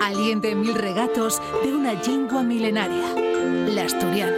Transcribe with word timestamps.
Aliente 0.00 0.54
mil 0.54 0.74
regatos 0.74 1.42
de 1.62 1.74
una 1.74 1.92
lingua 1.92 2.42
milenaria, 2.42 3.14
la 3.68 3.82
asturiana. 3.84 4.36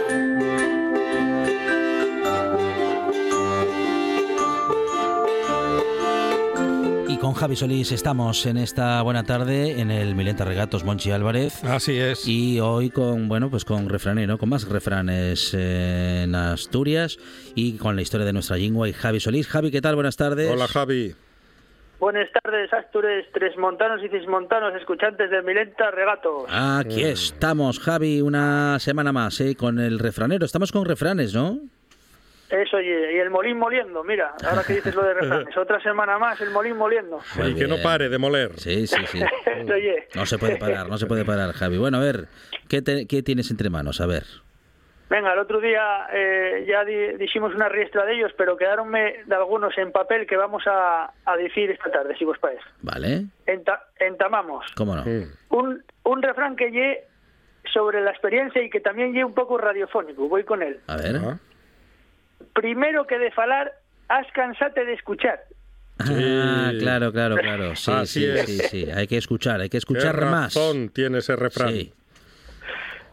Y 7.07 7.17
con 7.17 7.33
Javi 7.33 7.55
Solís 7.55 7.93
estamos 7.93 8.45
en 8.45 8.57
esta 8.57 9.01
buena 9.03 9.23
tarde 9.23 9.79
en 9.79 9.89
el 9.89 10.15
Milenta 10.15 10.43
Regatos 10.43 10.83
Monchi 10.83 11.11
Álvarez. 11.11 11.63
Así 11.63 11.97
es. 11.97 12.27
Y 12.27 12.59
hoy 12.59 12.89
con, 12.89 13.29
bueno, 13.29 13.49
pues 13.49 13.63
con 13.63 13.87
refranero, 13.87 14.37
con 14.37 14.49
más 14.49 14.67
refranes 14.67 15.53
en 15.53 16.35
Asturias 16.35 17.17
y 17.55 17.73
con 17.73 17.95
la 17.95 18.01
historia 18.01 18.25
de 18.25 18.33
nuestra 18.33 18.57
lengua 18.57 18.89
y 18.89 18.93
Javi 18.93 19.21
Solís. 19.21 19.47
Javi, 19.47 19.71
¿qué 19.71 19.81
tal? 19.81 19.95
Buenas 19.95 20.17
tardes. 20.17 20.51
Hola, 20.51 20.67
Javi. 20.67 21.15
Buenas 22.03 22.27
tardes, 22.33 22.73
Astures, 22.73 23.25
tres 23.33 23.55
montanos 23.57 24.03
y 24.03 24.09
cismontanos, 24.09 24.75
escuchantes 24.75 25.31
de 25.31 25.41
Milenta 25.41 25.89
Regatos. 25.89 26.49
Aquí 26.49 27.01
estamos, 27.01 27.79
Javi, 27.79 28.19
una 28.19 28.77
semana 28.79 29.13
más, 29.13 29.39
¿eh? 29.39 29.55
Con 29.55 29.79
el 29.79 29.99
refranero. 29.99 30.45
Estamos 30.45 30.73
con 30.73 30.83
refranes, 30.83 31.33
¿no? 31.33 31.59
Eso, 32.49 32.81
y, 32.81 32.87
y 32.89 33.19
el 33.19 33.29
molín 33.29 33.57
moliendo, 33.57 34.03
mira, 34.03 34.33
ahora 34.45 34.63
que 34.67 34.73
dices 34.73 34.93
lo 34.93 35.01
de 35.01 35.13
refranes, 35.13 35.55
otra 35.57 35.81
semana 35.81 36.19
más 36.19 36.41
el 36.41 36.49
molín 36.51 36.75
moliendo. 36.75 37.21
Muy 37.37 37.51
y 37.51 37.55
que 37.55 37.67
no 37.67 37.77
pare 37.81 38.09
de 38.09 38.17
moler. 38.17 38.51
Sí, 38.59 38.85
sí, 38.85 38.97
sí. 39.07 39.19
Eso, 39.21 39.73
oye. 39.73 40.09
No 40.13 40.25
se 40.25 40.37
puede 40.37 40.57
parar, 40.57 40.89
no 40.89 40.97
se 40.97 41.05
puede 41.05 41.23
parar, 41.23 41.53
Javi. 41.53 41.77
Bueno, 41.77 41.99
a 41.99 42.01
ver, 42.01 42.27
¿qué, 42.67 42.81
te- 42.81 43.07
qué 43.07 43.23
tienes 43.23 43.49
entre 43.49 43.69
manos? 43.69 44.01
A 44.01 44.07
ver. 44.07 44.23
Venga, 45.09 45.33
el 45.33 45.39
otro 45.39 45.59
día 45.59 46.07
eh, 46.11 46.65
ya 46.67 46.83
di- 46.85 47.17
dijimos 47.17 47.53
una 47.53 47.69
riestra 47.69 48.05
de 48.05 48.15
ellos, 48.15 48.31
pero 48.37 48.57
quedaronme 48.57 49.17
de 49.25 49.35
algunos 49.35 49.77
en 49.77 49.91
papel 49.91 50.25
que 50.25 50.35
vamos 50.37 50.63
a, 50.65 51.11
a 51.25 51.37
decir 51.37 51.69
esta 51.69 51.91
tarde, 51.91 52.15
si 52.17 52.25
vos 52.25 52.37
parece. 52.39 52.63
¿Vale? 52.81 53.25
Enta- 53.45 53.83
entamamos. 53.99 54.65
¿Cómo 54.75 54.95
no? 54.95 55.03
Un, 55.49 55.83
un 56.03 56.21
refrán 56.23 56.55
que 56.55 56.71
lle 56.71 57.03
sobre 57.71 58.01
la 58.01 58.11
experiencia 58.11 58.61
y 58.63 58.69
que 58.69 58.79
también 58.79 59.13
lle 59.13 59.23
un 59.23 59.33
poco 59.33 59.57
radiofónico, 59.57 60.27
voy 60.27 60.43
con 60.45 60.63
él. 60.63 60.79
A 60.87 60.97
ver. 60.97 61.21
Primero 62.53 63.05
que 63.07 63.17
de 63.19 63.31
falar, 63.31 63.71
has 64.09 64.27
cansate 64.33 64.85
de 64.85 64.93
escuchar. 64.93 65.43
Ah, 65.99 66.71
claro, 66.79 67.11
claro, 67.11 67.35
claro. 67.37 67.75
Sí, 67.75 67.91
Así 67.91 68.19
sí, 68.21 68.25
es. 68.25 68.45
sí, 68.45 68.57
sí. 68.59 68.91
Hay 68.91 69.07
que 69.07 69.17
escuchar, 69.17 69.61
hay 69.61 69.67
que 69.69 69.73
¿Qué 69.73 69.77
escuchar 69.77 70.19
más. 70.25 70.55
razón 70.55 70.89
tiene 70.89 71.19
ese 71.19 71.35
refrán? 71.35 71.69
Sí. 71.69 71.93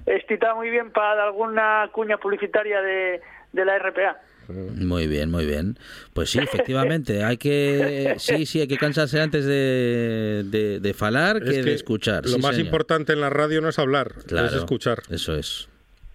Está 0.06 0.54
muy 0.54 0.70
bien 0.70 0.90
para 0.90 1.24
alguna 1.24 1.88
cuña 1.92 2.16
publicitaria 2.18 2.80
de, 2.80 3.20
de 3.52 3.64
la 3.64 3.78
RPA. 3.78 4.18
Muy 4.48 5.06
bien, 5.06 5.30
muy 5.30 5.46
bien. 5.46 5.78
Pues 6.12 6.30
sí, 6.30 6.40
efectivamente, 6.40 7.22
hay 7.22 7.36
que, 7.36 8.14
sí, 8.18 8.46
sí, 8.46 8.60
hay 8.62 8.66
que 8.66 8.78
cansarse 8.78 9.20
antes 9.20 9.44
de, 9.44 10.42
de, 10.46 10.80
de 10.80 10.94
falar 10.94 11.40
que, 11.42 11.60
Es 11.60 11.64
de 11.64 11.74
escuchar. 11.74 12.24
Lo 12.24 12.30
sí, 12.32 12.38
más 12.40 12.56
señor. 12.56 12.66
importante 12.66 13.12
en 13.12 13.20
la 13.20 13.30
radio 13.30 13.60
no 13.60 13.68
es 13.68 13.78
hablar, 13.78 14.12
Claro, 14.26 14.48
es 14.48 14.54
escuchar. 14.54 15.02
Eso 15.10 15.36
es. 15.36 15.68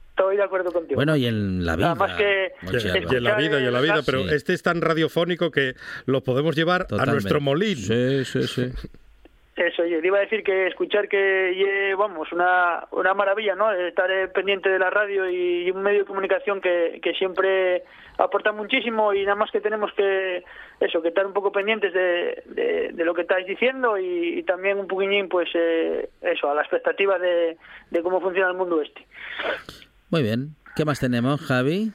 Estoy 0.09 0.35
de 0.37 0.43
acuerdo 0.43 0.71
contigo. 0.71 0.95
Bueno, 0.95 1.15
y 1.15 1.25
en 1.27 1.65
la 1.65 1.75
vida. 1.77 1.93
Nada 1.93 1.95
más 2.07 2.17
que- 2.17 2.51
Y, 2.63 3.15
en 3.15 3.23
la 3.23 3.35
vida, 3.35 3.59
y 3.61 3.65
en 3.65 3.73
la 3.73 3.81
vida, 3.81 4.01
pero 4.05 4.23
Sí. 4.27 4.33
este 4.33 4.53
es 4.53 4.61
tan 4.63 4.81
radiofónico 4.81 5.51
que 5.51 5.75
lo 6.05 6.21
podemos 6.23 6.55
llevar 6.57 6.83
a 6.83 6.87
Totalmente. 6.87 7.11
nuestro 7.13 7.41
molín. 7.41 7.77
Sí, 7.77 8.25
sí, 8.25 8.47
sí. 8.47 8.71
Eso, 9.55 9.85
yo 9.85 10.01
le 10.01 10.07
iba 10.07 10.17
a 10.17 10.21
decir 10.21 10.43
que 10.43 10.67
escuchar 10.67 11.07
que 11.07 11.95
vamos, 11.97 12.29
una, 12.33 12.85
una 12.91 13.13
maravilla, 13.13 13.55
¿no? 13.55 13.71
Estar 13.71 14.11
eh, 14.11 14.27
pendiente 14.27 14.67
de 14.67 14.77
la 14.77 14.89
radio 14.89 15.29
y, 15.29 15.71
un 15.71 15.81
medio 15.81 15.99
de 15.99 16.05
comunicación 16.05 16.59
que, 16.59 16.99
que 17.01 17.13
siempre 17.13 17.83
aporta 18.17 18.51
muchísimo 18.51 19.13
y 19.13 19.23
nada 19.23 19.35
más 19.35 19.51
que 19.51 19.61
tenemos 19.61 19.93
que, 19.93 20.43
eso, 20.81 21.01
que 21.01 21.07
estar 21.07 21.25
un 21.25 21.31
poco 21.31 21.53
pendientes 21.53 21.93
de, 21.93 22.43
de, 22.47 22.91
de 22.91 23.05
lo 23.05 23.13
que 23.13 23.21
estáis 23.21 23.47
diciendo 23.47 23.97
y, 23.97 24.39
y 24.39 24.43
también 24.43 24.77
un 24.77 24.87
poquillín, 24.87 25.29
pues, 25.29 25.47
eh, 25.53 26.09
eso, 26.19 26.49
a 26.49 26.55
la 26.55 26.61
expectativa 26.61 27.17
de, 27.17 27.57
de 27.91 28.03
cómo 28.03 28.19
funciona 28.19 28.49
el 28.49 28.57
mundo 28.57 28.81
este. 28.81 29.07
Muy 30.09 30.21
bien. 30.21 30.49
¿Qué 30.75 30.83
más 30.83 30.99
tenemos, 30.99 31.39
Javi? 31.39 31.93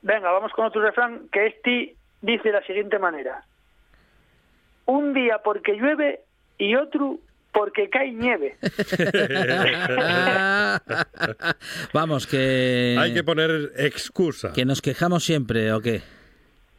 Venga, 0.00 0.30
vamos 0.30 0.52
con 0.52 0.64
otro 0.64 0.80
refrán 0.80 1.28
que 1.30 1.48
este 1.48 1.94
dice 2.22 2.48
de 2.48 2.52
la 2.52 2.62
siguiente 2.62 2.98
manera. 2.98 3.44
Un 4.86 5.12
día 5.12 5.42
porque 5.44 5.74
llueve 5.74 6.20
y 6.58 6.74
otro 6.74 7.18
porque 7.52 7.88
cae 7.88 8.12
nieve. 8.12 8.56
Vamos, 11.92 12.26
que. 12.26 12.96
Hay 12.98 13.14
que 13.14 13.24
poner 13.24 13.72
excusa. 13.76 14.52
Que 14.52 14.64
nos 14.64 14.82
quejamos 14.82 15.24
siempre, 15.24 15.72
¿o 15.72 15.80
qué? 15.80 16.02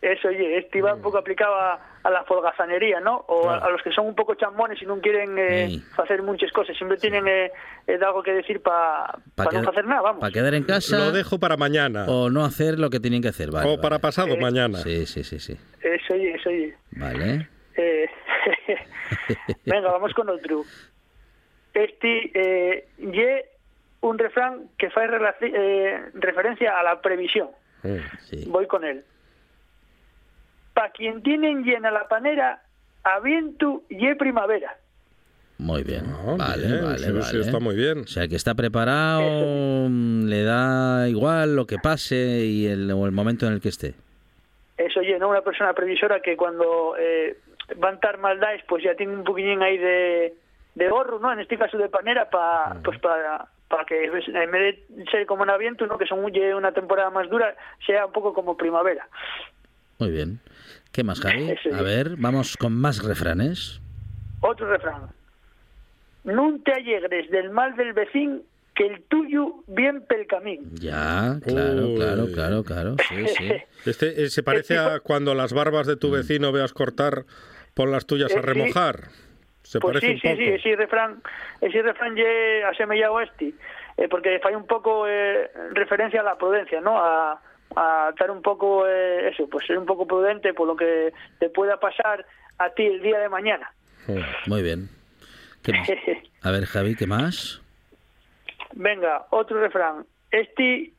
Eso, 0.02 0.30
oye, 0.30 0.60
este 0.60 0.82
va 0.82 0.94
un 0.94 1.02
poco 1.02 1.18
aplicado 1.18 1.54
a, 1.56 1.74
a 2.04 2.10
la 2.10 2.24
folgazanería, 2.24 3.02
¿no? 3.02 3.18
O 3.28 3.50
a, 3.50 3.58
a 3.58 3.70
los 3.70 3.82
que 3.82 3.92
son 3.92 4.08
un 4.08 4.16
poco 4.16 4.34
chambones 4.36 4.82
y 4.82 4.86
no 4.86 4.98
quieren 5.02 5.38
eh, 5.38 5.68
Sí. 5.70 5.84
hacer 5.98 6.24
muchas 6.24 6.52
cosas. 6.54 6.78
Siempre 6.78 6.98
tienen 6.98 7.28
eh, 7.28 7.52
eh, 7.86 8.00
algo 8.02 8.24
que 8.24 8.32
decir 8.32 8.62
para 8.62 9.14
Para 9.36 9.62
no 9.62 9.70
hacer 9.70 9.86
nada, 9.86 10.02
vamos. 10.02 10.22
Para 10.22 10.32
quedar 10.32 10.54
en 10.54 10.64
casa. 10.64 10.98
Lo 10.98 11.12
dejo 11.12 11.38
para 11.38 11.58
mañana. 11.58 12.06
O 12.08 12.30
no 12.30 12.46
hacer 12.46 12.80
lo 12.80 12.90
que 12.90 13.02
tienen 13.02 13.22
que 13.22 13.28
hacer, 13.28 13.52
vale. 13.52 13.70
o 13.70 13.76
para 13.76 13.98
vale. 13.98 14.02
pasado 14.02 14.38
mañana. 14.38 14.78
Sí, 14.78 15.06
sí, 15.06 15.26
sí, 15.26 15.38
sí. 15.38 15.58
Eso, 15.82 16.14
oye, 16.14 16.32
eso, 16.34 16.48
oye. 16.50 16.74
Vale. 16.92 17.50
Eh, 17.76 18.06
venga, 19.66 19.92
vamos 19.92 20.14
con 20.14 20.30
otro. 20.30 20.64
Este, 21.74 22.32
eh, 22.34 22.88
ye 22.98 23.46
un 24.02 24.18
refrán 24.18 24.70
que 24.78 24.90
fa 24.90 25.06
relaci- 25.06 25.52
eh, 25.54 26.02
referencia 26.16 26.80
a 26.80 26.84
la 26.84 27.02
previsión. 27.02 27.50
Sí. 28.30 28.46
Voy 28.48 28.68
con 28.68 28.84
él. 28.84 29.04
Pa 30.74 30.92
quien 30.92 31.22
tienen 31.24 31.64
llena 31.64 31.92
la 31.92 32.08
panera, 32.08 32.62
a 33.04 33.20
viento 33.20 33.84
ye 33.90 34.16
primavera. 34.16 34.78
Muy 35.58 35.84
bien. 35.84 36.04
Vale, 36.38 36.68
bien, 36.68 36.84
vale, 36.86 36.98
sí, 37.00 37.06
sí, 37.06 37.12
vale. 37.12 37.40
está 37.42 37.60
muy 37.60 37.76
bien. 37.76 38.00
O 38.00 38.08
sea, 38.08 38.28
que 38.30 38.36
está 38.38 38.56
preparado 38.56 39.90
le 39.90 40.44
da 40.44 41.10
igual 41.10 41.56
lo 41.58 41.66
que 41.68 41.78
pase 41.78 42.46
y 42.46 42.66
el, 42.68 42.90
o 42.92 43.06
el 43.06 43.12
momento 43.12 43.46
en 43.46 43.54
el 43.54 43.60
que 43.62 43.68
esté. 43.70 43.94
Eso 44.78 45.02
ye, 45.02 45.20
¿no? 45.20 45.28
Una 45.28 45.42
persona 45.42 45.74
previsora 45.74 46.22
que 46.22 46.38
cuando 46.38 46.96
eh, 46.98 47.38
estar 47.94 48.18
maldades, 48.18 48.62
pues 48.68 48.84
ya 48.84 48.96
tiene 48.96 49.14
un 49.14 49.24
poquillín 49.24 49.62
ahí 49.62 49.78
de, 49.78 50.34
de 50.76 50.90
gorro, 50.90 51.20
¿no? 51.20 51.32
En 51.32 51.40
este 51.40 51.58
caso 51.58 51.78
de 51.78 51.90
panera, 51.90 52.30
pa, 52.30 52.78
pues 52.84 53.00
para 53.00 53.48
para 53.70 53.86
que 53.86 54.06
en 54.06 54.52
vez 54.52 54.80
de 54.90 55.06
ser 55.12 55.28
como 55.28 55.44
en 55.44 55.52
aviento, 55.52 55.86
¿no? 55.86 56.00
que 56.00 56.08
son 56.08 56.26
una 56.26 56.72
temporada 56.72 57.12
más 57.12 57.30
dura, 57.30 57.56
sea 57.86 58.08
un 58.08 58.12
poco 58.12 58.34
como 58.34 58.58
primavera. 58.58 59.08
Muy 60.00 60.10
bien. 60.10 60.40
¿Qué 60.92 61.04
más, 61.04 61.20
Javi? 61.22 61.54
A 61.74 61.82
ver, 61.84 62.16
vamos 62.18 62.58
con 62.58 62.74
más 62.74 63.04
refranes. 63.04 63.80
Otro 64.42 64.68
refrán. 64.68 65.10
No 66.24 66.58
te 66.66 66.74
alegres 66.74 67.30
del 67.30 67.52
mal 67.52 67.76
del 67.76 67.94
vecín, 67.94 68.42
que 68.74 68.88
el 68.88 69.04
tuyo 69.04 69.56
bien 69.68 70.04
pel 70.08 70.26
camín. 70.26 70.62
Ya, 70.74 71.38
claro, 71.46 71.90
Uy. 71.90 71.96
claro, 71.96 72.28
claro, 72.34 72.64
claro. 72.64 72.96
Sí, 73.08 73.28
sí. 73.38 73.52
Este 73.86 74.24
eh, 74.24 74.30
se 74.30 74.42
parece 74.42 74.78
a 74.78 75.00
cuando 75.00 75.36
las 75.36 75.54
barbas 75.54 75.86
de 75.86 75.96
Mm. 75.96 76.00
tu 76.00 76.12
vecino 76.12 76.52
veas 76.52 76.74
cortar, 76.74 77.26
pon 77.80 77.92
las 77.92 78.06
tuyas 78.06 78.36
a 78.36 78.40
Eh, 78.40 78.42
remojar. 78.42 79.08
Se 79.64 79.80
Pues 79.80 79.94
parece 80.02 80.08
sí, 80.08 80.14
un 80.14 80.20
sí, 80.20 80.28
poco. 80.28 80.38
sí, 80.38 80.70
ese 80.70 80.76
refrán, 80.76 81.22
ese 81.62 81.82
refrán 81.82 82.14
ye 82.14 82.62
asemellado 82.66 83.20
a 83.20 83.24
este, 83.24 83.54
eh, 83.96 84.08
porque 84.10 84.38
falla 84.40 84.58
un 84.58 84.68
poco 84.68 85.08
eh, 85.08 85.50
referencia 85.72 86.20
a 86.20 86.24
la 86.24 86.36
prudencia, 86.38 86.82
¿no? 86.82 86.98
A, 86.98 87.42
a 87.78 88.10
estar 88.10 88.30
un 88.32 88.42
poco, 88.42 88.86
eh, 88.86 89.30
eso, 89.30 89.48
pues 89.48 89.66
ser 89.66 89.78
un 89.78 89.86
poco 89.86 90.06
prudente 90.06 90.54
por 90.54 90.68
lo 90.68 90.76
que 90.76 91.14
te 91.40 91.50
pueda 91.50 91.80
pasar 91.80 92.26
a 92.58 92.70
ti 92.72 92.86
el 92.86 93.02
día 93.02 93.18
de 93.20 93.30
mañana. 93.30 93.72
Muy 94.48 94.62
bien. 94.62 94.90
¿Qué 95.64 95.72
más? 95.72 95.90
A 96.44 96.52
ver, 96.52 96.66
Javi, 96.66 96.96
¿qué 96.96 97.08
más? 97.08 97.62
Venga, 98.74 99.26
otro 99.30 99.58
refrán. 99.62 100.06
Este 100.32 100.92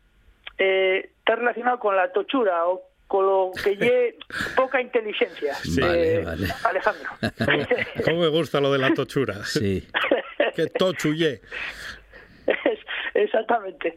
eh, 0.59 1.11
está 1.19 1.37
relacionado 1.37 1.79
con 1.79 1.95
la 1.95 2.11
tochura 2.13 2.67
o 2.69 2.81
con 3.11 3.27
lo 3.27 3.51
que 3.65 3.75
lle 3.75 4.15
poca 4.57 4.81
inteligencia. 4.81 5.53
Sí. 5.57 5.81
Vale, 5.81 6.23
vale. 6.25 6.47
Alejandro. 6.63 7.11
¿Cómo, 8.05 8.21
me 8.21 8.29
gusta 8.29 8.61
lo 8.61 8.71
de 8.73 8.79
la 8.79 8.95
tochura? 8.95 9.45
Sí. 9.45 9.85
que 10.55 10.67
tochuye. 10.69 11.41
Es- 12.47 12.87
Exactamente. 13.15 13.97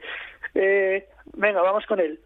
Eh, 0.55 1.07
venga, 1.37 1.61
vamos 1.61 1.85
con 1.85 1.99
él. 1.99 2.19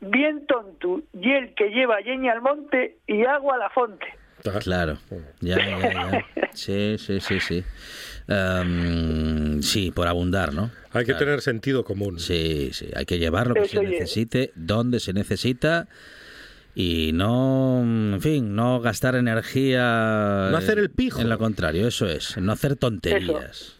Bien 0.00 0.44
tonto, 0.46 1.02
y 1.14 1.30
el 1.32 1.54
que 1.54 1.68
lleva 1.70 2.00
yeña 2.00 2.32
al 2.32 2.40
monte 2.42 2.96
y 3.06 3.24
agua 3.24 3.54
a 3.54 3.58
la 3.58 3.70
fonte. 3.70 4.06
Claro, 4.52 4.98
ya, 5.40 5.56
ya, 5.56 5.92
ya. 5.92 6.24
Sí, 6.52 6.96
sí, 6.98 7.20
sí, 7.20 7.40
sí. 7.40 7.64
Em, 8.28 9.62
sí, 9.62 9.90
por 9.90 10.06
abundar, 10.08 10.52
¿no? 10.52 10.70
Hay 10.92 11.04
que 11.04 11.12
Claro. 11.12 11.18
tener 11.26 11.40
sentido 11.42 11.84
común. 11.84 12.18
Sí, 12.18 12.70
sí, 12.72 12.88
hay 12.94 13.04
que 13.04 13.18
llevar 13.18 13.46
lo 13.46 13.54
que 13.54 13.68
se 13.68 13.76
Eso, 13.76 13.82
necesite, 13.82 14.52
donde 14.54 15.00
se 15.00 15.12
necesita 15.12 15.86
y 16.74 17.12
no, 17.14 17.80
en 17.80 18.20
fin, 18.20 18.54
no 18.54 18.80
gastar 18.80 19.14
energía. 19.14 20.48
No 20.50 20.56
hacer 20.56 20.78
el 20.78 20.90
pijo. 20.90 21.20
En 21.20 21.28
lo 21.28 21.38
contrario, 21.38 21.86
eso 21.88 22.06
es, 22.06 22.36
no 22.38 22.52
hacer 22.52 22.76
tonterías. 22.76 23.72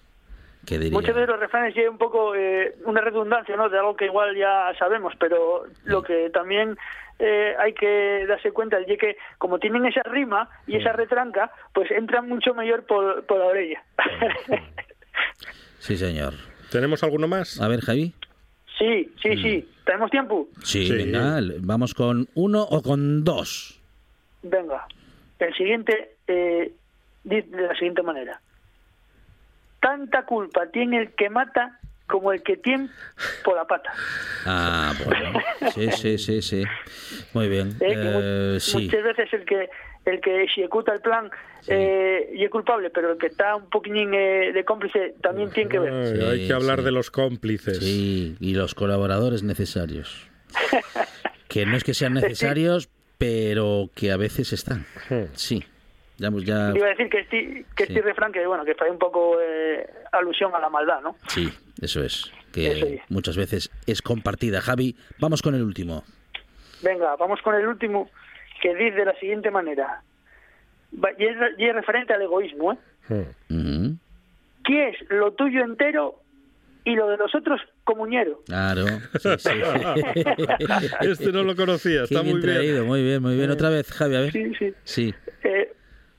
Diría. 0.68 0.90
Muchas 0.90 1.14
veces 1.14 1.28
los 1.28 1.38
refranes 1.38 1.76
llevan 1.76 1.92
un 1.92 1.98
poco 1.98 2.34
eh, 2.34 2.74
una 2.86 3.00
redundancia, 3.00 3.54
¿no? 3.56 3.68
De 3.68 3.78
algo 3.78 3.94
que 3.94 4.06
igual 4.06 4.36
ya 4.36 4.72
sabemos, 4.76 5.14
pero 5.20 5.64
lo 5.84 6.02
que 6.02 6.28
también 6.30 6.76
eh, 7.18 7.54
hay 7.58 7.72
que 7.74 8.26
darse 8.28 8.52
cuenta 8.52 8.78
de 8.78 8.96
que 8.98 9.16
como 9.38 9.58
tienen 9.58 9.86
esa 9.86 10.02
rima 10.04 10.48
y 10.66 10.76
esa 10.76 10.92
retranca, 10.92 11.50
pues 11.72 11.90
entran 11.90 12.28
mucho 12.28 12.52
mejor 12.54 12.84
por, 12.84 13.24
por 13.26 13.38
la 13.38 13.46
orella. 13.46 13.82
Sí, 15.78 15.96
señor. 15.96 16.34
¿Tenemos 16.70 17.02
alguno 17.04 17.28
más? 17.28 17.60
A 17.60 17.68
ver, 17.68 17.80
Javi. 17.80 18.12
sí, 18.78 19.12
sí, 19.22 19.36
sí. 19.36 19.68
¿Tenemos 19.84 20.10
tiempo? 20.10 20.48
Sí, 20.64 20.86
Sí. 20.86 20.92
venga, 20.92 21.38
vamos 21.60 21.94
con 21.94 22.28
uno 22.34 22.62
o 22.62 22.82
con 22.82 23.22
dos. 23.24 23.80
Venga. 24.42 24.84
El 25.38 25.54
siguiente 25.54 26.16
eh, 26.26 26.72
dice 27.22 27.48
de 27.48 27.62
la 27.68 27.74
siguiente 27.74 28.02
manera. 28.02 28.40
Tanta 29.80 30.24
culpa 30.24 30.66
tiene 30.72 30.98
el 31.02 31.12
que 31.12 31.30
mata 31.30 31.78
como 32.06 32.32
el 32.32 32.42
que 32.42 32.56
tiene 32.56 32.88
por 33.44 33.56
la 33.56 33.64
pata. 33.64 33.92
Ah, 34.44 34.94
bueno. 35.04 35.38
Sí, 35.74 35.90
sí, 35.92 36.18
sí, 36.18 36.42
sí. 36.42 36.62
Muy 37.32 37.48
bien. 37.48 37.76
Eh, 37.80 37.96
mu- 37.96 38.20
Eh, 38.22 38.58
sí. 38.60 38.84
Muchas 38.84 39.02
veces 39.02 39.32
el 39.32 39.44
que 39.44 39.68
el 40.04 40.20
que 40.20 40.44
ejecuta 40.44 40.92
el 40.92 41.00
plan 41.00 41.28
eh, 41.66 42.30
y 42.32 42.44
es 42.44 42.50
culpable, 42.50 42.90
pero 42.90 43.10
el 43.12 43.18
que 43.18 43.26
está 43.26 43.56
un 43.56 43.68
poquillín 43.68 44.14
eh, 44.14 44.52
de 44.52 44.64
cómplice 44.64 45.14
también 45.20 45.50
tiene 45.50 45.68
que 45.68 45.78
ver. 45.80 46.16
Sí, 46.16 46.24
hay 46.24 46.46
que 46.46 46.52
hablar 46.52 46.78
sí. 46.78 46.84
de 46.84 46.92
los 46.92 47.10
cómplices. 47.10 47.78
Sí, 47.78 48.36
y 48.38 48.54
los 48.54 48.74
colaboradores 48.74 49.42
necesarios. 49.42 50.28
Que 51.48 51.64
no 51.64 51.76
es 51.76 51.84
que 51.84 51.94
sean 51.94 52.12
necesarios, 52.14 52.88
pero 53.18 53.88
que 53.94 54.10
a 54.12 54.16
veces 54.16 54.52
están. 54.52 54.84
Sí. 55.34 55.64
Ya, 56.18 56.28
hemos- 56.28 56.44
ya, 56.44 56.72
Iba 56.74 56.86
a 56.86 56.90
decir 56.90 57.08
que 57.10 57.20
este, 57.20 57.64
que 57.76 57.82
este 57.84 57.94
Sí. 57.94 58.00
refrán 58.00 58.32
que 58.32 58.46
bueno 58.46 58.64
que 58.64 58.74
trae 58.74 58.90
un 58.90 58.98
poco 58.98 59.38
eh, 59.40 59.86
alusión 60.12 60.54
a 60.54 60.58
la 60.60 60.68
maldad, 60.70 61.00
¿no? 61.02 61.16
sí, 61.28 61.48
eso 61.82 62.02
es. 62.02 62.32
Eso 62.54 62.86
Que 62.86 62.94
es. 62.94 63.00
muchas 63.10 63.36
veces 63.36 63.70
es 63.86 64.00
compartida. 64.00 64.62
Javi, 64.62 64.96
vamos 65.18 65.42
con 65.42 65.54
el 65.54 65.62
último. 65.62 66.04
Venga, 66.82 67.14
vamos 67.16 67.40
con 67.42 67.54
el 67.54 67.66
último 67.66 68.08
que 68.62 68.74
dice 68.74 68.96
de 68.96 69.04
la 69.04 69.14
siguiente 69.18 69.50
manera. 69.50 70.00
Y 71.18 71.24
es, 71.24 71.36
y 71.58 71.64
es 71.66 71.74
referente 71.74 72.14
al 72.14 72.22
egoísmo, 72.22 72.72
¿eh? 72.72 72.78
Ujú. 73.50 73.96
¿Qué 74.64 74.88
es 74.88 74.96
lo 75.10 75.32
tuyo 75.32 75.62
entero 75.64 76.18
y 76.84 76.94
lo 76.96 77.08
de 77.08 77.18
los 77.18 77.34
otros 77.34 77.60
comuñero? 77.84 78.40
Claro. 78.46 78.86
Sí, 79.20 79.28
sí. 79.38 79.50
Este 81.02 81.32
no 81.32 81.42
lo 81.42 81.54
conocía, 81.56 81.98
Qué 82.08 82.14
está 82.14 82.22
bien 82.22 82.36
muy 82.36 82.42
bien. 82.42 82.54
traído, 82.56 82.84
muy 82.86 83.02
bien, 83.02 83.20
muy 83.22 83.36
bien. 83.36 83.50
Otra 83.50 83.68
vez, 83.68 83.92
Javi, 83.92 84.16
a 84.16 84.20
ver. 84.20 84.32
Sí, 84.32 84.52
sí. 84.58 84.74
Sí. 84.84 85.14
Eh, 85.44 85.72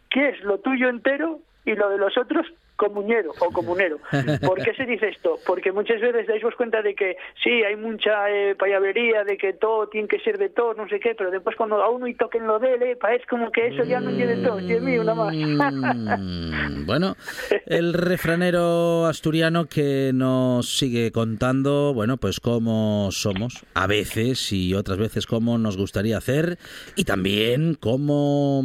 ¿Qué 0.10 0.30
es 0.30 0.44
lo 0.44 0.60
tuyo 0.60 0.90
entero 0.90 1.40
y 1.66 1.76
lo 1.76 1.90
de 1.90 1.98
los 1.98 2.18
otros 2.18 2.46
comuñero 2.78 3.32
o 3.40 3.52
comunero? 3.52 4.00
¿Por 4.42 4.64
qué 4.64 4.74
se 4.76 4.86
dice 4.86 5.10
esto? 5.10 5.38
Porque 5.46 5.72
muchas 5.72 6.00
veces 6.00 6.28
dais 6.28 6.42
vos 6.42 6.56
cuenta 6.56 6.82
de 6.82 6.96
que 6.96 7.18
sí, 7.44 7.64
hay 7.64 7.76
mucha 7.76 8.30
eh, 8.30 8.56
payablería, 8.56 9.24
de 9.24 9.38
que 9.38 9.54
todo 9.54 9.88
tiene 9.90 10.08
que 10.08 10.20
ser 10.20 10.38
de 10.38 10.50
todo, 10.50 10.74
no 10.76 10.88
sé 10.88 11.00
qué, 11.00 11.16
pero 11.16 11.32
después 11.32 11.56
cuando 11.56 11.82
a 11.82 11.90
uno 11.90 12.08
y 12.08 12.16
toquen 12.16 12.48
lo 12.48 12.60
de 12.60 12.76
él, 12.76 12.84
eh, 12.84 12.96
parece 12.96 13.26
como 13.28 13.52
que 13.52 13.68
eso 13.68 13.84
ya 13.84 14.00
no 14.00 14.12
de 14.12 14.38
todo, 14.38 14.60
es 14.60 14.82
mío 14.82 15.04
nada 15.04 15.26
más. 15.26 15.36
Mm, 15.36 16.86
bueno, 16.86 17.16
el 17.66 17.94
refranero 17.94 19.06
asturiano 19.06 19.66
que 19.66 20.12
nos 20.14 20.78
sigue 20.78 21.12
contando, 21.12 21.94
bueno, 21.94 22.18
pues 22.18 22.40
cómo 22.40 23.10
somos, 23.12 23.66
a 23.74 23.88
veces 23.88 24.52
y 24.52 24.74
otras 24.74 24.98
veces 24.98 25.26
cómo 25.26 25.58
nos 25.58 25.78
gustaría 25.78 26.18
hacer, 26.18 26.58
y 26.96 27.04
también 27.04 27.76
cómo, 27.76 28.64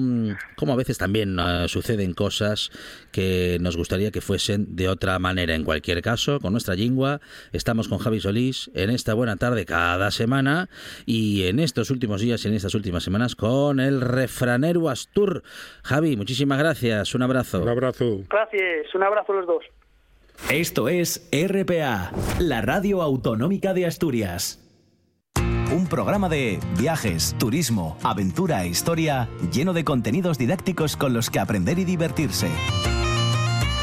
cómo 0.57 0.73
a 0.73 0.77
veces 0.77 0.99
también 0.99 1.39
eh, 1.39 1.69
suceden 1.69 2.15
cosas 2.15 2.71
que 3.11 3.59
nos 3.61 3.77
gustaría 3.77 4.02
que 4.11 4.21
fuesen 4.21 4.75
de 4.75 4.89
otra 4.89 5.19
manera. 5.19 5.55
En 5.55 5.65
cualquier 5.65 6.03
caso, 6.03 6.41
con 6.41 6.53
nuestra 6.53 6.75
lingua, 6.75 7.21
estamos 7.53 7.89
con 7.89 7.99
Javi 7.99 8.21
Solís 8.21 8.71
en 8.75 8.91
esta 8.91 9.15
buena 9.15 9.37
tarde 9.37 9.65
cada 9.65 10.11
semana 10.11 10.69
y 11.07 11.45
en 11.45 11.61
estos 11.61 11.91
últimos 11.91 12.21
días 12.21 12.45
y 12.45 12.49
en 12.49 12.55
estas 12.55 12.75
últimas 12.75 13.05
semanas 13.05 13.37
con 13.37 13.81
el 13.81 14.01
refranero 14.01 14.89
Astur. 14.89 15.43
Javi, 15.83 16.17
muchísimas 16.17 16.59
gracias. 16.59 17.15
Un 17.15 17.23
abrazo. 17.23 17.63
Un 17.63 17.69
abrazo. 17.69 18.21
Gracias, 18.29 18.95
un 18.95 19.03
abrazo 19.03 19.33
a 19.33 19.37
los 19.37 19.47
dos. 19.47 19.65
Esto 20.51 20.89
es 20.89 21.29
RPA, 21.33 22.13
la 22.41 22.63
radio 22.63 23.03
autonómica 23.03 23.75
de 23.75 23.87
Asturias. 23.87 24.59
Un 25.73 25.87
programa 25.87 26.29
de 26.29 26.59
viajes, 26.79 27.35
turismo, 27.39 27.97
aventura 28.03 28.63
e 28.63 28.69
historia 28.69 29.31
lleno 29.51 29.73
de 29.73 29.85
contenidos 29.85 30.37
didácticos 30.37 30.99
con 30.99 31.15
los 31.15 31.31
que 31.31 31.39
aprender 31.39 31.79
y 31.79 31.85
divertirse. 31.85 32.49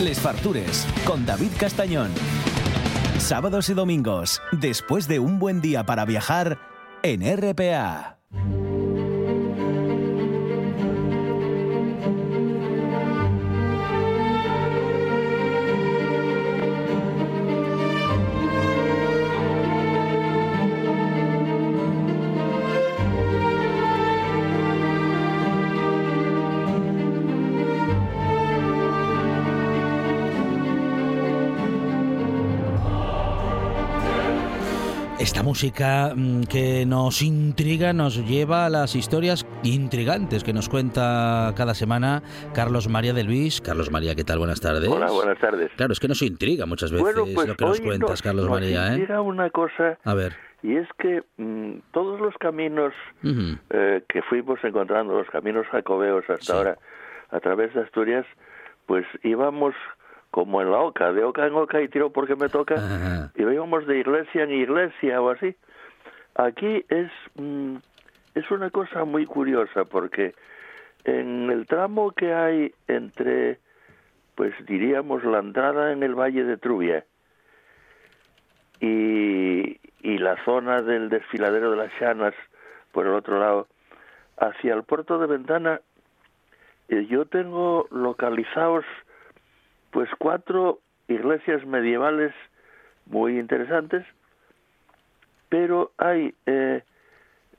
Les 0.00 0.18
Fartures 0.18 0.86
con 1.04 1.26
David 1.26 1.50
Castañón. 1.58 2.10
Sábados 3.18 3.68
y 3.68 3.74
domingos, 3.74 4.40
después 4.52 5.06
de 5.06 5.18
un 5.18 5.38
buen 5.38 5.60
día 5.60 5.84
para 5.84 6.06
viajar 6.06 6.58
en 7.02 7.20
RPA. 7.22 8.19
Música 35.50 36.12
mm, 36.14 36.44
que 36.44 36.86
nos 36.86 37.22
intriga 37.22 37.92
nos 37.92 38.24
lleva 38.24 38.66
a 38.66 38.70
las 38.70 38.94
historias 38.94 39.44
intrigantes 39.64 40.44
que 40.44 40.52
nos 40.52 40.68
cuenta 40.68 41.52
cada 41.56 41.74
semana 41.74 42.22
Carlos 42.54 42.88
María 42.88 43.12
de 43.12 43.24
Luis. 43.24 43.60
Carlos 43.60 43.90
María, 43.90 44.14
¿qué 44.14 44.22
tal? 44.22 44.38
Buenas 44.38 44.60
tardes. 44.60 44.88
Hola, 44.88 45.10
buenas 45.10 45.40
tardes. 45.40 45.72
Claro, 45.74 45.92
es 45.92 45.98
que 45.98 46.06
nos 46.06 46.22
intriga 46.22 46.66
muchas 46.66 46.92
veces 46.92 47.02
Bueno, 47.02 47.24
pues 47.34 47.48
lo 47.48 47.56
que 47.56 47.64
nos 47.64 47.80
cuentas, 47.80 48.10
nos- 48.10 48.22
Carlos 48.22 48.44
nos 48.44 48.54
María. 48.60 48.86
¿eh? 48.86 48.98
intriga 48.98 49.20
una 49.22 49.50
cosa, 49.50 49.98
A 50.04 50.14
ver. 50.14 50.36
y 50.62 50.76
es 50.76 50.86
que 51.00 51.24
mm, 51.38 51.80
todos 51.90 52.20
los 52.20 52.34
caminos 52.38 52.92
eh, 53.24 54.04
que 54.08 54.22
fuimos 54.22 54.60
encontrando, 54.62 55.14
los 55.18 55.28
caminos 55.30 55.66
jacobeos 55.72 56.22
hasta 56.30 56.44
Sí. 56.44 56.52
ahora, 56.52 56.78
a 57.32 57.40
través 57.40 57.74
de 57.74 57.80
Asturias, 57.82 58.24
pues 58.86 59.04
íbamos 59.24 59.74
como 60.30 60.62
en 60.62 60.70
la 60.70 60.78
oca, 60.78 61.12
de 61.12 61.24
oca 61.24 61.46
en 61.46 61.54
oca 61.54 61.80
y 61.80 61.88
tiro 61.88 62.10
porque 62.10 62.36
me 62.36 62.48
toca, 62.48 62.74
Ajá. 62.76 63.32
y 63.34 63.42
íbamos 63.42 63.86
de 63.86 63.98
iglesia 63.98 64.44
en 64.44 64.52
iglesia 64.52 65.20
o 65.20 65.30
así. 65.30 65.56
Aquí 66.36 66.84
es, 66.88 67.10
mm, 67.34 67.76
es 68.34 68.50
una 68.50 68.70
cosa 68.70 69.04
muy 69.04 69.26
curiosa 69.26 69.84
porque 69.84 70.34
en 71.04 71.50
el 71.50 71.66
tramo 71.66 72.12
que 72.12 72.32
hay 72.32 72.72
entre, 72.86 73.58
pues 74.36 74.54
diríamos, 74.66 75.24
la 75.24 75.40
entrada 75.40 75.92
en 75.92 76.02
el 76.02 76.14
Valle 76.14 76.44
de 76.44 76.56
Trubia 76.56 77.04
y, 78.80 79.80
y 80.02 80.18
la 80.18 80.42
zona 80.44 80.80
del 80.82 81.08
desfiladero 81.08 81.72
de 81.72 81.76
las 81.76 81.92
Llanas, 82.00 82.34
por 82.92 83.06
el 83.06 83.14
otro 83.14 83.38
lado, 83.38 83.66
hacia 84.38 84.74
el 84.74 84.84
puerto 84.84 85.18
de 85.18 85.26
Ventana, 85.26 85.80
eh, 86.88 87.06
yo 87.06 87.26
tengo 87.26 87.86
localizados 87.90 88.84
pues 89.90 90.08
cuatro 90.18 90.80
iglesias 91.08 91.64
medievales 91.66 92.32
muy 93.06 93.38
interesantes, 93.38 94.04
pero 95.48 95.92
hay 95.98 96.34
eh, 96.46 96.82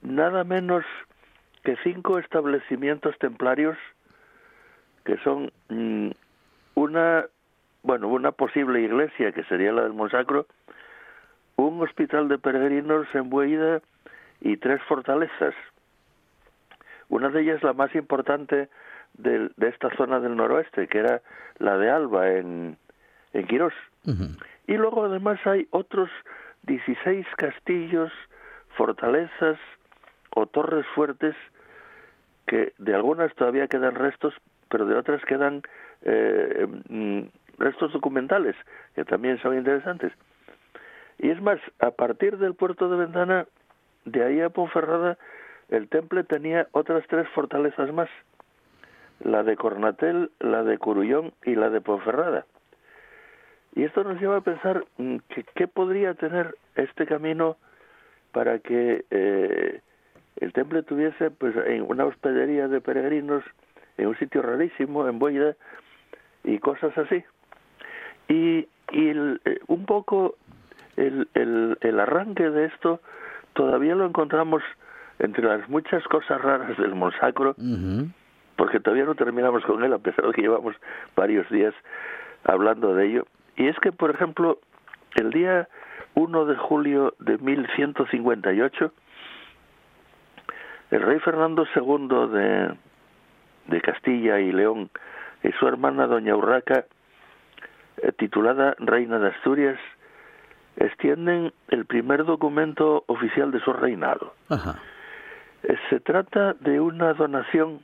nada 0.02 0.44
menos 0.44 0.86
que 1.64 1.76
cinco 1.84 2.18
establecimientos 2.18 3.18
templarios 3.20 3.78
que 5.06 5.18
son 5.18 5.52
mm, 5.70 6.12
una, 6.76 7.26
bueno, 7.84 8.08
una 8.08 8.32
posible 8.32 8.82
iglesia, 8.82 9.32
que 9.32 9.44
sería 9.46 9.72
la 9.72 9.84
del 9.84 9.94
Monsacro, 9.94 10.46
un 11.56 11.82
hospital 11.82 12.28
de 12.28 12.38
peregrinos 12.38 13.08
en 13.14 13.30
Bueida 13.30 13.82
y 14.40 14.58
tres 14.58 14.82
fortalezas. 14.84 15.54
Una 17.10 17.30
de 17.30 17.42
ellas, 17.42 17.62
la 17.62 17.74
más 17.74 17.94
importante 17.94 18.70
de, 19.14 19.50
de 19.56 19.68
esta 19.68 19.90
zona 19.96 20.20
del 20.20 20.36
noroeste, 20.36 20.88
que 20.88 21.00
era 21.00 21.22
la 21.60 21.78
de 21.78 21.90
Alba, 21.90 22.32
en, 22.32 22.78
en 23.34 23.48
Quirós. 23.48 23.74
Y 24.68 24.74
luego 24.78 25.06
además 25.06 25.40
hay 25.46 25.68
otros 25.72 26.10
16 26.64 27.26
castillos, 27.38 28.12
fortalezas 28.76 29.60
o 30.36 30.46
torres 30.48 30.86
fuertes 30.96 31.36
que 32.48 32.74
de 32.78 32.96
algunas 32.96 33.34
todavía 33.36 33.68
quedan 33.68 33.96
restos, 33.96 34.34
pero 34.70 34.86
de 34.86 34.96
otras 34.96 35.24
quedan 35.26 35.62
eh, 36.04 36.68
mm, 36.90 37.22
restos 37.60 37.94
documentales, 37.94 38.56
que 38.96 39.06
también 39.06 39.40
son 39.42 39.58
interesantes. 39.58 40.12
Y 41.20 41.30
es 41.30 41.42
más, 41.42 41.60
a 41.80 41.92
partir 41.92 42.38
del 42.38 42.56
puerto 42.56 42.90
de 42.90 42.98
Ventana, 42.98 43.46
de 44.06 44.24
ahí 44.24 44.42
a 44.42 44.50
Ponferrada, 44.50 45.18
el 45.70 45.88
temple 45.88 46.24
tenía 46.24 46.68
otras 46.72 47.06
tres 47.08 47.28
fortalezas 47.30 47.94
más, 47.94 48.10
la 49.24 49.44
de 49.44 49.56
Cornatel, 49.56 50.32
la 50.40 50.64
de 50.64 50.78
Curullón 50.78 51.34
y 51.46 51.56
la 51.56 51.70
de 51.70 51.82
Ponferrada. 51.82 52.46
Y 53.76 53.84
esto 53.84 54.04
nos 54.04 54.20
lleva 54.20 54.38
a 54.38 54.42
pensar 54.42 54.84
mm, 54.98 55.18
que 55.30 55.46
qué 55.56 55.68
podría 55.68 56.14
tener 56.14 56.56
este 56.76 57.06
camino 57.06 57.58
para 58.32 58.60
que 58.60 59.06
eh, 59.10 59.82
el 60.38 60.54
temple 60.54 60.84
tuviese 60.84 61.32
pues 61.32 61.56
en 61.68 61.84
una 61.84 62.06
hospedería 62.06 62.68
de 62.68 62.82
peregrinos 62.82 63.44
en 63.98 64.08
un 64.08 64.18
sitio 64.18 64.42
rarísimo 64.42 65.08
en 65.08 65.20
Boida 65.20 65.56
y 66.44 66.60
cosas 66.60 66.98
así. 66.98 67.24
Y, 68.28 68.68
y 68.92 69.10
eh, 69.46 69.60
un 69.68 69.86
poco 69.86 70.36
el, 70.98 71.28
el, 71.34 71.78
el 71.82 72.00
arranque 72.00 72.50
de 72.50 72.66
esto 72.66 73.02
todavía 73.54 73.96
lo 73.96 74.06
encontramos 74.06 74.64
entre 75.20 75.44
las 75.44 75.68
muchas 75.70 76.04
cosas 76.06 76.42
raras 76.42 76.78
del 76.78 76.96
Monsacro, 76.96 77.56
porque 78.56 78.80
todavía 78.80 79.06
no 79.06 79.16
terminamos 79.16 79.64
con 79.66 79.84
él, 79.84 79.94
a 79.94 80.00
pesar 80.00 80.26
de 80.26 80.34
que 80.34 80.42
llevamos 80.42 80.76
varios 81.16 81.50
días 81.50 81.74
hablando 82.44 82.94
de 82.96 83.08
ello. 83.08 83.28
Y 83.56 83.68
es 83.68 83.78
que, 83.80 83.92
por 83.92 84.12
ejemplo, 84.12 84.60
el 85.16 85.32
día 85.32 85.68
1 86.16 86.46
de 86.46 86.56
julio 86.56 87.14
de 87.20 87.38
1158, 87.38 88.92
el 90.92 91.02
rey 91.02 91.20
Fernando 91.20 91.66
II 91.76 92.08
de, 92.34 92.76
de 93.68 93.82
Castilla 93.82 94.40
y 94.40 94.52
León 94.52 94.90
y 95.44 95.52
su 95.54 95.68
hermana 95.68 96.08
doña 96.08 96.36
Urraca, 96.36 96.86
eh, 97.98 98.12
titulada 98.18 98.76
Reina 98.80 99.20
de 99.20 99.30
Asturias, 99.30 99.80
extienden 100.78 101.54
el 101.70 101.86
primer 101.86 102.26
documento 102.26 103.04
oficial 103.08 103.52
de 103.52 103.60
su 103.60 103.74
reinado. 103.74 104.34
Eh, 105.64 105.76
se 105.90 106.00
trata 106.00 106.54
de 106.54 106.80
una 106.80 107.14
donación 107.14 107.82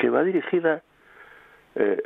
que 0.00 0.10
va 0.10 0.24
dirigida 0.24 0.82
eh, 1.76 2.02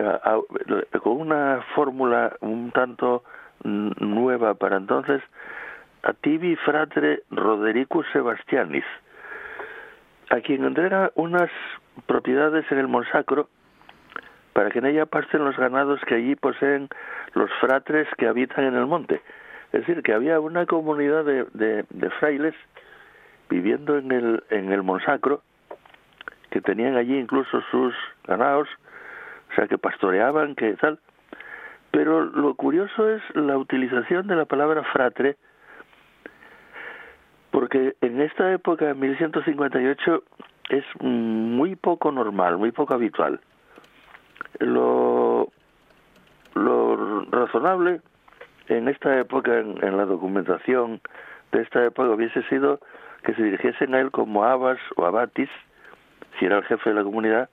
con 1.03 1.21
una 1.21 1.63
fórmula 1.75 2.37
un 2.41 2.71
tanto 2.73 3.23
nueva 3.63 4.55
para 4.55 4.77
entonces 4.77 5.23
a 6.03 6.13
Tibi 6.13 6.57
Fratre 6.57 7.23
Rodericus 7.31 8.05
Sebastianis, 8.13 8.85
a 10.29 10.41
quien 10.41 10.65
entrega 10.65 11.13
unas 11.15 11.51
propiedades 12.07 12.71
en 12.71 12.79
el 12.79 12.89
Monsacro 12.89 13.49
para 14.53 14.71
que 14.71 14.81
en 14.81 14.87
ella 14.87 15.07
pasten 15.07 15.45
los 15.45 15.57
ganados 15.57 16.01
que 16.07 16.17
allí 16.17 16.35
poseen 16.37 16.89
los 17.33 17.51
fratres 17.61 18.07
que 18.19 18.27
habitan 18.27 18.65
en 18.65 18.75
el 18.75 18.87
monte. 18.87 19.23
Es 19.73 19.81
decir, 19.81 20.03
que 20.03 20.13
había 20.13 20.39
una 20.41 20.67
comunidad 20.67 21.25
de, 21.25 21.47
de, 21.53 22.11
frailes 22.21 22.55
viviendo 23.49 23.97
en 23.99 24.13
el, 24.13 24.45
en 24.51 24.73
el 24.73 24.83
Monsacro, 24.83 25.43
que 26.55 26.61
tenían 26.61 26.97
allí 26.97 27.19
incluso 27.19 27.61
sus 27.73 27.93
ganados, 28.29 28.69
o 29.51 29.55
sea, 29.57 29.67
que 29.67 29.77
pastoreaban, 29.77 30.55
que 30.55 30.75
tal. 30.75 31.01
Pero 31.91 32.27
lo 32.27 32.55
curioso 32.55 33.11
es 33.11 33.21
la 33.35 33.59
utilización 33.59 34.29
de 34.29 34.37
la 34.37 34.45
palabra 34.45 34.85
fratre, 34.85 35.35
porque 37.51 37.97
en 38.01 38.21
esta 38.21 38.53
época, 38.53 38.89
en 38.89 39.01
1158, 39.01 40.23
es 40.71 40.85
muy 41.01 41.75
poco 41.75 42.13
normal, 42.13 42.57
muy 42.57 42.71
poco 42.71 42.95
habitual. 42.95 43.41
Lo, 44.61 45.49
lo 46.55 47.25
razonable 47.33 48.01
en 48.69 48.87
esta 48.87 49.19
época, 49.19 49.59
en, 49.59 49.97
la 49.97 50.05
documentación 50.05 51.01
de 51.51 51.63
esta 51.63 51.85
época, 51.85 52.11
hubiese 52.11 52.45
sido 52.45 52.79
que 53.25 53.35
se 53.35 53.43
dirigiesen 53.43 53.93
a 53.97 54.01
él 54.01 54.13
como 54.13 54.45
abas 54.45 54.79
o 54.95 55.05
abatis, 55.05 55.51
si 56.39 56.47
era 56.47 56.59
el 56.59 56.65
jefe 56.65 56.91
de 56.91 56.97
la 56.97 57.05
comunidad, 57.05 57.49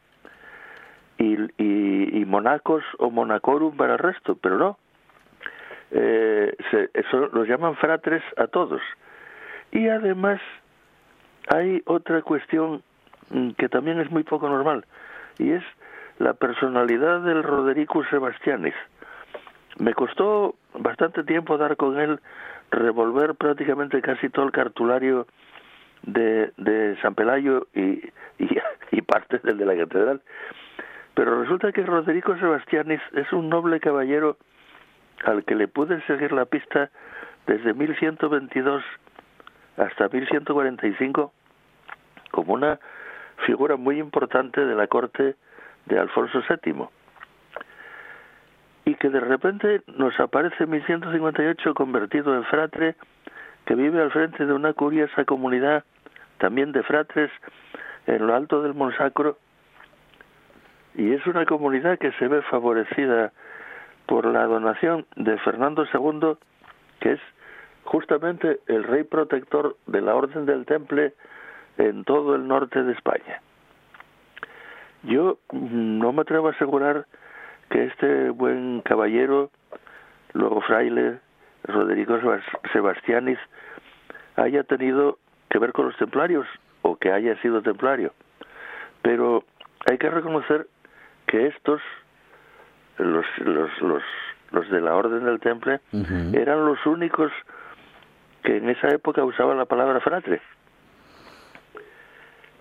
y, 1.17 1.37
y, 1.57 2.25
monacos 2.25 2.83
o 2.97 3.11
monacorum 3.11 3.77
para 3.77 3.93
el 3.93 3.99
resto, 3.99 4.35
pero 4.41 4.57
no. 4.57 4.77
Eh, 5.91 6.55
eso 6.93 7.27
los 7.33 7.47
llaman 7.47 7.75
fratres 7.75 8.23
a 8.37 8.47
todos. 8.47 8.81
Y 9.71 9.87
además 9.87 10.39
hay 11.53 11.81
otra 11.85 12.21
cuestión 12.21 12.81
mm, 13.29 13.51
que 13.51 13.69
también 13.69 13.99
es 13.99 14.09
muy 14.09 14.23
poco 14.23 14.49
normal, 14.49 14.85
y 15.37 15.51
es 15.51 15.63
la 16.17 16.33
personalidad 16.33 17.21
del 17.21 17.43
Rodericus 17.43 18.07
Sebastianis. 18.09 18.75
Me 19.77 19.93
costó 19.93 20.55
bastante 20.77 21.23
tiempo 21.23 21.57
dar 21.57 21.75
con 21.77 21.99
él, 21.99 22.19
revolver 22.71 23.35
prácticamente 23.35 24.01
casi 24.01 24.29
todo 24.29 24.45
el 24.45 24.51
cartulario 24.51 25.27
de, 26.03 26.51
de 26.57 26.97
San 27.01 27.15
Pelayo 27.15 27.67
y, 27.73 28.01
y, 28.39 29.01
partes 29.07 29.41
del 29.43 29.57
de 29.57 29.65
la 29.65 29.75
catedral. 29.75 30.21
Pero 31.13 31.41
resulta 31.41 31.71
que 31.71 31.83
Roderico 31.83 32.37
Sebastianis 32.37 33.01
es 33.13 33.31
un 33.33 33.49
noble 33.49 33.79
caballero 33.79 34.37
al 35.25 35.43
que 35.43 35.55
le 35.55 35.67
pude 35.67 36.01
seguir 36.07 36.31
la 36.31 36.45
pista 36.45 36.89
desde 37.47 37.73
1122 37.73 38.83
hasta 39.77 40.07
1145 40.07 41.33
como 42.31 42.53
una 42.53 42.79
figura 43.45 43.75
muy 43.75 43.99
importante 43.99 44.65
de 44.65 44.75
la 44.75 44.87
corte 44.87 45.35
de 45.85 45.99
Alfonso 45.99 46.41
VII 46.47 46.87
y 48.85 48.95
que 48.95 49.09
de 49.09 49.19
repente 49.19 49.81
nos 49.87 50.19
aparece 50.19 50.63
en 50.63 50.71
1158 50.71 51.73
convertido 51.73 52.35
en 52.35 52.43
fratre 52.45 52.95
que 53.71 53.75
vive 53.75 54.01
al 54.01 54.11
frente 54.11 54.45
de 54.45 54.51
una 54.51 54.73
curiosa 54.73 55.23
comunidad 55.23 55.85
también 56.39 56.73
de 56.73 56.83
fratres 56.83 57.31
en 58.05 58.27
lo 58.27 58.35
alto 58.35 58.61
del 58.61 58.73
Monsacro 58.73 59.37
y 60.93 61.13
es 61.13 61.25
una 61.25 61.45
comunidad 61.45 61.97
que 61.97 62.11
se 62.19 62.27
ve 62.27 62.41
favorecida 62.41 63.31
por 64.07 64.25
la 64.25 64.43
donación 64.43 65.05
de 65.15 65.37
Fernando 65.37 65.85
II 65.85 66.33
que 66.99 67.13
es 67.13 67.19
justamente 67.85 68.59
el 68.67 68.83
rey 68.83 69.05
protector 69.05 69.77
de 69.87 70.01
la 70.01 70.15
Orden 70.15 70.45
del 70.45 70.65
Temple 70.65 71.13
en 71.77 72.03
todo 72.03 72.35
el 72.35 72.49
norte 72.49 72.83
de 72.83 72.91
España. 72.91 73.41
Yo 75.03 75.37
no 75.53 76.11
me 76.11 76.23
atrevo 76.23 76.49
a 76.49 76.51
asegurar 76.51 77.05
que 77.69 77.85
este 77.85 78.31
buen 78.31 78.81
caballero, 78.81 79.49
luego 80.33 80.59
fraile, 80.59 81.19
Roderico 81.63 82.19
Sebastianis, 82.73 83.39
haya 84.35 84.63
tenido 84.63 85.17
que 85.49 85.59
ver 85.59 85.73
con 85.73 85.85
los 85.85 85.97
templarios 85.97 86.47
o 86.81 86.95
que 86.95 87.11
haya 87.11 87.39
sido 87.41 87.61
templario. 87.61 88.13
Pero 89.01 89.43
hay 89.89 89.97
que 89.97 90.09
reconocer 90.09 90.67
que 91.27 91.47
estos, 91.47 91.81
los, 92.97 93.25
los, 93.39 93.81
los, 93.81 94.03
los 94.51 94.69
de 94.69 94.81
la 94.81 94.95
Orden 94.95 95.25
del 95.25 95.39
Temple, 95.39 95.79
eran 96.33 96.65
los 96.65 96.85
únicos 96.85 97.31
que 98.43 98.57
en 98.57 98.69
esa 98.69 98.89
época 98.89 99.23
usaban 99.23 99.57
la 99.57 99.65
palabra 99.65 99.99
fratre. 99.99 100.41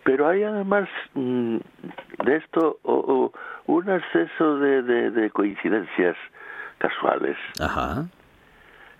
Pero 0.04 0.28
hay 0.28 0.42
además 0.42 0.88
mm, 1.14 1.56
de 2.24 2.36
esto 2.36 2.78
o, 2.82 3.32
un 3.66 3.90
exceso 3.90 4.58
de, 4.58 4.82
de, 4.82 5.30
coincidencias 5.30 6.16
casuales. 6.78 7.36
Ajá. 7.60 8.06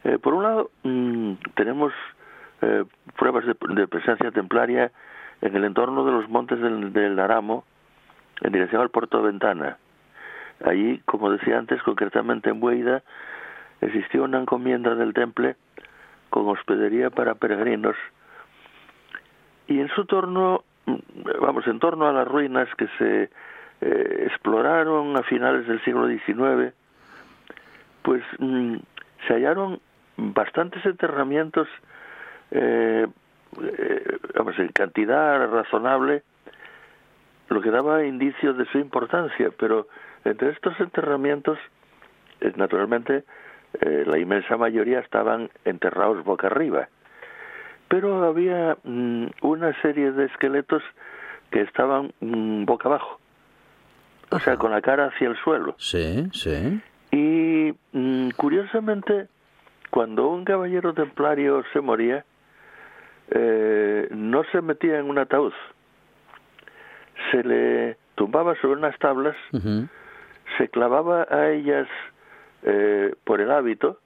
Eh, 0.05 0.19
por 0.19 0.35
un 0.35 0.43
lado, 0.43 0.71
mm, 0.83 1.33
tenemos 1.55 1.93
eh, 2.63 2.85
pruebas 3.17 3.45
de, 3.47 3.55
presencia 3.87 4.31
templaria 4.31 4.91
en 5.41 5.57
el 5.57 5.65
entorno 5.65 6.05
de 6.05 6.13
los 6.13 6.29
montes 6.29 6.61
del, 6.61 6.93
del 6.93 7.19
Aramo, 7.19 7.65
en 8.43 8.53
dirección 8.53 8.83
al 8.83 8.91
puerto 8.91 9.19
de 9.19 9.29
Ventana. 9.29 9.79
Allí, 10.65 11.01
como 11.07 11.31
decía 11.31 11.59
antes, 11.59 11.83
concretamente 11.83 12.51
en 12.51 12.61
Bueida, 12.61 13.03
existió 13.81 14.25
una 14.25 14.41
encomienda 14.41 14.95
del 14.95 15.15
temple 15.15 15.57
con 16.29 16.49
hospedería 16.49 17.11
para 17.11 17.35
peregrinos 17.35 17.97
y 19.71 19.79
en 19.79 19.89
su 19.91 20.05
torno, 20.05 20.65
vamos, 21.41 21.65
en 21.69 21.79
torno 21.79 22.09
a 22.09 22.13
las 22.13 22.27
ruinas 22.27 22.69
que 22.77 22.89
se 22.99 23.31
eh, 23.81 24.25
exploraron 24.27 25.17
a 25.17 25.23
finales 25.23 25.67
del 25.69 25.81
siglo 25.85 26.09
XIX, 26.09 26.75
pues 28.03 28.23
mm, 28.41 28.77
se 29.29 29.35
hallaron 29.35 29.81
bastantes 30.21 30.85
enterramientos, 30.85 31.69
eh, 32.51 33.07
eh, 33.63 34.19
vamos, 34.35 34.59
en 34.59 34.69
cantidad 34.69 35.51
razonable, 35.51 36.23
lo 37.49 37.61
que 37.61 37.71
daba 37.71 38.05
indicios 38.05 38.57
de 38.57 38.65
su 38.67 38.79
importancia, 38.79 39.51
pero 39.59 39.89
entre 40.25 40.51
estos 40.51 40.79
enterramientos, 40.79 41.59
eh, 42.41 42.53
naturalmente, 42.57 43.25
eh, 43.81 44.05
la 44.07 44.19
inmensa 44.19 44.57
mayoría 44.57 45.01
estaban 45.01 45.51
enterrados 45.65 46.25
boca 46.25 46.49
arriba, 46.49 46.89
pero 47.89 48.25
había 48.25 48.77
mm, 48.85 49.27
una 49.43 49.81
serie 49.81 50.13
de 50.13 50.27
esqueletos 50.27 50.83
que 51.51 51.63
estaban 51.63 52.13
mm, 52.21 52.65
boca 52.65 52.89
abajo, 52.89 53.19
o 54.31 54.39
sea, 54.39 54.57
con 54.57 54.71
la 54.71 54.81
cara 54.81 55.07
hacia 55.07 55.29
el 55.29 55.37
suelo. 55.39 55.75
Sí, 55.79 56.29
sí. 56.33 56.81
Y 57.11 57.75
mm, 57.93 58.31
curiosamente, 58.37 59.27
cuando 59.91 60.29
un 60.29 60.45
caballero 60.45 60.95
templario 60.95 61.63
se 61.73 61.81
moría, 61.81 62.25
eh, 63.31 64.09
no 64.11 64.45
se 64.53 64.61
metía 64.61 64.99
en 64.99 65.09
un 65.11 65.19
ataúd, 65.19 65.53
se 67.31 67.43
le 67.45 67.97
tumbaba 68.15 68.55
sobre 68.61 68.79
unas 68.79 68.99
tablas, 68.99 69.37
se 70.59 70.69
clavaba 70.69 71.27
a 71.31 71.51
ellas 71.51 71.89
eh, 72.63 73.15
por 73.25 73.41
el 73.41 73.51
hábito, 73.51 73.99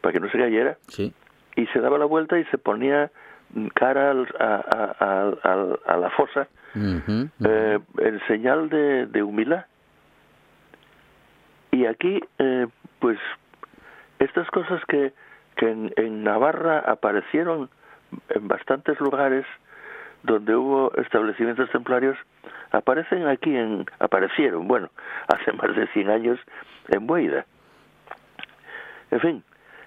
para 0.00 0.12
que 0.12 0.20
no 0.20 0.30
se 0.30 0.38
cayera, 0.38 0.76
Sí. 0.88 1.12
y 1.56 1.66
se 1.68 1.80
daba 1.80 1.98
la 1.98 2.04
vuelta 2.04 2.38
y 2.38 2.44
se 2.46 2.58
ponía 2.58 3.10
cara 3.74 4.12
al- 4.12 4.28
a, 4.38 4.94
a- 5.00 5.34
a- 5.42 5.92
a 5.92 5.96
la 5.96 6.10
fosa 6.10 6.46
ujú. 6.74 7.28
eh, 7.44 7.78
en 7.98 8.20
señal 8.28 8.68
de, 8.68 9.06
de 9.06 9.22
humildad. 9.22 9.66
Y 11.72 11.86
aquí, 11.86 12.20
eh, 12.38 12.66
pues, 13.00 13.18
estas 14.20 14.48
cosas 14.50 14.80
que, 14.86 15.12
que 15.56 15.68
en, 15.68 15.92
en 15.96 16.22
Navarra 16.22 16.78
aparecieron 16.78 17.68
en 18.28 18.48
bastantes 18.48 19.00
lugares 19.00 19.44
donde 20.22 20.54
hubo 20.54 20.94
establecimientos 20.96 21.70
templarios, 21.70 22.16
aparecen 22.70 23.26
aquí, 23.26 23.56
en, 23.56 23.86
aparecieron, 23.98 24.68
bueno, 24.68 24.90
hace 25.28 25.52
más 25.52 25.74
de 25.74 25.86
100 25.88 26.10
años 26.10 26.38
en 26.88 27.06
Bueida. 27.06 27.46
En 29.10 29.20
fin, 29.20 29.44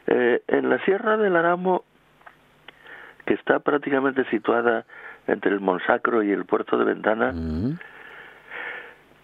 eh, 0.08 0.42
en 0.48 0.70
la 0.70 0.84
Sierra 0.84 1.18
del 1.18 1.36
Aramo, 1.36 1.84
que 3.26 3.36
está 3.36 3.60
prácticamente 3.60 4.26
situada 4.26 4.86
entre 5.28 5.52
el 5.52 5.62
Monsacro 5.62 6.24
y 6.24 6.32
el 6.32 6.46
puerto 6.46 6.78
de 6.78 6.84
Ventana, 6.84 7.32
Mm, 7.32 7.78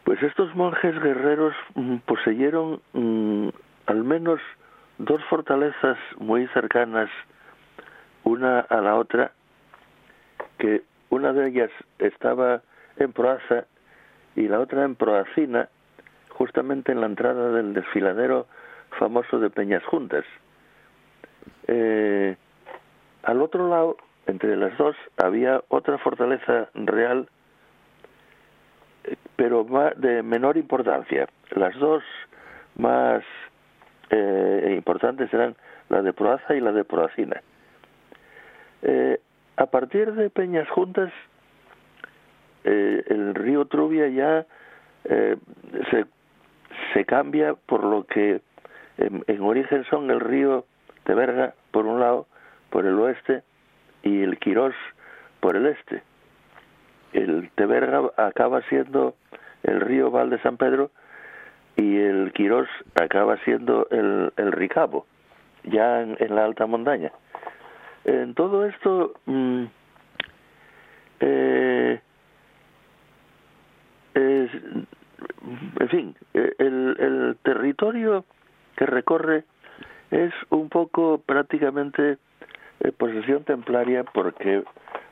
pues 0.05 0.23
estos 0.23 0.55
monjes 0.55 0.97
guerreros 1.01 1.53
mm, 1.75 1.97
poseyeron 1.97 2.81
mm, 2.93 3.49
al 3.87 4.03
menos 4.03 4.39
dos 4.99 5.23
fortalezas 5.29 5.97
muy 6.17 6.47
cercanas 6.47 7.09
una 8.23 8.59
a 8.59 8.81
la 8.81 8.95
otra, 8.95 9.31
que 10.57 10.83
una 11.09 11.33
de 11.33 11.47
ellas 11.47 11.71
estaba 11.97 12.61
en 12.97 13.13
Proaza 13.13 13.65
y 14.35 14.47
la 14.47 14.59
otra 14.59 14.83
en 14.83 14.95
Proacina, 14.95 15.69
justamente 16.29 16.91
en 16.91 17.01
la 17.01 17.07
entrada 17.07 17.51
del 17.51 17.73
desfiladero 17.73 18.45
famoso 18.97 19.39
de 19.39 19.49
Peñas 19.49 19.83
Juntas. 19.85 20.25
Eh, 21.67 22.35
al 23.23 23.41
otro 23.41 23.69
lado, 23.69 23.97
entre 24.27 24.55
las 24.57 24.77
dos, 24.77 24.95
había 25.17 25.63
otra 25.69 25.97
fortaleza 25.97 26.69
real 26.73 27.27
eh, 29.05 29.15
pero 29.35 29.65
de 29.95 30.23
menor 30.23 30.57
importancia. 30.57 31.27
Las 31.51 31.77
dos 31.79 32.03
más 32.77 33.23
eh, 34.09 34.73
importantes 34.75 35.33
eran 35.33 35.55
la 35.89 36.01
de 36.01 36.13
Proaza 36.13 36.55
y 36.55 36.59
la 36.59 36.71
de 36.71 36.83
Proacina. 36.83 37.41
Eh, 38.81 39.19
a 39.57 39.65
partir 39.65 40.13
de 40.13 40.29
Peñas 40.29 40.69
Juntas, 40.69 41.11
eh, 42.63 43.03
el 43.07 43.35
río 43.35 43.65
Trubia 43.65 44.07
ya 44.07 44.45
eh, 45.05 45.37
se, 45.91 46.05
se 46.93 47.05
cambia 47.05 47.53
por 47.53 47.83
lo 47.83 48.05
que 48.05 48.41
en, 48.97 49.23
en 49.27 49.41
origen 49.41 49.83
son 49.85 50.09
el 50.11 50.19
río 50.19 50.65
Teberga 51.03 51.53
por 51.71 51.85
un 51.85 51.99
lado, 51.99 52.27
por 52.69 52.85
el 52.85 52.99
oeste, 52.99 53.43
y 54.03 54.21
el 54.23 54.37
Quirós 54.39 54.75
por 55.39 55.55
el 55.55 55.67
este 55.67 56.03
el 57.13 57.49
Teberga 57.55 58.11
acaba 58.17 58.61
siendo 58.63 59.15
el 59.63 59.81
río 59.81 60.11
Val 60.11 60.29
de 60.29 60.39
San 60.41 60.57
Pedro 60.57 60.91
y 61.79 61.97
el 61.97 62.33
Quirós 62.33 62.67
acaba 63.01 63.37
siendo 63.45 63.87
el, 63.89 64.33
el 64.35 64.51
Ricabo, 64.51 65.05
ya 65.63 66.01
en, 66.01 66.17
en 66.19 66.35
la 66.35 66.43
alta 66.43 66.65
montaña. 66.65 67.11
En 68.03 68.33
todo 68.33 68.65
esto, 68.65 69.13
mm, 69.25 69.63
eh, 71.21 72.01
en 75.79 75.89
fin, 75.89 76.15
eh, 76.33 76.53
el, 76.57 76.97
el 76.99 77.37
territorio 77.43 78.25
que 78.75 78.85
recorre 78.85 79.45
es 80.11 80.33
un 80.49 80.67
poco 80.67 81.21
prácticamente 81.25 82.17
eh, 82.81 82.91
posesión 82.91 83.45
templaria 83.45 84.03
porque 84.03 84.63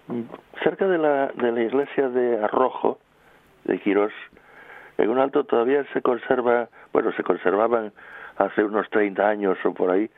mm, 0.07 0.21
cerca 0.63 0.85
de 0.87 0.97
la, 0.97 1.27
de 1.27 1.51
la 1.51 1.61
iglesia 1.61 2.09
de 2.09 2.43
Arrojo, 2.43 2.99
de 3.63 3.79
Quirós, 3.79 4.11
en 4.97 5.09
un 5.09 5.19
alto 5.19 5.43
todavía 5.43 5.85
se 5.93 6.01
conserva, 6.01 6.69
bueno, 6.91 7.11
se 7.13 7.23
conservaban 7.23 7.91
hace 8.37 8.63
unos 8.63 8.89
30 8.89 9.27
años 9.27 9.57
o 9.63 9.73
por 9.73 9.91
ahí, 9.91 10.09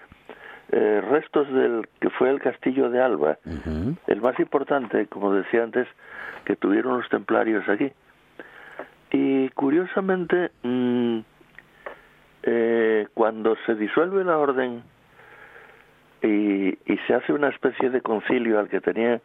eh, 0.71 1.01
restos 1.09 1.51
del 1.51 1.87
que 1.99 2.09
fue 2.11 2.29
el 2.29 2.39
castillo 2.39 2.89
de 2.89 3.01
Alba, 3.01 3.37
el 4.07 4.21
más 4.21 4.39
importante, 4.39 5.07
como 5.07 5.33
decía 5.33 5.63
antes, 5.63 5.87
que 6.45 6.55
tuvieron 6.55 6.97
los 6.97 7.09
templarios 7.09 7.67
aquí. 7.67 7.91
Y 9.11 9.49
curiosamente, 9.49 10.51
mm, 10.63 11.19
eh, 12.43 13.07
cuando 13.15 13.55
se 13.65 13.75
disuelve 13.75 14.23
la 14.23 14.37
orden 14.37 14.83
y, 16.21 16.69
y 16.69 16.97
se 17.07 17.15
hace 17.15 17.33
una 17.33 17.49
especie 17.49 17.89
de 17.89 18.01
concilio 18.01 18.59
al 18.59 18.69
que 18.69 18.79
tenían 18.79 19.21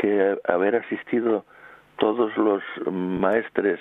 que 0.00 0.38
haber 0.44 0.76
asistido 0.76 1.44
todos 1.98 2.34
los 2.36 2.62
maestres 2.90 3.80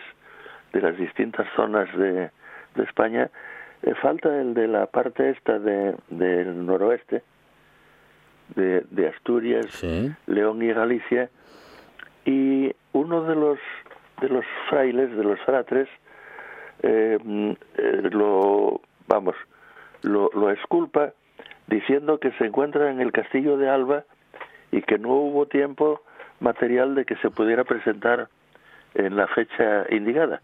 de 0.73 0.81
las 0.81 0.97
distintas 0.97 1.47
zonas 1.55 1.87
de, 1.97 2.29
de 2.75 2.83
España, 2.83 3.29
eh, 3.83 3.93
falta 4.01 4.35
el 4.39 4.53
de 4.53 4.67
la 4.67 4.85
parte 4.87 5.29
esta 5.29 5.59
de, 5.59 5.95
del 6.09 6.65
noroeste, 6.65 7.23
de, 8.55 8.81
de 8.89 9.07
Asturias, 9.07 9.67
Sí. 9.69 10.11
León 10.27 10.61
y 10.61 10.71
Galicia, 10.73 11.29
y 12.25 12.73
uno 12.93 13.23
de 13.23 13.35
los 13.35 13.59
de 14.21 14.29
los 14.29 14.45
frailes, 14.69 15.15
de 15.15 15.23
los 15.23 15.39
fratres, 15.41 15.87
eh, 16.81 17.19
eh, 17.77 18.09
lo 18.11 18.81
vamos, 19.07 19.35
lo, 20.01 20.31
lo 20.33 20.49
esculpa 20.49 21.13
diciendo 21.67 22.19
que 22.19 22.31
se 22.33 22.45
encuentra 22.45 22.89
en 22.89 22.99
el 22.99 23.11
castillo 23.11 23.57
de 23.57 23.69
Alba 23.69 24.05
y 24.71 24.81
que 24.81 24.97
no 24.97 25.09
hubo 25.09 25.45
tiempo 25.45 26.01
material 26.39 26.95
de 26.95 27.05
que 27.05 27.15
se 27.17 27.29
pudiera 27.29 27.63
presentar 27.63 28.27
en 28.97 29.15
la 29.15 29.27
fecha 29.27 29.85
indicada. 29.89 30.39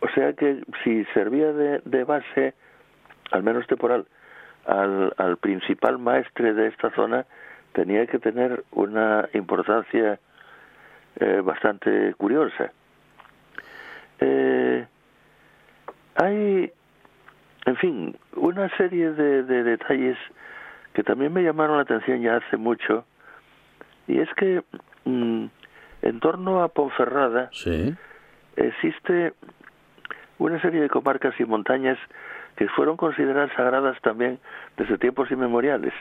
O 0.00 0.08
sea 0.14 0.32
que 0.32 0.62
si 0.82 1.04
servía 1.12 1.52
de, 1.52 1.82
de 1.84 2.04
base, 2.04 2.54
al 3.32 3.42
menos 3.42 3.66
temporal, 3.66 4.06
al, 4.66 5.12
al 5.16 5.36
principal 5.36 5.98
maestre 5.98 6.54
de 6.54 6.68
esta 6.68 6.90
zona, 6.92 7.26
tenía 7.72 8.06
que 8.06 8.18
tener 8.18 8.64
una 8.72 9.28
importancia 9.34 10.18
eh, 11.16 11.40
bastante 11.44 12.14
curiosa. 12.14 12.72
Eh, 14.20 14.86
hay, 16.14 16.72
en 17.66 17.76
fin, 17.76 18.16
una 18.36 18.68
serie 18.76 19.10
de, 19.12 19.42
de 19.42 19.62
detalles 19.64 20.16
que 20.92 21.02
también 21.02 21.32
me 21.32 21.42
llamaron 21.42 21.76
la 21.76 21.82
atención 21.82 22.20
ya 22.22 22.36
hace 22.36 22.56
mucho, 22.56 23.04
y 24.06 24.20
es 24.20 24.28
que 24.34 24.62
mm, 25.04 25.46
en 26.02 26.20
torno 26.20 26.62
a 26.62 26.68
Ponferrada, 26.68 27.48
Sí. 27.52 27.94
existe 28.56 29.34
una 30.38 30.60
serie 30.60 30.80
de 30.80 30.88
comarcas 30.88 31.38
y 31.38 31.44
montañas 31.44 31.98
que 32.56 32.68
fueron 32.68 32.96
consideradas 32.96 33.50
sagradas 33.56 34.00
también 34.02 34.38
desde 34.76 34.98
tiempos 34.98 35.30
inmemoriales. 35.30 35.92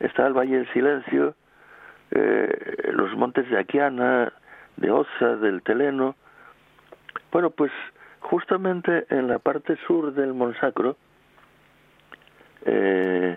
Está 0.00 0.26
el 0.26 0.32
Valle 0.34 0.56
del 0.58 0.72
Silencio, 0.72 1.34
eh, 2.10 2.90
los 2.92 3.14
montes 3.16 3.48
de 3.50 3.58
Aquiana, 3.58 4.32
de 4.76 4.90
Oza, 4.90 5.36
del 5.36 5.62
Teleno. 5.62 6.14
Bueno, 7.32 7.50
pues 7.50 7.72
justamente 8.20 9.06
en 9.10 9.28
la 9.28 9.38
parte 9.38 9.76
sur 9.86 10.12
del 10.12 10.34
Monsacro 10.34 10.96
eh, 12.64 13.36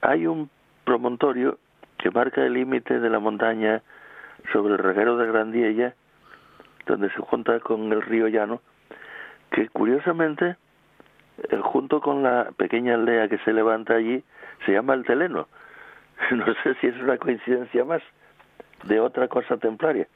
hay 0.00 0.26
un 0.26 0.50
promontorio 0.84 1.58
que 1.98 2.10
marca 2.10 2.42
el 2.42 2.54
límite 2.54 3.00
de 3.00 3.10
la 3.10 3.18
montaña 3.18 3.82
sobre 4.52 4.72
el 4.74 4.78
reguero 4.78 5.16
de 5.16 5.26
Grandiella 5.26 5.94
donde 6.86 7.08
se 7.10 7.20
junta 7.20 7.60
con 7.60 7.92
el 7.92 8.02
río 8.02 8.26
Llano, 8.28 8.62
que 9.52 9.68
curiosamente, 9.68 10.56
eh, 11.50 11.56
junto 11.62 12.00
con 12.00 12.22
la 12.22 12.50
pequeña 12.56 12.94
aldea 12.94 13.28
que 13.28 13.38
se 13.38 13.52
levanta 13.52 13.94
allí, 13.94 14.22
se 14.66 14.72
llama 14.72 14.94
el 14.94 15.04
Teleno. 15.04 15.46
No 16.32 16.44
sé 16.62 16.74
si 16.80 16.86
es 16.88 16.96
una 17.00 17.16
coincidencia 17.18 17.84
más 17.84 18.02
de 18.84 18.98
otra 19.00 19.28
cosa 19.28 19.56
templaria. 19.56 20.06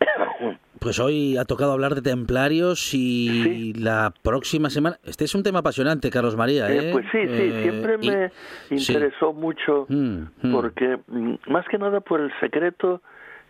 Pues 0.80 0.98
hoy 1.00 1.38
ha 1.38 1.44
tocado 1.46 1.72
hablar 1.72 1.94
de 1.94 2.02
templarios 2.02 2.92
y 2.92 3.72
la 3.74 4.12
próxima 4.22 4.68
semana. 4.68 4.96
Este 5.04 5.24
es 5.24 5.34
un 5.34 5.42
tema 5.42 5.60
apasionante, 5.60 6.10
Carlos 6.10 6.36
María. 6.36 6.68
Eh, 6.70 6.88
¿eh? 6.88 6.92
pues 6.92 7.06
sí, 7.10 7.18
sí, 7.22 7.26
Eh, 7.28 7.62
siempre 7.62 7.96
y- 8.00 8.10
me 8.10 8.30
sí. 8.78 8.92
interesó 8.92 9.32
mucho 9.32 9.86
Mm, 9.88 10.24
mm. 10.42 10.52
porque 10.52 10.98
mm, 11.06 11.34
más 11.46 11.66
que 11.68 11.78
nada 11.78 12.00
por 12.00 12.20
el 12.20 12.30
secreto 12.38 13.00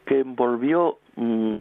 que 0.06 0.20
envolvió 0.20 0.98
mm, 1.16 1.56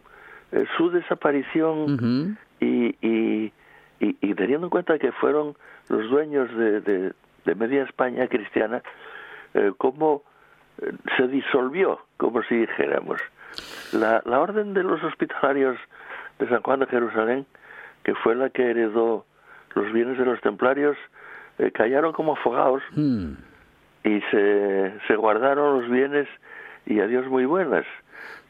eh, 0.52 0.64
su 0.76 0.90
desaparición 0.90 2.36
y, 2.60 2.96
y, 3.00 3.52
y, 4.00 4.16
y 4.20 4.34
teniendo 4.34 4.66
en 4.66 4.70
cuenta 4.70 4.98
que 4.98 5.12
fueron 5.12 5.54
los 5.88 6.08
dueños 6.10 6.54
de, 6.56 6.80
de, 6.80 7.12
de 7.44 7.54
media 7.54 7.82
España 7.84 8.26
cristiana, 8.28 8.82
eh, 9.54 9.72
cómo 9.78 10.22
eh, 10.82 10.92
se 11.16 11.28
disolvió, 11.28 12.00
como 12.16 12.42
si 12.44 12.56
dijéramos. 12.56 13.20
La, 13.92 14.22
la 14.24 14.40
orden 14.40 14.74
de 14.74 14.82
los 14.82 15.02
hospitalarios 15.04 15.76
de 16.38 16.48
San 16.48 16.62
Juan 16.62 16.80
de 16.80 16.86
Jerusalén, 16.86 17.46
que 18.02 18.14
fue 18.16 18.34
la 18.34 18.50
que 18.50 18.70
heredó 18.70 19.24
los 19.74 19.92
bienes 19.92 20.18
de 20.18 20.24
los 20.24 20.40
templarios, 20.40 20.96
eh, 21.58 21.70
callaron 21.70 22.12
como 22.12 22.32
afogados 22.32 22.82
Mm. 22.96 23.32
y 24.04 24.20
se, 24.30 24.92
se 25.06 25.16
guardaron 25.16 25.80
los 25.80 25.90
bienes 25.90 26.26
y 26.86 26.98
a 27.00 27.06
Dios 27.06 27.26
muy 27.28 27.44
buenas. 27.44 27.84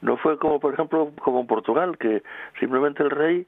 No 0.03 0.17
fue 0.19 0.39
como, 0.39 0.61
por 0.61 0.75
ejemplo, 0.75 1.13
como 1.23 1.41
en 1.41 1.47
Portugal, 1.47 1.97
que 1.99 2.23
simplemente 2.61 3.03
el 3.03 3.11
rey 3.11 3.47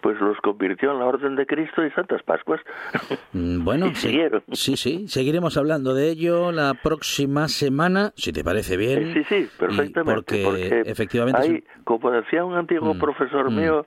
pues 0.00 0.20
los 0.20 0.36
convirtió 0.42 0.92
en 0.92 0.98
la 0.98 1.06
Orden 1.06 1.34
de 1.34 1.46
Cristo 1.46 1.82
y 1.84 1.90
Santas 1.92 2.22
Pascuas. 2.24 2.60
Mm, 3.32 3.64
Bueno, 3.64 3.86
y 3.86 3.94
sí, 3.94 4.08
siguieron. 4.08 4.42
sí, 4.52 4.76
sí, 4.76 5.08
seguiremos 5.08 5.56
hablando 5.56 5.94
de 5.94 6.10
ello 6.10 6.52
la 6.52 6.74
próxima 6.74 7.48
semana, 7.48 8.12
si 8.14 8.30
te 8.32 8.44
parece 8.44 8.76
bien. 8.76 9.02
Eh, 9.08 9.12
Sí, 9.14 9.24
sí, 9.24 9.48
perfectamente. 9.58 10.04
Porque, 10.14 10.42
porque 10.44 10.82
efectivamente 10.90 11.40
hay, 11.40 11.64
como 11.84 12.10
decía 12.10 12.44
un 12.44 12.54
antiguo 12.54 12.92
Mm, 12.94 12.98
profesor 12.98 13.50
mm. 13.50 13.56
mío, 13.56 13.86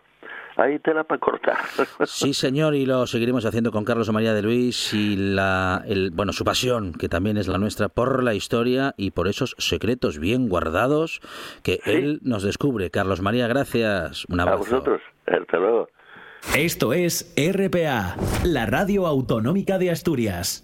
hay 0.57 0.79
tela 0.79 1.03
para 1.03 1.19
cortar. 1.19 1.57
Sí, 2.05 2.33
señor, 2.33 2.75
y 2.75 2.85
lo 2.85 3.05
seguiremos 3.07 3.45
haciendo 3.45 3.71
con 3.71 3.85
Carlos 3.85 4.11
María 4.11 4.33
de 4.33 4.41
Luis 4.41 4.93
y 4.93 5.15
la, 5.15 5.83
el, 5.87 6.11
bueno, 6.11 6.33
su 6.33 6.43
pasión, 6.43 6.93
que 6.93 7.07
también 7.09 7.37
es 7.37 7.47
la 7.47 7.57
nuestra, 7.57 7.89
por 7.89 8.23
la 8.23 8.33
historia 8.33 8.93
y 8.97 9.11
por 9.11 9.27
esos 9.27 9.55
secretos 9.59 10.19
bien 10.19 10.49
guardados 10.49 11.21
que 11.63 11.79
Sí. 11.83 11.91
él 11.91 12.19
nos 12.23 12.43
descubre. 12.43 12.89
Carlos 12.91 13.21
María, 13.21 13.47
gracias. 13.47 14.25
Un 14.29 14.39
a 14.39 14.43
abrazo. 14.43 14.59
vosotros. 14.59 15.01
Hasta 15.25 15.57
luego. 15.57 15.87
Esto 16.55 16.93
es 16.93 17.33
RPA, 17.35 18.15
la 18.45 18.65
radio 18.65 19.05
autonómica 19.07 19.77
de 19.77 19.91
Asturias. 19.91 20.63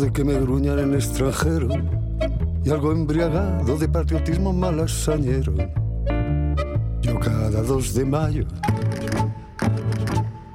De 0.00 0.12
que 0.12 0.24
me 0.24 0.32
gruñan 0.40 0.78
en 0.78 0.94
extranjero 0.94 1.68
y 2.64 2.70
algo 2.70 2.92
embriagado 2.92 3.76
de 3.76 3.86
patriotismo 3.86 4.52
malasañero. 4.52 5.52
Yo 7.02 7.18
cada 7.18 7.62
2 7.62 7.94
de 7.94 8.04
mayo, 8.06 8.46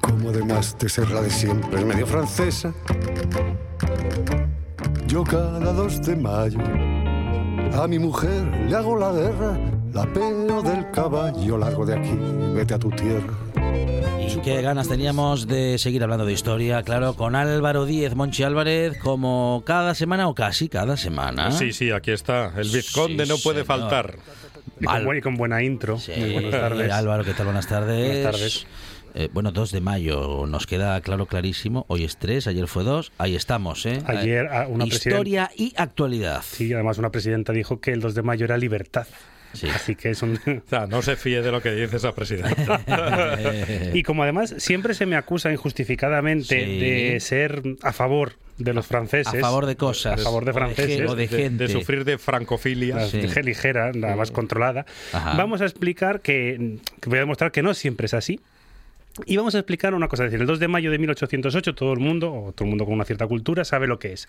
como 0.01 0.29
además 0.29 0.75
de 0.79 0.89
ser 0.89 1.11
la 1.11 1.21
de 1.21 1.29
siempre, 1.29 1.79
es 1.79 1.85
medio 1.85 2.07
francesa. 2.07 2.73
Yo 5.07 5.23
cada 5.23 5.73
2 5.73 6.01
de 6.01 6.15
mayo, 6.15 6.59
a 7.73 7.87
mi 7.87 7.99
mujer 7.99 8.47
le 8.67 8.75
hago 8.75 8.97
la 8.97 9.11
guerra, 9.11 9.59
la 9.93 10.11
pelo 10.11 10.63
del 10.63 10.89
caballo 10.89 11.57
largo 11.59 11.85
de 11.85 11.99
aquí, 11.99 12.17
vete 12.55 12.73
a 12.73 12.79
tu 12.79 12.89
tierra. 12.89 13.44
Qué 14.43 14.61
ganas 14.61 14.87
teníamos 14.87 15.47
de 15.47 15.77
seguir 15.79 16.03
hablando 16.03 16.25
de 16.25 16.33
historia, 16.33 16.83
claro, 16.83 17.15
con 17.15 17.35
Álvaro 17.35 17.85
Díez, 17.85 18.13
Monchi 18.15 18.43
Álvarez, 18.43 18.95
como 18.99 19.63
cada 19.65 19.95
semana 19.95 20.27
o 20.27 20.35
casi 20.35 20.69
cada 20.69 20.97
semana. 20.97 21.51
Sí, 21.51 21.73
sí, 21.73 21.89
aquí 21.91 22.11
está. 22.11 22.53
El 22.55 22.69
vizconde 22.69 23.25
Sí, 23.25 23.29
no 23.31 23.37
puede 23.39 23.63
señor. 23.63 23.65
faltar. 23.65 24.15
Y 24.79 24.85
con, 24.85 24.95
Al- 24.95 25.05
buen- 25.05 25.17
y 25.17 25.21
con 25.21 25.35
buena 25.35 25.63
intro. 25.63 25.97
Sí, 25.97 26.11
buenas 26.33 26.51
tardes. 26.51 26.91
Álvaro, 26.91 27.23
¿qué 27.23 27.33
tal? 27.33 27.45
Buenas 27.45 27.67
tardes. 27.67 28.07
Buenas 28.23 28.31
tardes. 28.31 28.67
Eh, 29.15 29.29
bueno, 29.33 29.51
2 29.51 29.71
de 29.71 29.81
mayo, 29.81 30.45
nos 30.47 30.67
queda 30.67 30.99
claro, 31.01 31.25
clarísimo. 31.25 31.85
Hoy 31.87 32.03
es 32.03 32.17
3, 32.17 32.45
ayer 32.47 32.67
fue 32.67 32.83
2. 32.83 33.13
Ahí 33.17 33.35
estamos, 33.35 33.85
¿eh? 33.87 34.03
Ayer, 34.05 34.47
ah, 34.51 34.67
una 34.69 34.85
Historia 34.85 35.49
y 35.55 35.73
actualidad. 35.77 36.43
Sí, 36.47 36.71
además 36.73 36.97
una 36.99 37.09
presidenta 37.09 37.51
dijo 37.51 37.79
que 37.79 37.93
el 37.93 38.01
2 38.01 38.13
de 38.13 38.21
mayo 38.21 38.45
era 38.45 38.57
libertad. 38.57 39.07
Sí. 39.55 39.67
Así 39.69 39.95
que 39.95 40.09
es 40.11 40.21
un... 40.21 40.39
O 40.65 40.69
sea, 40.69 40.87
no 40.87 41.01
se 41.01 41.15
fíe 41.15 41.41
de 41.41 41.51
lo 41.51 41.61
que 41.61 41.71
dice 41.71 41.97
esa 41.97 42.13
presidenta. 42.13 42.81
Y 43.93 44.03
como 44.03 44.23
además 44.23 44.53
siempre 44.57 44.93
se 44.93 45.05
me 45.05 45.15
acusa 45.15 45.51
injustificadamente 45.51 46.65
Sí. 46.65 46.79
de 46.79 47.19
ser 47.19 47.61
a 47.81 47.93
favor 47.93 48.33
de 48.57 48.73
los 48.73 48.87
franceses. 48.87 49.33
A 49.33 49.39
favor 49.39 49.65
de 49.65 49.75
cosas. 49.75 50.19
A 50.19 50.23
favor 50.23 50.45
de 50.45 50.53
franceses. 50.53 51.09
o 51.09 51.15
de 51.15 51.27
gente. 51.27 51.67
de 51.67 51.69
sufrir 51.69 52.05
de 52.05 52.17
francofilia. 52.17 52.95
la 52.95 53.07
Sí. 53.07 53.21
ligera, 53.43 53.91
nada 53.93 54.15
más 54.15 54.31
controlada. 54.31 54.85
Ajá. 55.13 55.33
Vamos 55.35 55.61
a 55.61 55.65
explicar 55.65 56.21
que, 56.21 56.77
que 57.01 57.09
voy 57.09 57.17
a 57.17 57.21
demostrar 57.21 57.51
que 57.51 57.61
no 57.63 57.73
siempre 57.73 58.05
es 58.05 58.13
así. 58.13 58.39
Y 59.25 59.37
vamos 59.37 59.55
a 59.55 59.59
explicar 59.59 59.93
una 59.93 60.09
cosa, 60.09 60.25
es 60.25 60.31
decir, 60.31 60.41
el 60.41 60.47
2 60.47 60.59
de 60.59 60.67
mayo 60.67 60.91
de 60.91 60.97
1808 60.97 61.73
todo 61.73 61.93
el 61.93 61.99
mundo, 61.99 62.33
o 62.33 62.51
todo 62.51 62.65
el 62.65 62.69
mundo 62.69 62.83
con 62.83 62.95
una 62.95 63.05
cierta 63.05 63.25
cultura, 63.27 63.63
sabe 63.63 63.87
lo 63.87 63.97
que 63.97 64.11
es. 64.11 64.27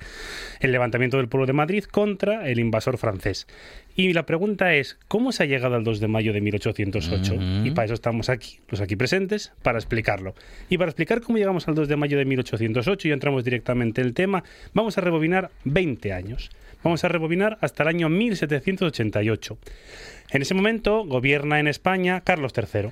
El 0.61 0.71
levantamiento 0.71 1.17
del 1.17 1.29
pueblo 1.29 1.45
de 1.47 1.53
Madrid 1.53 1.85
contra 1.85 2.49
el 2.49 2.61
invasor 2.61 2.97
francés. 2.97 3.49
Y 3.97 4.13
la 4.13 4.27
pregunta 4.27 4.75
es, 4.75 4.97
¿cómo 5.09 5.33
se 5.33 5.43
ha 5.43 5.47
llegado 5.47 5.75
al 5.75 5.83
2 5.83 5.99
de 5.99 6.07
mayo 6.07 6.33
de 6.33 6.41
1808? 6.41 7.35
Y 7.65 7.73
para 7.73 7.87
eso 7.87 7.95
estamos 7.95 8.29
aquí, 8.29 8.61
los 8.69 8.81
aquí 8.81 8.95
presentes, 8.95 9.53
para 9.63 9.79
explicarlo. 9.79 10.35
Y 10.69 10.79
para 10.79 10.91
explicar 10.91 11.21
cómo 11.21 11.39
llegamos 11.39 11.67
al 11.67 11.75
2 11.75 11.89
de 11.89 11.97
mayo 11.97 12.17
de 12.17 12.25
1808 12.25 13.09
y 13.09 13.11
entramos 13.11 13.43
directamente 13.43 14.03
en 14.03 14.07
el 14.07 14.15
tema, 14.15 14.45
vamos 14.73 14.99
a 14.99 15.01
rebobinar 15.01 15.51
20 15.65 16.13
años. 16.13 16.51
Vamos 16.85 17.03
a 17.03 17.09
rebobinar 17.09 17.59
hasta 17.61 17.83
el 17.83 17.89
año 17.89 18.09
1788. 18.09 19.59
En 20.31 20.43
ese 20.43 20.55
momento 20.55 21.05
gobierna 21.05 21.59
en 21.59 21.67
España 21.67 22.21
Carlos 22.21 22.53
III, 22.57 22.91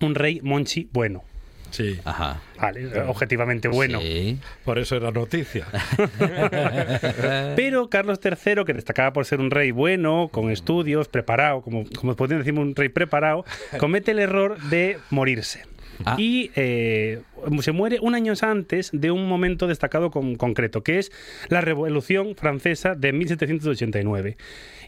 un 0.00 0.14
rey 0.14 0.40
monchi 0.42 0.88
bueno. 0.92 1.22
Sí, 1.70 1.98
Ajá. 2.04 2.40
Vale, 2.58 2.98
objetivamente 3.02 3.68
bueno. 3.68 4.00
Sí. 4.00 4.38
por 4.64 4.78
eso 4.78 4.96
era 4.96 5.10
noticia. 5.10 5.66
Pero 7.56 7.88
Carlos 7.90 8.20
III, 8.24 8.64
que 8.64 8.72
destacaba 8.72 9.12
por 9.12 9.26
ser 9.26 9.40
un 9.40 9.50
rey 9.50 9.70
bueno, 9.70 10.28
con 10.32 10.50
estudios, 10.50 11.08
preparado, 11.08 11.60
como, 11.62 11.84
como 11.96 12.16
podrían 12.16 12.40
decir 12.40 12.58
un 12.58 12.74
rey 12.74 12.88
preparado, 12.88 13.44
comete 13.78 14.12
el 14.12 14.18
error 14.18 14.58
de 14.70 14.98
morirse. 15.10 15.62
Ah. 16.04 16.14
Y 16.16 16.52
eh, 16.54 17.20
se 17.60 17.72
muere 17.72 17.98
un 18.00 18.14
año 18.14 18.32
antes 18.40 18.90
de 18.92 19.10
un 19.10 19.28
momento 19.28 19.66
destacado 19.66 20.10
con- 20.10 20.36
concreto, 20.36 20.82
que 20.82 20.98
es 20.98 21.10
la 21.48 21.60
Revolución 21.60 22.36
Francesa 22.36 22.94
de 22.94 23.12
1789. 23.12 24.36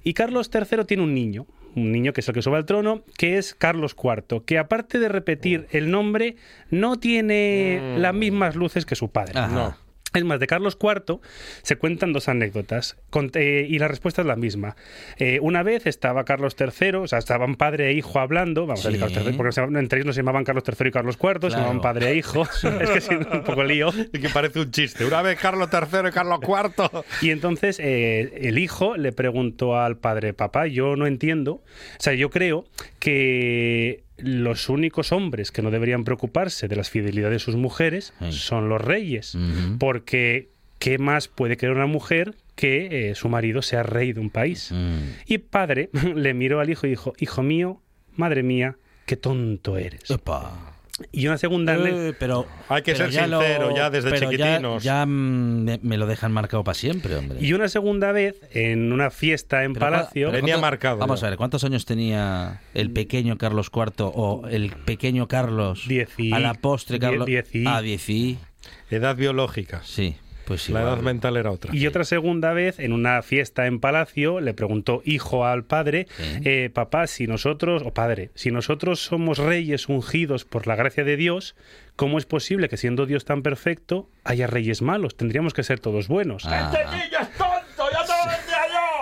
Y 0.05 0.15
Carlos 0.15 0.51
III 0.55 0.85
tiene 0.87 1.03
un 1.03 1.13
niño, 1.13 1.47
un 1.77 1.93
niño 1.93 2.13
que 2.13 2.21
es 2.21 2.29
el 2.29 2.35
que 2.35 2.43
sube 2.43 2.57
al 2.57 2.67
trono, 2.67 3.03
que 3.17 3.39
es 3.39 3.55
Carlos 3.55 3.97
IV, 4.03 4.43
que 4.45 4.59
aparte 4.59 4.99
de 4.99 5.09
repetir 5.09 5.67
el 5.71 5.91
nombre, 5.91 6.37
no 6.71 6.99
tiene 6.99 7.97
las 7.99 8.15
mismas 8.15 8.57
luces 8.57 8.87
que 8.87 8.95
su 8.95 9.11
padre. 9.11 9.39
Ajá. 9.39 9.55
No. 9.55 9.90
Es 10.13 10.25
más, 10.25 10.41
de 10.41 10.47
Carlos 10.47 10.77
IV 10.81 11.21
se 11.63 11.77
cuentan 11.77 12.13
dos 12.13 12.29
anécdotas 12.29 12.97
con- 13.11 13.31
eh, 13.35 13.67
y 13.69 13.79
la 13.79 13.87
respuesta 13.89 14.23
es 14.23 14.27
la 14.27 14.37
misma. 14.37 14.75
Eh, 15.19 15.39
una 15.41 15.63
vez 15.63 15.87
estaba 15.87 16.25
Carlos 16.25 16.57
III, 16.59 16.95
o 16.97 17.07
sea, 17.07 17.19
estaban 17.21 17.55
padre 17.55 17.91
e 17.91 17.93
hijo 17.93 18.19
hablando, 18.19 18.67
vamos 18.67 18.85
a 18.85 18.89
decir. 18.89 19.01
Carlos 19.07 19.27
III, 19.27 19.33
porque 19.37 19.53
se 19.53 19.61
entre 19.63 19.99
ellos 19.99 20.07
no 20.07 20.13
se 20.13 20.21
llamaban 20.21 20.45
Carlos 20.45 20.65
III 20.67 20.89
y 20.89 20.91
Carlos 20.91 21.17
IV, 21.23 21.51
se 21.51 21.57
llamaban 21.57 21.81
padre 21.81 22.11
e 22.11 22.17
hijo. 22.17 22.43
es 22.81 22.91
que 22.91 23.01
sí, 23.01 23.15
un 23.15 23.45
poco 23.45 23.63
lío. 23.63 23.91
Y 24.13 24.19
que 24.19 24.29
parece 24.31 24.61
un 24.61 24.71
chiste. 24.71 25.05
Una 25.05 25.23
vez 25.23 25.39
Carlos 25.39 25.69
III 25.73 26.09
y 26.09 26.11
Carlos 26.13 26.41
IV. 26.43 27.05
Y 27.23 27.31
entonces 27.31 27.79
eh, 27.81 28.33
el 28.43 28.59
hijo 28.59 28.97
le 28.97 29.13
preguntó 29.13 29.77
al 29.79 29.97
padre, 29.97 30.33
papá, 30.35 30.67
yo 30.67 30.97
no 30.97 31.07
entiendo, 31.07 31.53
o 31.53 31.63
sea, 31.99 32.15
yo 32.15 32.31
creo 32.31 32.65
que 32.99 34.03
los 34.23 34.69
únicos 34.69 35.13
hombres 35.13 35.51
que 35.53 35.63
no 35.63 35.71
deberían 35.71 36.05
preocuparse 36.05 36.69
de 36.69 36.77
las 36.77 36.91
fidelidades 36.91 37.33
de 37.35 37.39
sus 37.45 37.57
mujeres 37.57 38.13
Sí. 38.21 38.33
son 38.33 38.69
los 38.69 38.81
reyes, 38.81 39.37
porque 39.79 40.49
¿qué 40.79 40.99
más 40.99 41.29
puede 41.29 41.57
querer 41.57 41.75
una 41.77 41.87
mujer 41.87 42.35
que 42.55 43.11
eh, 43.11 43.15
su 43.15 43.29
marido 43.29 43.63
sea 43.63 43.83
rey 43.83 44.13
de 44.13 44.21
un 44.21 44.31
país? 44.31 44.73
Y 45.27 45.39
padre 45.39 45.91
le 46.15 46.35
miró 46.35 46.61
al 46.61 46.71
hijo 46.71 46.87
y 46.87 46.91
dijo, 46.91 47.13
hijo 47.19 47.43
mío, 47.43 47.81
madre 48.17 48.43
mía, 48.43 48.77
qué 49.07 49.17
tonto 49.17 49.77
eres. 49.77 50.11
Epa. 50.11 50.75
Y 51.13 51.27
una 51.27 51.39
segunda... 51.39 51.75
Eh, 51.77 52.15
pero 52.19 52.47
Hay 52.69 52.83
que 52.83 52.93
pero 52.93 53.07
ser 53.07 53.13
ya 53.15 53.27
lo- 53.27 53.41
sincero, 53.41 53.75
ya 53.77 53.91
desde 53.91 54.11
pero 54.11 54.31
ya- 54.31 54.31
chiquitinos. 54.31 54.83
Ya, 54.83 55.07
mm, 55.07 55.65
me, 55.65 55.81
me 55.83 55.97
lo 55.97 56.07
dejan 56.07 56.33
marcado 56.33 56.63
para 56.65 56.75
siempre, 56.75 57.15
hombre. 57.17 57.39
Y 57.41 57.53
una 57.53 57.69
segunda 57.69 58.13
vez, 58.13 58.41
en 58.53 58.93
una 58.93 59.11
fiesta 59.11 59.65
en 59.65 59.73
Pero 59.75 59.87
Palacio... 59.87 60.31
Venía 60.31 60.55
¿cuánto- 60.55 60.61
marcado 60.61 60.97
Vamos 60.99 61.21
ya. 61.21 61.27
a 61.27 61.31
ver, 61.31 61.37
¿cuántos 61.39 61.65
años 61.65 61.85
tenía 61.85 62.61
el 62.75 62.91
pequeño 62.91 63.39
Carlos 63.39 63.71
IV 63.75 63.93
o 64.15 64.47
el 64.49 64.71
pequeño 64.73 65.29
Carlos? 65.29 65.85
Diez 65.89 66.11
y- 66.19 66.33
a 66.33 66.39
la 66.41 66.55
postre, 66.55 66.99
Carlos. 66.99 67.27
diez 67.27 67.55
y- 67.55 67.65
Ah, 67.67 67.81
diez 67.83 68.09
y- 68.09 68.39
Edad 68.91 69.17
biológica. 69.17 69.81
Sí, 69.85 70.17
pues. 70.51 70.69
La 70.69 70.83
edad 70.83 70.99
mental 70.99 71.37
era 71.37 71.53
otra. 71.53 71.75
Y 71.75 71.87
otra 71.87 72.03
segunda 72.03 72.53
vez, 72.53 72.81
en 72.81 72.93
una 72.93 73.23
fiesta 73.23 73.67
en 73.67 73.79
Palacio, 73.79 74.41
le 74.41 74.53
preguntó 74.53 75.01
hijo 75.05 75.47
al 75.47 75.63
padre, 75.63 76.09
eh, 76.45 76.71
papá, 76.75 77.07
si 77.07 77.29
nosotros, 77.29 77.83
o 77.85 77.93
padre, 77.93 78.31
si 78.35 78.51
nosotros 78.51 79.01
somos 79.01 79.39
reyes 79.39 79.89
ungidos 79.89 80.45
por 80.45 80.67
la 80.67 80.75
gracia 80.75 81.05
de 81.05 81.17
Dios, 81.17 81.55
¿cómo 81.95 82.19
es 82.19 82.27
posible 82.27 82.69
que 82.69 82.77
siendo 82.77 83.07
Dios 83.07 83.25
tan 83.25 83.43
perfecto 83.43 84.09
haya 84.25 84.49
reyes 84.49 84.83
malos? 84.83 85.17
Tendríamos 85.17 85.55
que 85.55 85.63
ser 85.63 85.79
todos 85.79 86.09
buenos. 86.09 86.45
Ah. 86.47 86.73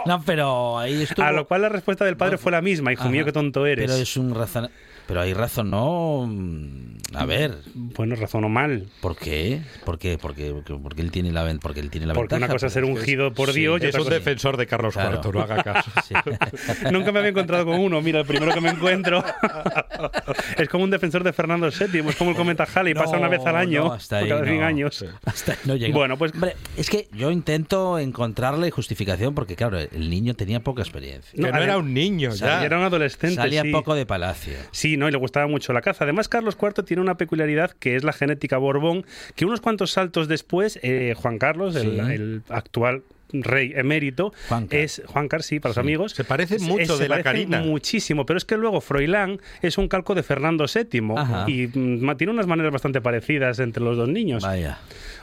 No, 0.04 0.22
pero 0.24 0.78
ahí 0.78 1.02
estuvo. 1.02 1.24
A 1.24 1.32
lo 1.32 1.46
cual 1.46 1.62
la 1.62 1.68
respuesta 1.70 2.04
del 2.04 2.16
padre 2.16 2.36
fue 2.36 2.52
la 2.52 2.60
misma, 2.60 2.92
hijo 2.92 3.02
Ajá. 3.02 3.10
mío, 3.10 3.24
qué 3.24 3.32
tonto 3.32 3.64
eres. 3.66 3.86
Pero 3.86 3.98
es 3.98 4.16
un 4.16 4.34
razón. 4.34 4.70
Pero 5.08 5.20
hay 5.22 5.32
razón, 5.34 5.70
no. 5.70 6.26
mm, 6.28 6.98
A 7.16 7.24
ver. 7.24 7.56
Bueno, 7.74 8.14
razonó 8.14 8.48
mal. 8.50 8.86
¿Por 9.00 9.16
qué? 9.16 9.62
¿Por 9.86 9.98
qué? 9.98 10.18
Porque, 10.18 10.50
porque, 10.52 10.74
porque 10.74 11.00
él 11.02 11.10
tiene 11.10 11.32
la, 11.32 11.50
porque 11.60 11.80
él 11.80 11.88
tiene 11.90 12.06
la 12.06 12.12
Porque 12.12 12.34
ventaja. 12.34 12.44
una 12.44 12.54
cosa 12.54 12.66
es 12.66 12.72
ser 12.74 12.82
porque 12.84 13.00
ungido 13.00 13.32
por 13.32 13.52
sí, 13.52 13.60
Dios 13.60 13.80
y 13.82 13.86
Es 13.86 13.88
otra 13.94 14.00
un 14.02 14.04
cosa- 14.06 14.14
defensor 14.18 14.56
de 14.58 14.66
Carlos 14.66 14.92
Claro. 14.94 15.20
IV, 15.24 15.32
no 15.32 15.40
haga 15.40 15.62
caso. 15.64 15.90
Sí. 16.06 16.14
Nunca 16.92 17.10
me 17.10 17.20
había 17.20 17.30
encontrado 17.30 17.64
con 17.64 17.80
uno. 17.80 18.02
Mira, 18.02 18.20
el 18.20 18.26
primero 18.26 18.52
que 18.52 18.60
me 18.60 18.68
encuentro 18.68 19.24
es 20.58 20.68
como 20.68 20.84
un 20.84 20.90
defensor 20.90 21.24
de 21.24 21.32
Fernando 21.32 21.68
VII, 21.70 22.00
es 22.10 22.16
como 22.16 22.30
el 22.32 22.36
cometa 22.36 22.66
Halley, 22.74 22.92
pasa 22.94 23.16
una 23.16 23.28
vez 23.28 23.40
al 23.46 23.56
año, 23.56 23.84
No, 23.86 23.92
hasta 23.94 24.18
ahí 24.18 24.28
cada 24.28 24.44
100 24.44 24.60
no. 24.60 24.66
años. 24.66 25.04
Hasta 25.24 25.52
ahí 25.52 25.58
no 25.64 25.76
llega. 25.76 25.94
Bueno, 25.94 26.16
pues- 26.18 26.32
Hombre, 26.34 26.54
es 26.76 26.90
que 26.90 27.08
yo 27.12 27.30
intento 27.30 27.98
encontrarle 27.98 28.70
justificación 28.70 29.34
porque, 29.34 29.56
claro, 29.56 29.78
el 29.78 30.10
niño 30.10 30.34
tenía 30.34 30.60
poca 30.60 30.82
experiencia. 30.82 31.30
Que 31.34 31.50
no, 31.50 31.58
era 31.58 31.78
un 31.78 31.94
niño, 31.94 32.32
Salía- 32.32 32.60
ya. 32.60 32.66
Era 32.66 32.78
un 32.78 32.84
adolescente. 32.84 33.36
Salía 33.36 33.62
sí. 33.62 33.70
poco 33.72 33.94
de 33.94 34.04
palacio. 34.04 34.52
Sí, 34.72 34.97
no, 34.98 35.08
y 35.08 35.12
le 35.12 35.16
gustaba 35.18 35.46
mucho 35.46 35.72
la 35.72 35.80
caza. 35.80 36.04
Además, 36.04 36.28
Carlos 36.28 36.56
IV 36.60 36.82
tiene 36.84 37.00
una 37.02 37.16
peculiaridad 37.16 37.70
que 37.70 37.96
es 37.96 38.04
la 38.04 38.12
genética 38.12 38.58
Borbón, 38.58 39.04
que 39.36 39.44
unos 39.46 39.60
cuantos 39.60 39.92
saltos 39.92 40.28
después, 40.28 40.78
eh, 40.82 41.14
Juan 41.16 41.38
Carlos, 41.38 41.74
el, 41.76 41.92
Sí. 41.94 42.12
el 42.12 42.42
actual 42.48 43.02
rey 43.30 43.72
emérito, 43.76 44.32
Juancar. 44.48 44.78
es 44.80 45.02
Juan 45.06 45.28
Carlos, 45.28 45.44
sí, 45.44 45.60
para 45.60 45.70
los 45.70 45.78
amigos. 45.78 46.12
Se 46.12 46.24
parece 46.24 46.58
mucho 46.60 46.80
es- 46.94 46.98
de 46.98 47.04
se 47.04 47.08
la 47.10 47.22
Carina. 47.22 47.60
Muchísimo, 47.60 48.24
pero 48.24 48.38
es 48.38 48.46
que 48.46 48.56
luego 48.56 48.80
Froilán 48.80 49.38
es 49.60 49.76
un 49.76 49.86
calco 49.88 50.14
de 50.14 50.22
Fernando 50.22 50.64
VII 50.64 51.12
Ajá. 51.14 51.44
y 51.46 51.66
mm, 51.66 52.16
tiene 52.16 52.32
unas 52.32 52.46
maneras 52.46 52.72
bastante 52.72 53.02
parecidas 53.02 53.58
entre 53.58 53.82
los 53.82 53.98
dos 53.98 54.08
niños. 54.08 54.42
Vaya. 54.44 54.78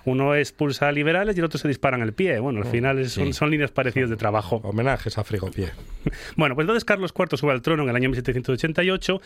Uno 0.05 0.35
expulsa 0.35 0.87
a 0.87 0.91
liberales 0.91 1.35
y 1.35 1.39
el 1.39 1.45
otro 1.45 1.57
se 1.59 1.67
dispara 1.67 1.97
en 1.97 2.03
el 2.03 2.13
pie. 2.13 2.39
Bueno, 2.39 2.61
al 2.61 2.67
final 2.67 2.99
es- 2.99 3.11
son, 3.13 3.27
sí. 3.27 3.33
son 3.33 3.49
líneas 3.51 3.71
parecidas 3.71 4.09
de 4.09 4.15
trabajo. 4.17 4.57
Homenajes 4.63 5.17
a 5.17 5.23
Frigopié. 5.23 5.71
Bueno, 6.35 6.53
pues 6.53 6.65
entonces 6.65 6.85
Carlos 6.85 7.11
IV 7.17 7.35
sube 7.35 7.51
al 7.51 7.63
trono 7.63 7.81
en 7.81 7.89
el 7.89 7.95
año 7.95 8.09
1788. 8.09 9.21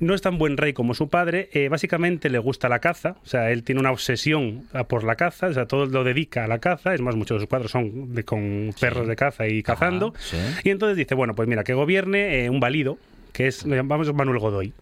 No 0.00 0.14
es 0.14 0.22
tan 0.22 0.38
buen 0.38 0.56
rey 0.56 0.72
como 0.72 0.94
su 0.94 1.08
padre. 1.08 1.50
eh, 1.52 1.68
básicamente 1.68 2.30
le 2.30 2.38
gusta 2.38 2.68
la 2.70 2.78
caza. 2.78 3.16
O 3.22 3.26
sea, 3.26 3.50
él 3.50 3.64
tiene 3.64 3.80
una 3.80 3.90
obsesión 3.90 4.64
por 4.88 5.04
la 5.04 5.16
caza. 5.16 5.48
O 5.48 5.52
sea, 5.52 5.66
todo 5.66 5.84
lo 5.86 6.04
dedica 6.04 6.44
a 6.44 6.48
la 6.48 6.58
caza. 6.58 6.94
Es 6.94 7.02
más, 7.02 7.16
muchos 7.16 7.36
de 7.36 7.40
sus 7.40 7.48
cuadros 7.50 7.70
son 7.70 8.14
de- 8.14 8.24
con 8.24 8.74
perros 8.80 9.06
de 9.08 9.14
caza 9.16 9.46
y 9.46 9.62
cazando. 9.62 10.14
sí. 10.18 10.38
Y 10.64 10.70
entonces 10.70 10.96
dice, 10.96 11.14
bueno, 11.14 11.34
pues 11.34 11.48
mira, 11.48 11.64
que 11.64 11.74
gobierne 11.74 12.44
eh, 12.44 12.50
un 12.50 12.60
válido 12.60 12.96
que 13.32 13.46
es, 13.46 13.64
le 13.66 13.76
llamamos 13.76 14.12
Manuel 14.14 14.38
Godoy. 14.38 14.72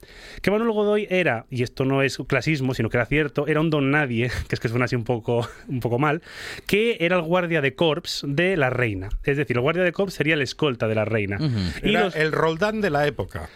Que 0.42 0.50
Manuel 0.50 0.72
Godoy 0.72 1.06
era, 1.10 1.46
y 1.50 1.62
esto 1.62 1.84
no 1.84 2.02
es 2.02 2.18
clasismo, 2.26 2.74
sino 2.74 2.88
que 2.90 2.96
era 2.96 3.06
cierto, 3.06 3.46
era 3.46 3.60
un 3.60 3.70
don 3.70 3.90
nadie, 3.90 4.30
que 4.48 4.54
es 4.54 4.60
que 4.60 4.68
suena 4.68 4.86
así 4.86 4.96
un 4.96 5.04
poco, 5.04 5.48
un 5.68 5.80
poco 5.80 5.98
mal, 5.98 6.22
que 6.66 6.96
era 7.00 7.16
el 7.16 7.22
guardia 7.22 7.60
de 7.60 7.74
corps 7.74 8.22
de 8.26 8.56
la 8.56 8.70
reina. 8.70 9.08
Es 9.24 9.36
decir, 9.36 9.56
el 9.56 9.62
guardia 9.62 9.82
de 9.82 9.92
corps 9.92 10.12
sería 10.12 10.34
el 10.34 10.42
escolta 10.42 10.88
de 10.88 10.94
la 10.94 11.04
reina. 11.04 11.38
Y 11.82 11.90
Era 11.90 12.04
los- 12.04 12.16
el 12.16 12.32
Roldán 12.32 12.80
de 12.80 12.90
la 12.90 13.06
época. 13.06 13.48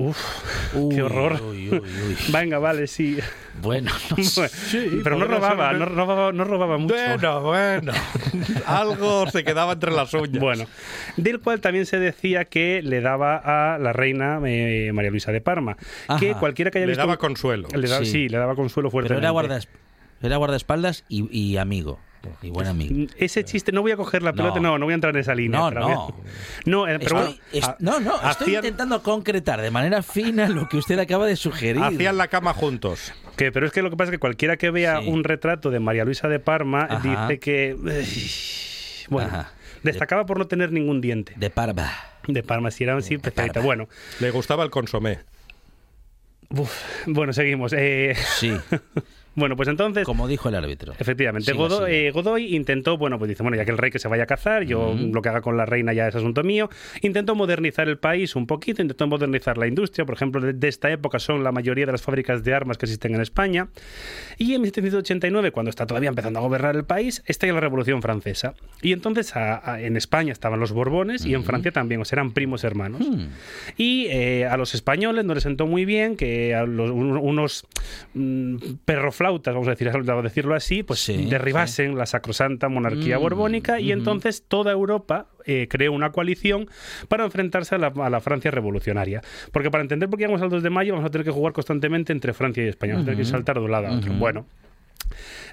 Uf, 0.00 0.16
Uy, 0.74 0.94
qué 0.94 1.02
horror. 1.02 1.40
uy, 1.42 1.70
uy, 1.70 1.78
uy. 1.80 2.16
Venga, 2.32 2.58
vale, 2.60 2.86
sí. 2.86 3.18
Bueno, 3.60 3.90
no 4.16 4.22
sé. 4.24 4.48
Pero 5.02 5.16
no 5.16 5.24
robaba, 5.24 5.70
ser 5.70 5.78
no 5.80 5.86
robaba, 5.86 6.32
no 6.32 6.44
robaba 6.44 6.78
mucho. 6.78 6.94
Bueno, 6.94 7.40
bueno. 7.42 7.92
Algo 8.66 9.28
se 9.28 9.42
quedaba 9.42 9.72
entre 9.72 9.90
las 9.90 10.14
uñas. 10.14 10.40
Bueno, 10.40 10.66
del 11.16 11.40
cual 11.40 11.60
también 11.60 11.84
se 11.84 11.98
decía 11.98 12.44
que 12.44 12.80
le 12.82 13.00
daba 13.00 13.74
a 13.74 13.78
la 13.78 13.92
reina 13.92 14.38
eh, 14.46 14.92
María 14.94 15.10
Luisa 15.10 15.32
de 15.32 15.40
Parma. 15.40 15.76
Que 16.20 16.34
cualquiera 16.34 16.70
que 16.70 16.78
haya 16.78 16.86
Le 16.86 16.92
visto. 16.92 17.02
daba 17.02 17.16
consuelo. 17.16 17.66
le 17.74 17.88
daba- 17.88 18.04
Sí. 18.04 18.10
sí. 18.12 18.28
le 18.28 18.38
daba 18.38 18.54
consuelo 18.54 18.90
fuerte. 18.92 19.08
Pero 19.08 19.18
era, 19.18 19.32
guardaes- 19.32 19.68
era 20.22 20.36
guardaespaldas 20.36 21.04
y, 21.08 21.28
y 21.36 21.56
amigo. 21.56 21.98
Y 22.42 22.50
buen 22.50 22.66
amigo. 22.66 23.06
Ese 23.16 23.44
chiste, 23.44 23.72
no 23.72 23.80
voy 23.82 23.92
a 23.92 23.96
coger 23.96 24.22
la 24.22 24.32
pelota, 24.32 24.60
no, 24.60 24.78
no 24.78 24.86
voy 24.86 24.92
a 24.92 24.94
entrar 24.96 25.14
en 25.14 25.20
esa 25.20 25.34
línea. 25.34 25.60
No, 25.60 25.68
pero 25.70 25.88
no. 25.88 26.16
No, 26.66 26.88
eh, 26.88 26.98
pero 26.98 27.18
Estoy- 27.20 27.40
bueno, 27.40 27.40
es- 27.52 27.70
no, 27.80 28.00
no, 28.00 28.30
estoy 28.30 28.54
intentando 28.56 29.02
concretar 29.02 29.60
de 29.62 29.70
manera 29.70 30.02
fina 30.02 30.48
lo 30.48 30.68
que 30.68 30.76
usted 30.76 30.98
acaba 30.98 31.26
de 31.26 31.36
sugerir. 31.36 31.82
Hacían 31.82 32.16
la 32.16 32.28
cama 32.28 32.52
juntos. 32.54 33.12
que, 33.36 33.52
pero 33.52 33.66
es 33.66 33.72
que 33.72 33.82
lo 33.82 33.90
que 33.90 33.96
pasa 33.96 34.10
es 34.10 34.16
que 34.16 34.18
cualquiera 34.20 34.56
que 34.56 34.70
vea 34.70 35.00
Sí. 35.00 35.08
un 35.08 35.22
retrato 35.24 35.70
de 35.70 35.78
María 35.80 36.04
Luisa 36.04 36.26
de 36.28 36.40
Parma 36.40 36.86
Ajá. 36.90 37.26
dice 37.28 37.38
que. 37.38 37.76
Bueno, 39.08 39.28
Ajá. 39.28 39.52
destacaba 39.84 40.26
por 40.26 40.38
no 40.38 40.46
tener 40.48 40.72
ningún 40.72 41.00
diente. 41.00 41.32
De 41.36 41.48
parva. 41.50 41.90
De 42.26 42.42
Parma, 42.42 42.70
si 42.70 42.84
era 42.84 42.96
así, 42.96 43.16
perfecta. 43.16 43.54
Parma. 43.54 43.64
Bueno, 43.66 43.88
Le 44.20 44.30
gustaba 44.32 44.64
el 44.64 44.70
consomé. 44.70 45.20
uf, 46.50 46.70
bueno, 47.06 47.32
seguimos. 47.32 47.72
Eh, 47.76 48.14
Sí, 48.38 48.52
bueno, 49.38 49.56
pues 49.56 49.68
entonces. 49.68 50.04
como 50.04 50.28
dijo 50.28 50.48
el 50.48 50.54
árbitro. 50.54 50.92
Efectivamente, 50.98 51.52
Siga, 51.52 51.56
Godoy, 51.58 51.90
siga. 51.92 51.98
eh, 52.08 52.10
Godoy 52.10 52.54
intentó, 52.56 52.98
bueno, 52.98 53.18
pues 53.18 53.28
dice, 53.28 53.42
bueno, 53.42 53.56
ya 53.56 53.64
que 53.64 53.70
el 53.70 53.78
rey 53.78 53.90
que 53.90 53.98
se 53.98 54.08
vaya 54.08 54.24
a 54.24 54.26
cazar, 54.26 54.64
yo 54.64 54.94
lo 54.94 55.22
que 55.22 55.28
haga 55.28 55.40
con 55.40 55.56
la 55.56 55.64
reina 55.66 55.92
ya 55.92 56.08
es 56.08 56.14
asunto 56.14 56.42
mío. 56.42 56.68
Intentó 57.02 57.34
modernizar 57.34 57.88
el 57.88 57.98
país 57.98 58.36
un 58.36 58.46
poquito, 58.46 58.82
intentó 58.82 59.06
modernizar 59.06 59.58
la 59.58 59.66
industria, 59.66 60.04
por 60.04 60.14
ejemplo, 60.14 60.40
de, 60.40 60.52
de 60.52 60.68
esta 60.68 60.90
época 60.90 61.18
son 61.18 61.44
la 61.44 61.52
mayoría 61.52 61.86
de 61.86 61.92
las 61.92 62.02
fábricas 62.02 62.44
de 62.44 62.54
armas 62.54 62.78
que 62.78 62.86
existen 62.86 63.14
en 63.14 63.20
España. 63.20 63.68
Y 64.36 64.54
en 64.54 64.62
1789, 64.62 65.50
cuando 65.52 65.70
está 65.70 65.86
todavía 65.86 66.08
empezando 66.08 66.38
a 66.38 66.42
gobernar 66.42 66.76
el 66.76 66.84
país, 66.84 67.22
estalla 67.26 67.52
la 67.52 67.60
Revolución 67.60 68.02
Francesa. 68.02 68.54
Y 68.82 68.92
entonces 68.92 69.34
a- 69.36 69.72
a- 69.74 69.80
en 69.80 69.96
España 69.96 70.32
estaban 70.32 70.60
los 70.60 70.72
Borbones 70.72 71.24
y 71.24 71.34
en 71.34 71.44
Francia 71.44 71.72
también, 71.72 72.00
o 72.00 72.04
sea, 72.04 72.16
eran 72.16 72.32
primos 72.32 72.64
hermanos. 72.64 73.00
Y 73.76 74.06
eh, 74.10 74.46
a 74.46 74.56
los 74.56 74.74
españoles 74.74 75.24
no 75.24 75.34
les 75.34 75.42
sentó 75.42 75.66
muy 75.66 75.84
bien 75.84 76.16
que 76.16 76.54
a 76.54 76.64
los- 76.64 76.90
un- 76.90 77.16
unos 77.16 77.66
mm, 78.14 78.56
perroflautas, 79.28 79.54
vamos 79.54 79.68
a, 79.68 79.70
decir, 79.72 79.88
a 79.88 80.22
decirlo 80.22 80.54
así, 80.54 80.82
pues 80.82 81.00
Sí, 81.00 81.26
derribasen 81.26 81.96
la 81.96 82.06
sacrosanta 82.06 82.68
monarquía 82.68 83.18
Mm, 83.18 83.22
borbónica 83.22 83.80
y 83.80 83.92
entonces 83.92 84.44
toda 84.46 84.72
Europa 84.72 85.26
eh, 85.44 85.66
creó 85.68 85.92
una 85.92 86.12
coalición 86.12 86.68
para 87.08 87.24
enfrentarse 87.24 87.74
a 87.74 87.78
la, 87.78 87.88
a 87.88 88.10
la 88.10 88.20
Francia 88.20 88.50
revolucionaria. 88.50 89.22
Porque 89.52 89.70
para 89.70 89.82
entender 89.82 90.08
por 90.08 90.18
qué 90.18 90.24
llegamos 90.24 90.42
al 90.42 90.50
2 90.50 90.62
de 90.62 90.70
mayo 90.70 90.94
vamos 90.94 91.06
a 91.06 91.10
tener 91.10 91.24
que 91.24 91.30
jugar 91.30 91.52
constantemente 91.52 92.12
entre 92.12 92.32
Francia 92.32 92.64
y 92.64 92.68
España, 92.68 92.94
vamos 92.94 93.04
a 93.04 93.10
tener 93.10 93.24
que 93.24 93.30
saltar 93.30 93.58
de 93.58 93.64
un 93.64 93.70
lado 93.70 93.86
a 93.88 93.96
otro. 93.96 94.12
Bueno. 94.14 94.46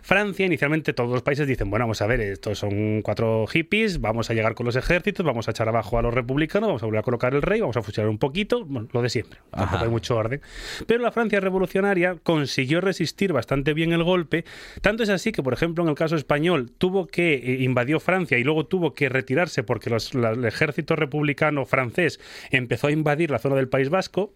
Francia, 0.01 0.45
inicialmente 0.45 0.93
todos 0.93 1.09
los 1.11 1.21
países 1.21 1.47
dicen, 1.47 1.69
bueno, 1.69 1.83
vamos 1.85 2.01
a 2.01 2.07
ver, 2.07 2.21
estos 2.21 2.59
son 2.59 3.01
cuatro 3.01 3.45
hippies, 3.47 3.99
vamos 4.01 4.29
a 4.29 4.33
llegar 4.33 4.53
con 4.55 4.65
los 4.65 4.75
ejércitos, 4.75 5.25
vamos 5.25 5.47
a 5.47 5.51
echar 5.51 5.67
abajo 5.67 5.97
a 5.97 6.01
los 6.01 6.13
republicanos, 6.13 6.67
vamos 6.67 6.83
a 6.83 6.85
volver 6.85 6.99
a 6.99 7.03
colocar 7.03 7.33
el 7.33 7.41
rey, 7.41 7.61
vamos 7.61 7.77
a 7.77 7.81
fusilar 7.81 8.09
un 8.09 8.17
poquito, 8.17 8.65
bueno, 8.65 8.87
lo 8.91 9.01
de 9.01 9.09
siempre, 9.09 9.39
tampoco 9.51 9.83
hay 9.83 9.89
mucho 9.89 10.15
orden. 10.17 10.41
Pero 10.87 11.01
la 11.01 11.11
Francia 11.11 11.39
revolucionaria 11.39 12.17
consiguió 12.21 12.81
resistir 12.81 13.33
bastante 13.33 13.73
bien 13.73 13.91
el 13.93 14.03
golpe, 14.03 14.45
tanto 14.81 15.03
es 15.03 15.09
así 15.09 15.31
que, 15.31 15.41
por 15.43 15.53
ejemplo, 15.53 15.83
en 15.83 15.89
el 15.89 15.95
caso 15.95 16.15
español, 16.15 16.71
tuvo 16.77 17.07
que 17.07 17.33
eh, 17.35 17.63
invadió 17.63 17.99
Francia 17.99 18.37
y 18.37 18.43
luego 18.43 18.65
tuvo 18.65 18.93
que 18.93 19.09
retirarse 19.09 19.63
porque 19.63 19.89
los- 19.89 20.13
la- 20.13 20.31
el 20.31 20.45
ejército 20.45 20.95
republicano 20.95 21.65
francés 21.65 22.19
empezó 22.51 22.87
a 22.87 22.91
invadir 22.91 23.31
la 23.31 23.39
zona 23.39 23.55
del 23.55 23.67
País 23.69 23.89
Vasco. 23.89 24.33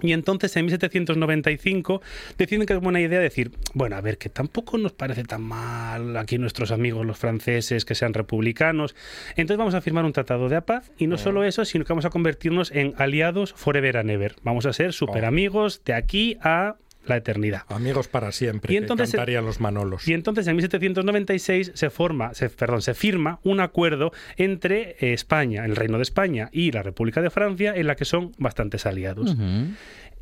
Y 0.00 0.12
entonces 0.12 0.56
en 0.56 0.66
1795 0.66 2.02
deciden 2.36 2.66
que 2.66 2.74
es 2.74 2.80
buena 2.80 3.00
idea 3.00 3.18
decir, 3.18 3.52
bueno, 3.74 3.96
a 3.96 4.00
ver, 4.00 4.18
que 4.18 4.28
tampoco 4.28 4.78
nos 4.78 4.92
parece 4.92 5.24
tan 5.24 5.42
mal 5.42 6.16
aquí 6.16 6.38
nuestros 6.38 6.70
amigos 6.70 7.04
los 7.04 7.18
franceses 7.18 7.84
que 7.84 7.94
sean 7.94 8.14
republicanos. 8.14 8.94
Entonces 9.30 9.58
vamos 9.58 9.74
a 9.74 9.80
firmar 9.80 10.04
un 10.04 10.12
tratado 10.12 10.48
de 10.48 10.62
paz 10.62 10.92
y 10.98 11.06
no 11.06 11.18
solo 11.18 11.44
eso, 11.44 11.64
sino 11.64 11.84
que 11.84 11.92
vamos 11.92 12.04
a 12.04 12.10
convertirnos 12.10 12.70
en 12.70 12.94
aliados 12.98 13.52
forever 13.54 13.96
and 13.96 14.10
ever. 14.10 14.36
Vamos 14.42 14.66
a 14.66 14.72
ser 14.72 14.92
super 14.92 15.24
amigos 15.24 15.82
de 15.84 15.94
aquí 15.94 16.36
a 16.42 16.76
la 17.08 17.16
eternidad. 17.16 17.62
Amigos 17.68 18.08
para 18.08 18.32
siempre. 18.32 18.72
Y 18.72 18.76
entonces- 18.76 19.10
que 19.10 19.40
los 19.40 19.60
Manolos. 19.60 20.06
Y 20.06 20.12
entonces 20.14 20.46
en 20.46 20.56
1796 20.56 21.72
se 21.74 21.90
forma, 21.90 22.34
se, 22.34 22.50
perdón, 22.50 22.82
se 22.82 22.94
firma 22.94 23.40
un 23.42 23.60
acuerdo 23.60 24.12
entre 24.36 24.96
eh, 25.00 25.12
España, 25.12 25.64
el 25.64 25.76
Reino 25.76 25.96
de 25.98 26.02
España 26.02 26.48
y 26.52 26.72
la 26.72 26.82
República 26.82 27.22
de 27.22 27.30
Francia 27.30 27.74
en 27.74 27.86
la 27.86 27.96
que 27.96 28.04
son 28.04 28.32
bastantes 28.38 28.86
aliados. 28.86 29.36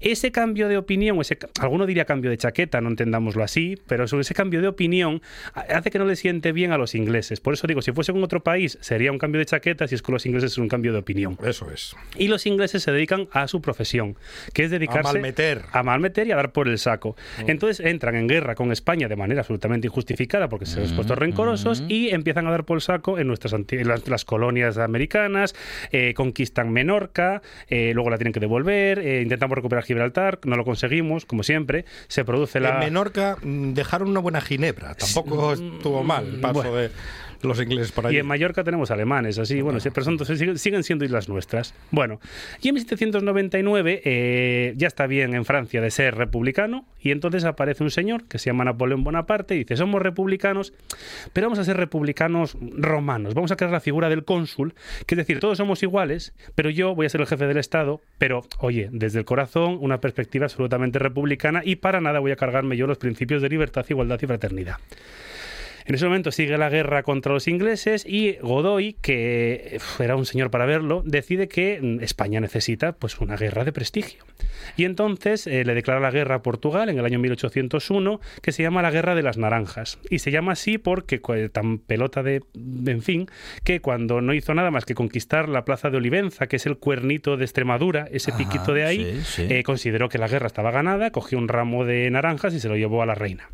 Ese 0.00 0.32
cambio 0.32 0.68
de 0.68 0.76
opinión, 0.76 1.20
ese, 1.20 1.38
alguno 1.61 1.87
diría 1.87 2.04
cambio 2.04 2.30
de 2.30 2.37
chaqueta, 2.37 2.80
no 2.80 2.88
entendámoslo 2.88 3.42
así, 3.42 3.78
pero 3.87 4.04
ese 4.04 4.35
cambio 4.35 4.61
de 4.61 4.68
opinión 4.68 5.22
hace 5.54 5.90
que 5.90 5.98
no 5.98 6.04
le 6.04 6.16
siente 6.16 6.52
bien 6.52 6.72
a 6.72 6.78
los 6.78 6.94
ingleses. 6.94 7.40
Por 7.40 7.54
eso 7.54 7.66
digo, 7.66 7.82
si 7.82 7.92
fuese 7.92 8.12
con 8.12 8.22
otro 8.22 8.42
país 8.42 8.78
sería 8.80 9.12
un 9.12 9.18
cambio 9.18 9.38
de 9.38 9.46
chaqueta, 9.46 9.88
si 9.88 9.94
es 9.94 10.02
con 10.02 10.12
los 10.12 10.26
ingleses 10.26 10.52
es 10.52 10.59
un 10.59 10.68
cambio 10.68 10.92
de 10.92 10.98
opinión. 10.98 11.38
Eso 11.44 11.70
es. 11.70 11.94
Y 12.16 12.28
los 12.28 12.46
ingleses 12.46 12.82
se 12.82 12.92
dedican 12.92 13.28
a 13.32 13.48
su 13.48 13.61
profesión, 13.61 14.16
que 14.52 14.64
es 14.64 14.70
dedicarse 14.70 15.09
a 15.09 15.12
malmeter, 15.12 15.62
a 15.72 15.82
malmeter 15.82 16.26
y 16.26 16.32
a 16.32 16.37
dar 16.37 16.52
por 16.52 16.68
el 16.68 16.78
saco. 16.78 17.16
Mm. 17.44 17.50
Entonces 17.50 17.85
entran 17.85 18.16
en 18.16 18.28
guerra 18.28 18.54
con 18.54 18.72
España 18.72 19.09
de 19.09 19.16
manera 19.16 19.40
absolutamente 19.40 19.87
injustificada 19.87 20.48
porque 20.48 20.66
se 20.66 20.82
han 20.82 20.94
puesto 20.94 21.14
mm, 21.14 21.18
rencorosos 21.18 21.82
mm. 21.82 21.87
y 21.88 22.09
empiezan 22.11 22.46
a 22.46 22.50
dar 22.50 22.64
por 22.64 22.76
el 22.76 22.82
saco 22.82 23.18
en 23.18 23.26
nuestras 23.26 23.54
las, 23.70 24.09
las 24.09 24.24
colonias 24.24 24.78
americanas, 24.78 25.54
eh, 25.92 26.14
conquistan 26.14 26.72
Menorca, 26.72 27.42
eh, 27.68 27.92
luego 27.94 28.11
la 28.11 28.18
tienen 28.18 28.32
que 28.32 28.40
devolver, 28.40 28.98
eh, 28.98 29.22
intentamos 29.22 29.56
recuperar 29.56 29.85
Gibraltar, 29.87 30.40
no 30.44 30.57
lo 30.57 30.64
conseguimos, 30.64 31.25
como 31.25 31.42
siempre, 31.42 31.85
se 32.09 32.25
produce 32.25 32.61
la... 32.61 32.75
En 32.75 32.79
Menorca 32.81 33.37
mm, 33.42 33.72
dejaron 33.72 34.11
una 34.11 34.20
buena 34.20 34.40
ginebra, 34.40 34.94
tampoco 34.94 35.53
estuvo 35.53 36.03
mal 36.03 36.27
el 36.27 36.40
paso 36.40 36.75
de 36.75 36.90
los 37.42 37.61
ingleses 37.61 37.92
por 37.92 38.07
ahí. 38.07 38.16
Y 38.16 38.18
en 38.18 38.27
Mallorca 38.27 38.64
tenemos 38.64 38.90
alemanes, 38.90 39.38
así, 39.38 39.61
bueno, 39.61 39.79
pero 39.92 40.05
son, 40.05 40.59
siguen 40.59 40.83
siendo 40.83 41.05
islas 41.05 41.29
nuestras. 41.29 41.75
Bueno, 41.90 42.20
y 42.61 42.68
en 42.68 42.75
1799 42.75 44.03
eh, 44.05 44.75
ya 44.77 44.87
está 44.87 45.07
bien 45.07 45.35
en 45.35 45.44
Francia 45.44 45.81
de 45.81 45.90
ser 45.90 46.14
republicano 46.14 46.87
y 47.01 47.11
entonces 47.11 47.44
aparece 47.44 47.83
un 47.83 47.90
señor 47.90 48.25
que 48.25 48.38
se 48.38 48.46
llama 48.46 48.64
Napoleón 48.64 49.05
Bonaparte 49.05 49.55
y 49.55 49.59
dice, 49.59 49.77
somos 49.77 50.03
republicanos, 50.03 50.72
pero 51.33 51.46
vamos 51.46 51.59
a 51.59 51.64
ser 51.64 51.77
republicanos 51.77 52.57
romanos, 52.61 53.35
vamos 53.35 53.53
a 53.53 53.57
crear 53.57 53.72
la 53.72 53.81
figura 53.81 54.09
del 54.09 54.25
cónsul, 54.25 54.75
que 55.07 55.14
es 55.14 55.18
decir, 55.18 55.40
todos 55.40 55.59
somos 55.59 55.83
iguales, 55.83 56.35
pero 56.55 56.70
yo 56.70 56.94
voy 56.94 57.07
a 57.07 57.09
ser 57.09 57.20
el 57.20 57.27
jefe 57.27 57.46
del 57.46 57.59
Estado, 57.59 58.01
pero 58.18 58.42
oye, 58.59 58.88
desde 58.92 59.18
el 59.18 59.25
corazón, 59.25 59.79
una 59.81 60.01
perspectiva 60.01 60.46
absolutamente 60.46 60.99
republicana 60.99 61.62
y 61.64 61.77
para 61.77 62.01
nada 62.01 62.20
voy 62.20 62.33
a 62.33 62.37
cargarme 62.37 62.77
yo 62.77 62.87
los 62.87 62.99
principios 62.99 63.42
de 63.42 63.49
libertad, 63.49 63.85
igualdad 63.88 64.18
y 64.22 64.27
fraternidad. 64.27 64.77
En 65.87 65.94
ese 65.94 66.05
momento 66.05 66.33
sigue 66.33 66.59
la 66.59 66.68
guerra 66.68 67.05
contra 67.05 67.33
los 67.33 67.46
ingleses 67.46 68.05
y 68.05 68.33
Godoy, 68.42 68.96
que 69.01 69.79
era 70.01 70.16
un 70.16 70.27
señor 70.27 70.51
para 70.51 70.66
verlo, 70.66 71.03
decide 71.07 71.46
que 71.46 71.79
mm, 71.81 72.03
España 72.03 72.40
necesita 72.40 72.92
pues 72.92 73.20
una 73.20 73.37
guerra 73.37 73.64
de 73.64 73.72
prestigio. 73.72 74.25
Y 74.77 74.85
entonces 74.85 75.46
eh, 75.46 75.64
le 75.64 75.75
declara 75.75 76.01
la 76.01 76.11
guerra 76.11 76.37
a 76.37 76.42
Portugal 76.42 76.88
en 76.88 76.99
el 76.99 77.05
año 77.05 77.20
1801, 77.20 78.20
que 78.42 78.51
se 78.51 78.64
llama 78.64 78.83
la 78.83 78.90
Guerra 78.90 79.14
de 79.14 79.22
las 79.22 79.38
Naranjas. 79.38 80.01
Y 80.11 80.18
se 80.18 80.33
llama 80.33 80.53
así 80.53 80.77
porque 80.79 81.20
tan 81.53 81.79
pelota 81.79 82.25
de, 82.25 82.42
en 82.55 83.03
fin, 83.03 83.27
que 83.62 83.81
cuando 83.81 84.20
no 84.20 84.35
hizo 84.35 84.55
nada 84.55 84.72
más 84.72 84.87
que 84.87 84.94
conquistar 84.94 85.49
la 85.49 85.64
plaza 85.64 85.90
de 85.90 85.99
Olivenza, 85.99 86.49
que 86.49 86.57
es 86.57 86.66
el 86.66 86.79
cuernito 86.79 87.37
de 87.37 87.44
Extremadura, 87.44 88.09
ese 88.11 88.33
piquito 88.33 88.75
de 88.75 88.85
ahí, 88.85 89.22
eh, 89.38 89.62
consideró 89.62 90.09
que 90.09 90.18
la 90.18 90.27
guerra 90.27 90.49
estaba 90.49 90.72
ganada, 90.72 91.12
cogió 91.12 91.38
un 91.38 91.46
ramo 91.46 91.85
de 91.85 92.11
naranjas 92.11 92.55
y 92.55 92.61
se 92.61 92.68
lo 92.68 92.77
llevó 92.77 93.03
a 93.03 93.07
la 93.07 93.14
reina. 93.14 93.49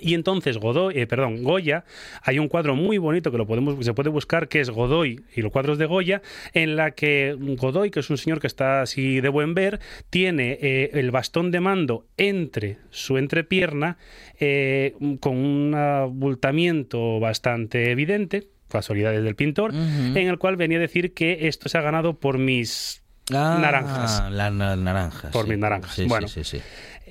Y 0.00 0.14
entonces 0.14 0.56
Godoy, 0.56 0.98
eh, 0.98 1.06
perdón, 1.06 1.42
Goya, 1.42 1.84
hay 2.22 2.38
un 2.38 2.48
cuadro 2.48 2.74
muy 2.74 2.96
bonito 2.96 3.30
que 3.30 3.36
lo 3.36 3.46
podemos, 3.46 3.84
se 3.84 3.92
puede 3.92 4.08
buscar, 4.08 4.48
que 4.48 4.60
es 4.60 4.70
Godoy 4.70 5.22
y 5.34 5.42
los 5.42 5.52
cuadros 5.52 5.76
de 5.76 5.84
Goya, 5.84 6.22
en 6.54 6.76
la 6.76 6.92
que 6.92 7.36
Godoy, 7.38 7.90
que 7.90 8.00
es 8.00 8.08
un 8.08 8.16
señor 8.16 8.40
que 8.40 8.46
está 8.46 8.80
así 8.80 9.20
de 9.20 9.28
buen 9.28 9.54
ver, 9.54 9.80
tiene 10.08 10.58
eh, 10.62 10.90
el 10.94 11.10
bastón 11.10 11.50
de 11.50 11.60
mando 11.60 12.06
entre 12.16 12.78
su 12.90 13.18
entrepierna, 13.18 13.98
eh, 14.40 14.94
con 15.20 15.36
un 15.36 15.74
abultamiento 15.74 17.20
bastante 17.20 17.90
evidente, 17.90 18.48
casualidades 18.68 19.22
del 19.22 19.36
pintor, 19.36 19.74
en 19.74 20.16
el 20.16 20.38
cual 20.38 20.56
venía 20.56 20.78
a 20.78 20.80
decir 20.80 21.12
que 21.12 21.48
esto 21.48 21.68
se 21.68 21.76
ha 21.76 21.82
ganado 21.82 22.18
por 22.18 22.38
mis 22.38 23.02
ah, 23.30 23.58
naranjas. 23.60 24.30
Las 24.30 24.52
naranjas. 24.52 25.30
Por 25.30 25.46
mis 25.46 25.58
naranjas. 25.58 26.00
bueno. 26.08 26.26
Sí, 26.28 26.42
sí, 26.42 26.62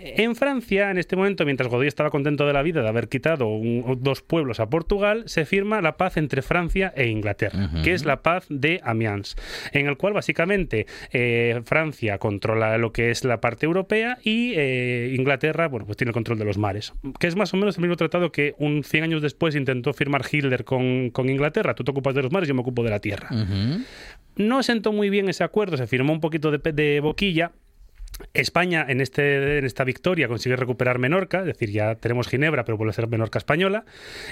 en 0.04 0.36
Francia, 0.36 0.92
en 0.92 0.98
este 0.98 1.16
momento, 1.16 1.46
mientras 1.46 1.70
Godoy 1.70 1.88
estaba 1.88 2.10
contento 2.10 2.48
de 2.48 2.54
la 2.54 2.62
vida 2.62 2.82
de 2.82 2.90
haber 2.90 3.08
quitado 3.08 3.48
dos 3.98 4.22
pueblos 4.22 4.60
a 4.60 4.70
Portugal, 4.70 5.24
se 5.28 5.46
firma 5.46 5.82
la 5.82 5.98
paz 5.98 6.18
entre 6.18 6.42
Francia 6.42 6.94
e 6.96 7.08
Inglaterra, 7.08 7.70
que 7.84 7.94
es 7.94 8.06
la 8.06 8.22
paz 8.22 8.46
de 8.50 8.82
Amiens, 8.84 9.36
en 9.72 9.88
el 9.88 9.98
cual 9.98 10.14
básicamente 10.14 10.88
eh, 11.12 11.62
Francia 11.66 12.18
controla 12.18 12.78
lo 12.78 12.92
que 12.92 13.12
es 13.12 13.24
la 13.24 13.40
parte 13.42 13.66
europea 13.66 14.18
y 14.24 14.54
eh, 14.56 15.14
Inglaterra, 15.18 15.68
bueno, 15.68 15.86
pues 15.86 15.98
tiene 15.98 16.10
el 16.10 16.14
control 16.14 16.40
de 16.40 16.46
los 16.46 16.58
mares, 16.58 16.94
que 17.20 17.28
es 17.28 17.36
más 17.36 17.54
o 17.54 17.58
menos 17.58 17.78
el 17.78 17.82
mismo 17.82 17.96
tratado 17.96 18.32
que 18.32 18.56
un 18.58 18.84
100 18.84 19.04
años 19.04 19.22
después 19.22 19.56
intentó 19.56 19.94
firmar 19.94 20.24
Hitler 20.30 20.66
con, 20.66 21.12
Inglaterra. 21.22 21.76
Tú 21.76 21.84
te 21.84 21.92
ocupas 21.92 22.16
de 22.16 22.24
los 22.24 22.32
mares, 22.32 22.50
yo 22.50 22.56
me 22.56 22.62
ocupo 22.62 22.84
de 22.84 22.90
la 22.90 23.00
tierra. 23.00 23.30
No 24.36 24.64
sentó 24.64 24.92
muy 24.92 25.10
bien 25.10 25.30
ese 25.30 25.44
acuerdo, 25.44 25.78
se 25.78 25.88
firmó 25.88 26.14
un 26.14 26.20
poquito 26.20 26.52
de 26.52 27.00
boquilla, 27.00 27.52
España 28.34 28.86
en, 28.88 29.02
este, 29.02 29.58
en 29.58 29.66
esta 29.66 29.84
victoria 29.84 30.28
consigue 30.28 30.56
recuperar 30.56 31.00
Menorca, 31.00 31.40
es 31.40 31.46
decir, 31.46 31.72
ya 31.72 31.96
tenemos 31.96 32.28
Ginebra, 32.28 32.64
pero 32.66 32.78
vuelve 32.78 32.92
a 32.92 32.94
ser 32.94 33.08
Menorca 33.08 33.40
española. 33.40 33.86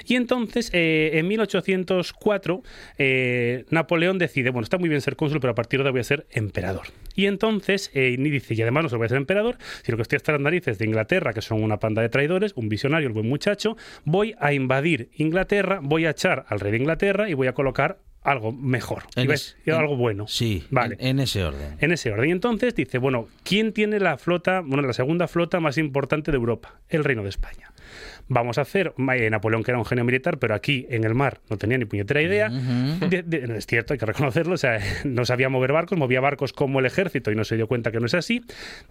Y 0.06 0.16
entonces, 0.16 0.70
eh, 0.72 1.12
en 1.14 1.28
1804, 1.28 2.62
eh, 2.98 3.64
Napoleón 3.70 4.18
decide, 4.18 4.50
bueno, 4.50 4.64
está 4.64 4.78
muy 4.78 4.88
bien 4.88 5.00
ser 5.00 5.16
cónsul, 5.16 5.40
pero 5.40 5.52
a 5.52 5.54
partir 5.54 5.78
de 5.78 5.82
ahora 5.82 5.92
voy 5.92 6.00
a 6.00 6.04
ser 6.04 6.26
emperador. 6.30 6.88
Y 7.14 7.26
entonces, 7.26 7.90
eh, 7.94 8.16
dice, 8.18 8.54
y 8.54 8.62
además 8.62 8.84
no 8.84 8.88
solo 8.88 8.98
voy 9.00 9.06
a 9.06 9.10
ser 9.10 9.18
emperador, 9.18 9.56
sino 9.82 9.96
que 9.96 10.02
estoy 10.02 10.16
hasta 10.16 10.32
las 10.32 10.40
narices 10.40 10.78
de 10.78 10.86
Inglaterra, 10.86 11.32
que 11.32 11.42
son 11.42 11.62
una 11.62 11.78
panda 11.78 12.02
de 12.02 12.08
traidores, 12.08 12.52
un 12.54 12.68
visionario, 12.68 13.08
el 13.08 13.14
buen 13.14 13.28
muchacho, 13.28 13.76
voy 14.04 14.34
a 14.38 14.52
invadir 14.52 15.10
Inglaterra, 15.16 15.80
voy 15.82 16.06
a 16.06 16.10
echar 16.10 16.44
al 16.48 16.60
rey 16.60 16.72
de 16.72 16.78
Inglaterra 16.78 17.28
y 17.28 17.34
voy 17.34 17.46
a 17.46 17.52
colocar 17.52 17.98
algo 18.22 18.52
mejor, 18.52 19.04
algo 19.16 19.96
bueno. 19.96 20.26
Sí, 20.28 20.64
vale. 20.70 20.96
En, 21.00 21.20
ese 21.20 21.44
orden. 21.44 21.76
En 21.80 21.92
ese 21.92 22.12
orden. 22.12 22.28
Y 22.28 22.32
entonces 22.32 22.74
dice, 22.74 22.98
bueno, 22.98 23.28
¿quién 23.44 23.72
tiene 23.72 23.98
la 23.98 24.18
flota, 24.18 24.60
bueno, 24.60 24.86
la 24.86 24.92
segunda 24.92 25.26
flota 25.26 25.60
más 25.60 25.78
importante 25.78 26.30
de 26.30 26.36
Europa? 26.36 26.80
El 26.88 27.04
Reino 27.04 27.22
de 27.22 27.30
España 27.30 27.70
vamos 28.30 28.58
a 28.58 28.62
hacer, 28.62 28.94
eh, 28.96 29.28
Napoleón 29.28 29.64
que 29.64 29.72
era 29.72 29.78
un 29.78 29.84
genio 29.84 30.04
militar, 30.04 30.38
pero 30.38 30.54
aquí 30.54 30.86
en 30.88 31.02
el 31.02 31.14
mar 31.14 31.40
no 31.50 31.58
tenía 31.58 31.76
ni 31.76 31.84
puñetera 31.84 32.22
idea, 32.22 32.48
es 33.10 33.66
cierto, 33.66 33.92
hay 33.92 33.98
que 33.98 34.06
reconocerlo, 34.06 34.54
o 34.54 34.56
sea, 34.56 34.78
no 35.04 35.24
sabía 35.24 35.48
mover 35.48 35.72
barcos, 35.72 35.98
movía 35.98 36.20
barcos 36.20 36.52
como 36.52 36.78
el 36.78 36.86
ejército 36.86 37.32
y 37.32 37.34
no 37.34 37.42
se 37.42 37.56
dio 37.56 37.66
cuenta 37.66 37.90
que 37.90 37.98
no 37.98 38.06
es 38.06 38.14
así, 38.14 38.42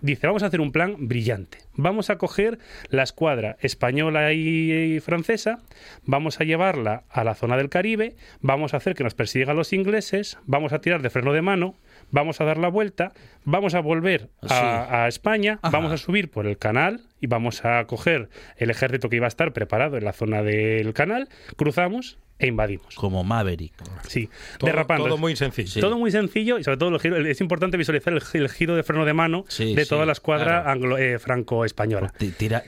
dice, 0.02 0.28
vamos 0.28 0.44
a 0.44 0.48
hacer 0.48 0.60
un 0.60 0.74
plan 0.74 1.08
brillante, 1.08 1.60
vamos 1.74 2.10
a 2.10 2.18
coger 2.18 2.60
la 2.90 3.04
escuadra 3.04 3.56
española 3.62 4.34
y, 4.34 5.00
francesa, 5.00 5.60
vamos 6.04 6.42
a 6.42 6.44
llevarla 6.44 7.04
a 7.10 7.24
la 7.24 7.34
zona 7.34 7.56
del 7.56 7.70
Caribe, 7.70 8.18
vamos 8.42 8.74
a 8.74 8.78
hacer 8.78 8.94
que 8.94 9.06
nos 9.06 9.16
persigan 9.16 9.56
los 9.56 9.72
ingleses, 9.72 10.38
vamos 10.46 10.74
a 10.74 10.82
tirar 10.82 11.02
de 11.02 11.10
freno 11.10 11.32
de 11.32 11.42
mano, 11.42 11.76
vamos 12.12 12.42
a 12.42 12.44
dar 12.44 12.58
la 12.58 12.68
vuelta, 12.68 13.14
vamos 13.46 13.74
a 13.74 13.80
volver 13.80 14.30
a, 14.50 15.08
España, 15.08 15.60
vamos 15.72 15.94
a 15.94 15.98
subir 15.98 16.30
por 16.30 16.46
el 16.46 16.58
canal 16.58 17.09
y 17.20 17.28
vamos 17.28 17.66
a 17.66 17.86
coger 17.86 18.30
el 18.58 18.70
ejército 18.70 19.10
que 19.10 19.18
iba 19.18 19.28
a 19.28 19.30
estar 19.30 19.54
preparado 19.54 19.98
en 19.98 20.06
la 20.06 20.14
zona 20.14 20.44
del 20.44 20.94
canal, 20.94 21.30
cruzamos 21.56 22.18
e 22.40 22.48
invadimos. 22.48 22.96
Como 22.96 23.24
Maverick. 23.24 23.74
Sí, 24.08 24.30
derrapando. 24.62 25.06
Todo 25.06 25.18
muy 25.18 25.36
sencillo. 25.36 25.82
Todo 25.82 25.98
muy 25.98 26.10
sencillo 26.10 26.58
y 26.58 26.64
sobre 26.64 26.78
todo 26.78 26.96
es 26.96 27.42
importante 27.42 27.76
visualizar 27.76 28.14
el, 28.14 28.50
giro 28.50 28.76
de 28.76 28.84
freno 28.84 29.06
de 29.06 29.14
mano 29.14 29.46
de 29.58 29.86
toda 29.86 30.06
la 30.06 30.14
escuadra 30.14 30.74
eh, 30.98 31.20
franco-española. 31.20 32.14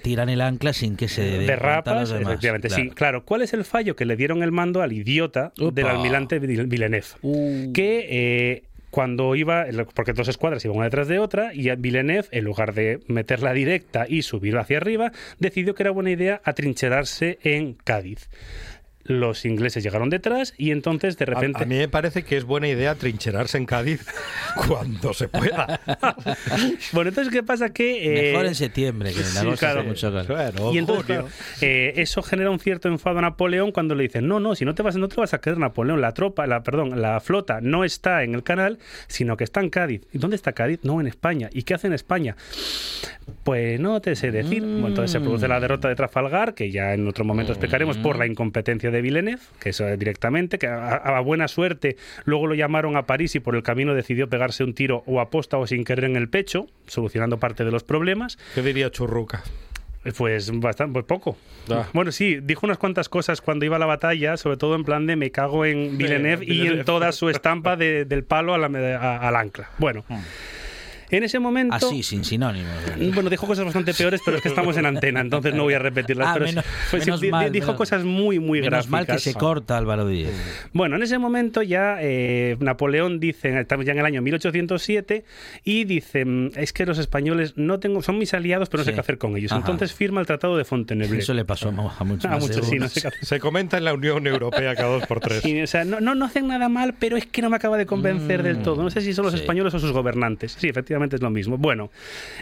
tiran 0.03 0.29
el 0.29 0.41
ancla 0.41 0.73
sin 0.73 0.97
que 0.97 1.07
se 1.07 1.23
derrapas, 1.23 2.11
efectivamente. 2.11 2.69
Sí, 2.69 2.89
claro. 2.89 3.23
¿Cuál 3.23 3.41
es 3.43 3.53
el 3.53 3.63
fallo 3.63 3.95
que 3.95 4.05
le 4.05 4.17
dieron 4.17 4.43
el 4.43 4.51
mando 4.51 4.81
al 4.81 4.91
idiota 4.91 5.53
del 5.55 5.87
almirante 5.87 6.39
Villeneuve? 6.39 7.05
Uh. 7.21 7.71
Que 7.71 8.07
eh, 8.09 8.63
cuando 8.91 9.35
iba, 9.35 9.65
porque 9.95 10.13
dos 10.13 10.27
escuadras 10.27 10.63
iban 10.65 10.77
una 10.77 10.85
detrás 10.85 11.07
de 11.07 11.19
otra, 11.19 11.53
y 11.53 11.73
Villeneuve, 11.75 12.27
en 12.31 12.43
lugar 12.43 12.73
de 12.73 12.99
meterla 13.07 13.53
directa 13.53 14.05
y 14.07 14.21
subir 14.21 14.57
hacia 14.57 14.77
arriba, 14.77 15.11
decidió 15.39 15.73
que 15.73 15.83
era 15.83 15.91
buena 15.91 16.11
idea 16.11 16.41
atrincherarse 16.43 17.39
en 17.43 17.73
Cádiz 17.73 18.29
los 19.03 19.45
ingleses 19.45 19.83
llegaron 19.83 20.09
detrás 20.09 20.53
y 20.57 20.71
entonces 20.71 21.17
de 21.17 21.25
repente... 21.25 21.63
A, 21.63 21.65
mí 21.65 21.75
me 21.75 21.87
parece 21.87 22.23
que 22.23 22.37
es 22.37 22.43
buena 22.43 22.67
idea 22.67 22.95
trincherarse 22.95 23.57
en 23.57 23.65
Cádiz 23.65 24.05
cuando 24.67 25.13
se 25.13 25.27
pueda. 25.27 25.79
bueno, 26.93 27.09
entonces, 27.09 27.33
¿qué 27.33 27.43
pasa? 27.43 27.69
Que... 27.69 28.29
Eh, 28.29 28.31
Mejor 28.31 28.45
en 28.45 28.55
septiembre, 28.55 29.13
que 29.13 29.21
en 29.21 29.37
agosto 29.37 29.67
hace 29.67 29.83
mucho 29.83 30.11
calor. 30.11 30.73
y 30.73 30.77
entonces, 30.77 31.21
eh, 31.61 31.93
eso 31.97 32.21
genera 32.21 32.49
un 32.49 32.59
cierto 32.59 32.87
enfado 32.87 33.19
a 33.19 33.21
Napoleón 33.21 33.71
cuando 33.71 33.95
le 33.95 34.03
dicen, 34.03 34.27
no, 34.27 34.39
no, 34.39 34.55
si 34.55 34.65
no 34.65 34.75
te 34.75 34.83
vas, 34.83 34.95
no 34.95 35.07
te 35.07 35.15
vas 35.15 35.33
a 35.33 35.41
quedar 35.41 35.57
Napoleón, 35.57 36.01
la 36.01 36.13
tropa, 36.13 36.47
la, 36.47 36.63
perdón, 36.63 37.01
la 37.01 37.19
flota 37.19 37.59
no 37.61 37.83
está 37.83 38.23
en 38.23 38.35
el 38.35 38.43
canal, 38.43 38.79
sino 39.07 39.37
que 39.37 39.43
está 39.43 39.61
en 39.61 39.69
Cádiz. 39.69 40.01
¿Y 40.11 40.17
dónde 40.17 40.35
está 40.35 40.53
Cádiz? 40.53 40.79
No, 40.83 41.01
en 41.01 41.07
España. 41.07 41.49
¿Y 41.51 41.63
qué 41.63 41.73
hace 41.73 41.87
en 41.87 41.93
España? 41.93 42.35
Pues 43.43 43.79
no 43.79 44.01
te 44.01 44.15
sé 44.15 44.31
decir. 44.31 44.63
entonces 44.63 45.11
se 45.11 45.19
produce 45.19 45.47
la 45.47 45.59
derrota 45.59 45.87
de 45.87 45.95
Trafalgar, 45.95 46.53
que 46.53 46.71
ya 46.71 46.93
en 46.93 47.07
otro 47.07 47.25
momento 47.25 47.51
explicaremos, 47.51 47.97
por 47.97 48.17
la 48.17 48.25
incompetencia 48.25 48.90
de 48.91 49.01
Villeneuve, 49.01 49.41
que 49.59 49.69
eso 49.69 49.85
directamente, 49.97 50.59
que 50.59 50.67
a, 50.67 51.19
buena 51.21 51.47
suerte 51.47 51.97
luego 52.25 52.47
lo 52.47 52.55
llamaron 52.55 52.95
a 52.97 53.05
París 53.05 53.35
y 53.35 53.39
por 53.39 53.55
el 53.55 53.63
camino 53.63 53.93
decidió 53.93 54.29
pegarse 54.29 54.63
un 54.63 54.73
tiro 54.73 55.03
o 55.05 55.19
aposta 55.19 55.57
o 55.57 55.67
sin 55.67 55.83
querer 55.83 56.05
en 56.05 56.15
el 56.15 56.29
pecho, 56.29 56.67
solucionando 56.87 57.37
parte 57.37 57.63
de 57.63 57.71
los 57.71 57.83
problemas. 57.83 58.37
¿Qué 58.55 58.61
diría 58.61 58.91
Churruca? 58.91 59.43
Pues 60.17 60.51
bastante, 60.59 60.93
pues 60.93 61.05
poco. 61.05 61.37
Ah. 61.69 61.87
Bueno, 61.93 62.11
sí, 62.11 62.39
dijo 62.41 62.65
unas 62.65 62.79
cuantas 62.79 63.07
cosas 63.07 63.39
cuando 63.39 63.65
iba 63.65 63.75
a 63.75 63.79
la 63.79 63.85
batalla, 63.85 64.35
sobre 64.35 64.57
todo 64.57 64.75
en 64.75 64.83
plan 64.83 65.05
de 65.05 65.15
me 65.15 65.31
cago 65.31 65.63
en 65.63 65.97
Villeneuve 65.97 66.43
y 66.45 66.65
en 66.65 66.85
toda 66.85 67.11
su 67.11 67.29
estampa 67.29 67.75
del 67.77 68.23
palo 68.23 68.55
al 68.55 69.35
ancla. 69.35 69.69
Bueno. 69.77 70.03
Hmm. 70.07 70.21
En 71.11 71.23
ese 71.23 71.39
momento... 71.39 71.75
Así, 71.75 72.03
sin 72.03 72.23
sinónimos. 72.23 72.71
Bueno, 73.13 73.29
dijo 73.29 73.45
cosas 73.45 73.65
bastante 73.65 73.93
peores, 73.93 74.21
pero 74.25 74.37
es 74.37 74.43
que 74.43 74.49
estamos 74.49 74.75
en 74.77 74.85
antena, 74.85 75.19
entonces 75.21 75.53
no 75.53 75.63
voy 75.63 75.73
a 75.73 75.79
repetirlas. 75.79 76.29
Ah, 76.29 76.33
pero 76.35 76.45
menos- 76.45 76.65
pues, 76.89 77.05
menos 77.05 77.21
mal, 77.23 77.51
dijo 77.51 77.67
menos- 77.67 77.77
cosas 77.77 78.03
muy, 78.03 78.39
muy 78.39 78.59
Menos 78.61 78.71
gráficas. 78.87 78.89
mal 78.91 79.05
que 79.07 79.19
se 79.19 79.33
corta 79.33 79.77
Álvaro 79.77 80.07
Díez. 80.07 80.31
Bueno, 80.73 80.95
en 80.95 81.03
ese 81.03 81.17
momento 81.17 81.61
ya 81.61 81.97
eh, 81.99 82.55
Napoleón 82.59 83.19
dice, 83.19 83.59
estamos 83.59 83.85
ya 83.85 83.91
en 83.91 83.99
el 83.99 84.05
año 84.05 84.21
1807, 84.21 85.25
y 85.63 85.83
dice, 85.83 86.25
mm, 86.25 86.51
es 86.55 86.73
que 86.73 86.85
los 86.85 86.97
españoles 86.97 87.53
no 87.57 87.79
tengo, 87.79 88.01
son 88.01 88.17
mis 88.17 88.33
aliados, 88.33 88.69
pero 88.69 88.81
no 88.81 88.85
sé 88.85 88.93
qué 88.93 88.99
hacer 88.99 89.17
con 89.17 89.35
ellos. 89.37 89.51
Ajá. 89.51 89.59
Entonces 89.59 89.93
firma 89.93 90.21
el 90.21 90.27
Tratado 90.27 90.57
de 90.57 90.63
Fontainebleau. 90.65 91.19
Eso 91.19 91.33
le 91.33 91.45
pasó 91.45 91.69
a 91.69 91.71
mu- 91.71 91.89
a 91.89 92.03
muchos 92.03 92.25
A 92.31 92.37
muchos, 92.37 92.55
sí, 92.55 92.61
seguro. 92.61 92.79
no 92.81 92.87
sé 92.89 93.01
qué 93.01 93.07
hacer. 93.09 93.25
Se 93.25 93.39
comenta 93.39 93.77
en 93.77 93.83
la 93.85 93.93
Unión 93.93 94.25
Europea 94.27 94.75
cada 94.75 94.89
dos 94.89 95.05
por 95.07 95.19
tres. 95.19 95.41
Sí, 95.41 95.61
o 95.61 95.67
sea, 95.67 95.83
no, 95.83 95.99
no, 95.99 96.15
no 96.15 96.25
hacen 96.25 96.47
nada 96.47 96.69
mal, 96.69 96.95
pero 96.99 97.17
es 97.17 97.25
que 97.25 97.41
no 97.41 97.49
me 97.49 97.55
acaba 97.57 97.77
de 97.77 97.85
convencer 97.85 98.43
del 98.43 98.61
todo. 98.61 98.81
No 98.83 98.89
sé 98.89 99.01
si 99.01 99.13
son 99.13 99.25
los 99.25 99.33
sí. 99.33 99.39
españoles 99.41 99.73
o 99.73 99.79
sus 99.79 99.91
gobernantes. 99.91 100.55
Sí, 100.59 100.67
efectivamente 100.69 101.00
es 101.15 101.21
lo 101.21 101.29
mismo. 101.29 101.57
Bueno, 101.57 101.91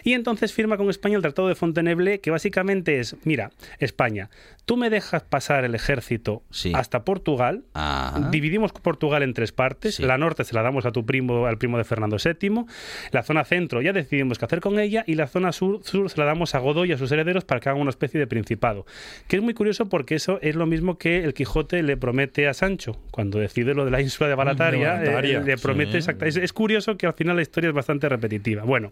y 0.03 0.14
entonces 0.14 0.53
firma 0.53 0.78
con 0.78 0.89
España 0.89 1.16
el 1.16 1.22
Tratado 1.22 1.47
de 1.47 1.55
Fontainebleau, 1.55 2.20
que 2.22 2.32
básicamente 2.32 2.99
es, 2.99 3.16
mira, 3.24 3.51
España, 3.80 4.30
tú 4.66 4.78
me 4.78 4.89
dejas 4.89 5.24
pasar 5.24 5.66
el 5.66 5.74
ejército 5.76 6.43
Sí. 6.51 6.72
hasta 6.76 7.03
Portugal, 7.03 7.64
Ajá. 7.74 8.30
dividimos 8.32 8.72
Portugal 8.72 9.24
en 9.24 9.34
tres 9.34 9.51
partes, 9.51 9.95
Sí. 9.95 10.03
la 10.03 10.18
norte 10.18 10.43
se 10.43 10.53
la 10.55 10.62
damos 10.62 10.86
a 10.86 10.91
tu 10.91 11.05
primo, 11.05 11.45
al 11.47 11.57
primo 11.57 11.78
de 11.78 11.84
Fernando 11.84 12.18
VII, 12.24 12.66
la 13.12 13.24
zona 13.24 13.43
centro 13.45 13.82
ya 13.82 13.93
decidimos 13.93 14.38
qué 14.38 14.45
hacer 14.45 14.60
con 14.60 14.80
ella 14.80 15.03
y 15.07 15.16
la 15.16 15.28
zona 15.28 15.51
sur, 15.51 15.82
sur 15.84 16.10
se 16.10 16.18
la 16.20 16.26
damos 16.26 16.55
a 16.55 16.60
Godoy 16.60 16.89
y 16.89 16.93
a 16.93 16.97
sus 16.97 17.12
herederos 17.12 17.45
para 17.45 17.60
que 17.62 17.70
hagan 17.70 17.82
una 17.82 17.89
especie 17.89 18.20
de 18.20 18.28
principado. 18.28 18.86
Que 19.28 19.38
es 19.38 19.41
muy 19.41 19.53
curioso 19.53 19.89
porque 19.89 20.16
eso 20.16 20.39
es 20.41 20.55
lo 20.55 20.66
mismo 20.66 20.97
que 20.97 21.24
el 21.24 21.34
Quijote 21.34 21.82
le 21.84 21.97
promete 21.97 22.47
a 22.47 22.53
Sancho 22.53 22.99
cuando 23.12 23.39
decide 23.39 23.74
lo 23.74 23.86
de 23.86 23.91
la 23.91 24.01
ínsula 24.01 24.30
de 24.30 24.36
Barataria, 24.36 25.03
eh, 25.03 25.41
le 25.43 25.57
promete 25.57 25.93
sí. 25.93 25.97
exacta- 25.97 26.26
es, 26.28 26.36
es 26.36 26.53
curioso 26.53 26.97
que 26.97 27.07
al 27.07 27.14
final 27.14 27.36
la 27.36 27.41
historia 27.41 27.70
es 27.70 27.74
bastante 27.74 28.07
repetitiva. 28.10 28.30
Bueno, 28.55 28.91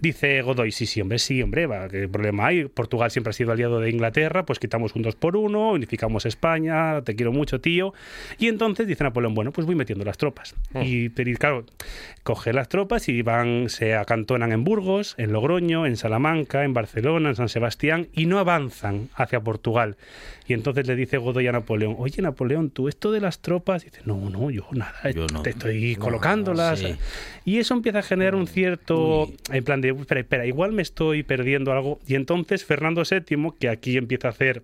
dice 0.00 0.40
Godoy, 0.42 0.72
sí, 0.72 0.86
sí, 0.86 1.00
hombre, 1.00 1.18
sí, 1.18 1.42
hombre, 1.42 1.66
va, 1.66 1.88
¿qué 1.88 2.08
problema 2.08 2.46
hay? 2.46 2.64
Portugal 2.66 3.10
siempre 3.10 3.30
ha 3.30 3.32
sido 3.32 3.52
aliado 3.52 3.80
de 3.80 3.90
Inglaterra, 3.90 4.46
pues 4.46 4.58
quitamos 4.58 4.94
un 4.94 5.02
dos 5.02 5.14
por 5.16 5.36
uno, 5.36 5.72
unificamos 5.72 6.26
España, 6.26 7.02
te 7.02 7.14
quiero 7.14 7.32
mucho, 7.32 7.60
tío. 7.60 7.92
Y 8.38 8.48
entonces 8.48 8.86
dice 8.86 9.04
Napoleón, 9.04 9.34
bueno, 9.34 9.52
pues 9.52 9.66
voy 9.66 9.74
metiendo 9.76 10.04
las 10.04 10.16
tropas. 10.18 10.54
Y, 10.82 11.10
pero, 11.10 11.30
y 11.30 11.34
claro, 11.34 11.64
coge 12.22 12.52
las 12.52 12.68
tropas 12.68 13.08
y 13.08 13.22
van, 13.22 13.68
se 13.68 13.94
acantonan 13.94 14.52
en 14.52 14.64
Burgos, 14.64 15.14
en 15.18 15.32
Logroño, 15.32 15.86
en 15.86 15.96
Salamanca, 15.96 16.64
en 16.64 16.72
Barcelona, 16.74 17.28
en 17.30 17.36
San 17.36 17.48
Sebastián, 17.48 18.08
y 18.14 18.26
no 18.26 18.38
avanzan 18.38 19.08
hacia 19.14 19.40
Portugal. 19.40 19.96
Y 20.46 20.52
entonces 20.54 20.86
le 20.88 20.96
dice 20.96 21.16
Godoy 21.18 21.46
a 21.46 21.52
Napoleón, 21.52 21.94
oye 21.98 22.22
Napoleón, 22.22 22.70
tú 22.70 22.88
esto 22.88 23.12
de 23.12 23.20
las 23.20 23.38
tropas, 23.40 23.84
dice, 23.84 24.00
no, 24.04 24.30
no, 24.30 24.50
yo 24.50 24.66
nada, 24.72 25.10
Yo 25.14 25.26
no. 25.32 25.42
te 25.42 25.50
estoy 25.50 25.94
No, 25.96 26.02
colocándolas. 26.04 26.78
sí. 26.80 26.96
Y 27.44 27.58
eso 27.58 27.74
empieza 27.74 28.00
a 28.00 28.02
generar 28.02 28.34
un 28.34 28.46
cierto, 28.48 28.69
en 29.52 29.64
plan 29.64 29.80
de, 29.80 29.90
espera, 29.90 30.20
espera, 30.20 30.46
igual 30.46 30.72
me 30.72 30.82
estoy 30.82 31.22
perdiendo 31.22 31.72
algo. 31.72 32.00
Y 32.06 32.14
entonces 32.14 32.64
Fernando 32.64 33.02
VII, 33.08 33.52
que 33.58 33.68
aquí 33.68 33.96
empieza 33.96 34.28
a 34.28 34.30
hacer 34.30 34.62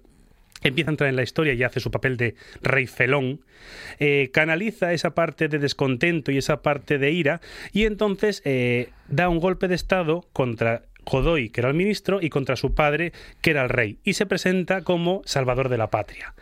empieza 0.62 0.90
a 0.90 0.92
entrar 0.92 1.10
en 1.10 1.16
la 1.16 1.22
historia 1.22 1.52
y 1.52 1.62
hace 1.62 1.80
su 1.80 1.90
papel 1.90 2.16
de 2.16 2.34
rey 2.62 2.86
felón, 2.86 3.40
eh, 3.98 4.30
canaliza 4.32 4.92
esa 4.94 5.10
parte 5.14 5.48
de 5.48 5.58
descontento 5.58 6.32
y 6.32 6.38
esa 6.38 6.62
parte 6.62 6.98
de 6.98 7.12
ira 7.12 7.40
y 7.72 7.84
entonces 7.84 8.42
eh, 8.44 8.88
da 9.08 9.28
un 9.28 9.38
golpe 9.38 9.68
de 9.68 9.74
Estado 9.74 10.24
contra 10.32 10.82
Godoy, 11.04 11.50
que 11.50 11.60
era 11.60 11.68
el 11.68 11.76
ministro, 11.76 12.20
y 12.20 12.30
contra 12.30 12.56
su 12.56 12.74
padre, 12.74 13.12
que 13.40 13.50
era 13.50 13.62
el 13.62 13.68
rey, 13.68 13.98
y 14.02 14.14
se 14.14 14.26
presenta 14.26 14.82
como 14.82 15.22
salvador 15.24 15.68
de 15.68 15.78
la 15.78 15.88
patria. 15.88 16.34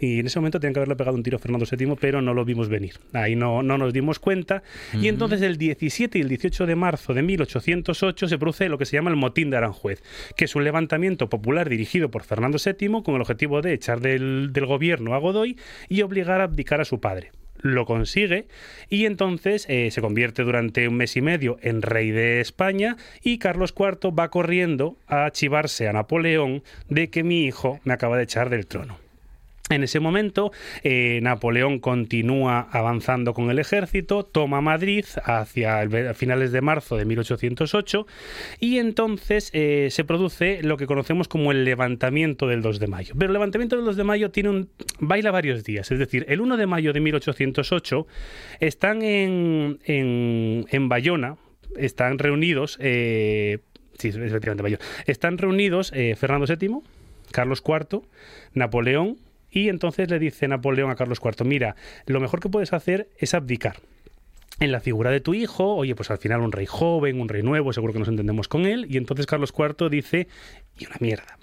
Y 0.00 0.20
en 0.20 0.26
ese 0.26 0.40
momento 0.40 0.58
tenían 0.58 0.72
que 0.72 0.80
haberle 0.80 0.96
pegado 0.96 1.16
un 1.16 1.22
tiro 1.22 1.36
a 1.36 1.40
Fernando 1.40 1.66
VII, 1.70 1.94
pero 2.00 2.22
no 2.22 2.32
lo 2.32 2.44
vimos 2.44 2.68
venir. 2.68 2.94
Ahí 3.12 3.36
no, 3.36 3.62
no 3.62 3.76
nos 3.76 3.92
dimos 3.92 4.18
cuenta. 4.18 4.62
Y 4.94 5.08
entonces 5.08 5.42
el 5.42 5.58
17 5.58 6.18
y 6.18 6.22
el 6.22 6.28
18 6.28 6.66
de 6.66 6.74
marzo 6.74 7.12
de 7.12 7.22
1808 7.22 8.28
se 8.28 8.38
produce 8.38 8.68
lo 8.68 8.78
que 8.78 8.86
se 8.86 8.96
llama 8.96 9.10
el 9.10 9.16
motín 9.16 9.50
de 9.50 9.58
Aranjuez, 9.58 10.02
que 10.36 10.46
es 10.46 10.56
un 10.56 10.64
levantamiento 10.64 11.28
popular 11.28 11.68
dirigido 11.68 12.10
por 12.10 12.24
Fernando 12.24 12.58
VII 12.64 13.02
con 13.02 13.14
el 13.14 13.20
objetivo 13.20 13.60
de 13.60 13.74
echar 13.74 14.00
del, 14.00 14.52
del 14.52 14.66
gobierno 14.66 15.14
a 15.14 15.18
Godoy 15.18 15.58
y 15.88 16.02
obligar 16.02 16.40
a 16.40 16.44
abdicar 16.44 16.80
a 16.80 16.84
su 16.84 17.00
padre 17.00 17.32
lo 17.62 17.84
consigue 17.84 18.46
y 18.88 19.04
entonces 19.04 19.66
eh, 19.68 19.90
se 19.90 20.00
convierte 20.00 20.42
durante 20.44 20.88
un 20.88 20.96
mes 20.96 21.16
y 21.16 21.20
medio 21.20 21.58
en 21.60 21.82
rey 21.82 22.10
de 22.10 22.40
España 22.40 22.96
y 23.22 23.38
Carlos 23.38 23.74
IV 23.78 24.18
va 24.18 24.30
corriendo 24.30 24.96
a 25.06 25.30
chivarse 25.30 25.86
a 25.88 25.92
Napoleón 25.92 26.62
de 26.88 27.10
que 27.10 27.22
mi 27.22 27.44
hijo 27.44 27.78
me 27.84 27.92
acaba 27.92 28.16
de 28.16 28.24
echar 28.24 28.48
del 28.48 28.66
trono. 28.66 29.09
En 29.70 29.84
ese 29.84 30.00
momento, 30.00 30.50
eh, 30.82 31.20
Napoleón 31.22 31.78
continúa 31.78 32.68
avanzando 32.72 33.34
con 33.34 33.50
el 33.52 33.60
ejército, 33.60 34.24
toma 34.24 34.60
Madrid 34.60 35.04
hacia 35.22 35.88
finales 36.14 36.50
de 36.50 36.60
marzo 36.60 36.96
de 36.96 37.04
1808 37.04 38.04
y 38.58 38.78
entonces 38.78 39.50
eh, 39.52 39.86
se 39.92 40.02
produce 40.02 40.60
lo 40.64 40.76
que 40.76 40.88
conocemos 40.88 41.28
como 41.28 41.52
el 41.52 41.64
levantamiento 41.64 42.48
del 42.48 42.62
2 42.62 42.80
de 42.80 42.88
mayo. 42.88 43.14
Pero 43.16 43.28
el 43.28 43.32
levantamiento 43.32 43.76
del 43.76 43.84
2 43.84 43.96
de 43.96 44.02
mayo 44.02 44.32
tiene 44.32 44.48
un 44.48 44.70
baila 44.98 45.30
varios 45.30 45.62
días, 45.62 45.88
es 45.92 46.00
decir, 46.00 46.26
el 46.28 46.40
1 46.40 46.56
de 46.56 46.66
mayo 46.66 46.92
de 46.92 46.98
1808 46.98 48.08
están 48.58 49.02
en, 49.02 49.78
en, 49.84 50.66
en 50.68 50.88
Bayona, 50.88 51.36
están 51.76 52.18
reunidos, 52.18 52.76
eh, 52.80 53.58
sí, 53.96 54.08
efectivamente, 54.08 54.64
Bayona, 54.64 54.84
están 55.06 55.38
reunidos 55.38 55.92
Fernando 56.16 56.46
VII, 56.46 56.78
Carlos 57.30 57.62
IV, 57.64 58.02
Napoleón, 58.54 59.16
y 59.50 59.68
entonces 59.68 60.10
le 60.10 60.18
dice 60.18 60.48
Napoleón 60.48 60.90
a 60.90 60.96
Carlos 60.96 61.20
IV, 61.22 61.44
mira, 61.44 61.76
lo 62.06 62.20
mejor 62.20 62.40
que 62.40 62.48
puedes 62.48 62.72
hacer 62.72 63.08
es 63.18 63.34
abdicar 63.34 63.76
en 64.60 64.72
la 64.72 64.80
figura 64.80 65.10
de 65.10 65.20
tu 65.20 65.34
hijo, 65.34 65.74
oye, 65.74 65.94
pues 65.94 66.10
al 66.10 66.18
final 66.18 66.40
un 66.40 66.52
rey 66.52 66.66
joven, 66.66 67.20
un 67.20 67.28
rey 67.28 67.42
nuevo, 67.42 67.72
seguro 67.72 67.92
que 67.92 67.98
nos 67.98 68.08
entendemos 68.08 68.46
con 68.46 68.66
él, 68.66 68.86
y 68.88 68.98
entonces 68.98 69.26
Carlos 69.26 69.54
IV 69.56 69.88
dice, 69.88 70.28
y 70.78 70.86
una 70.86 70.96
mierda. 71.00 71.38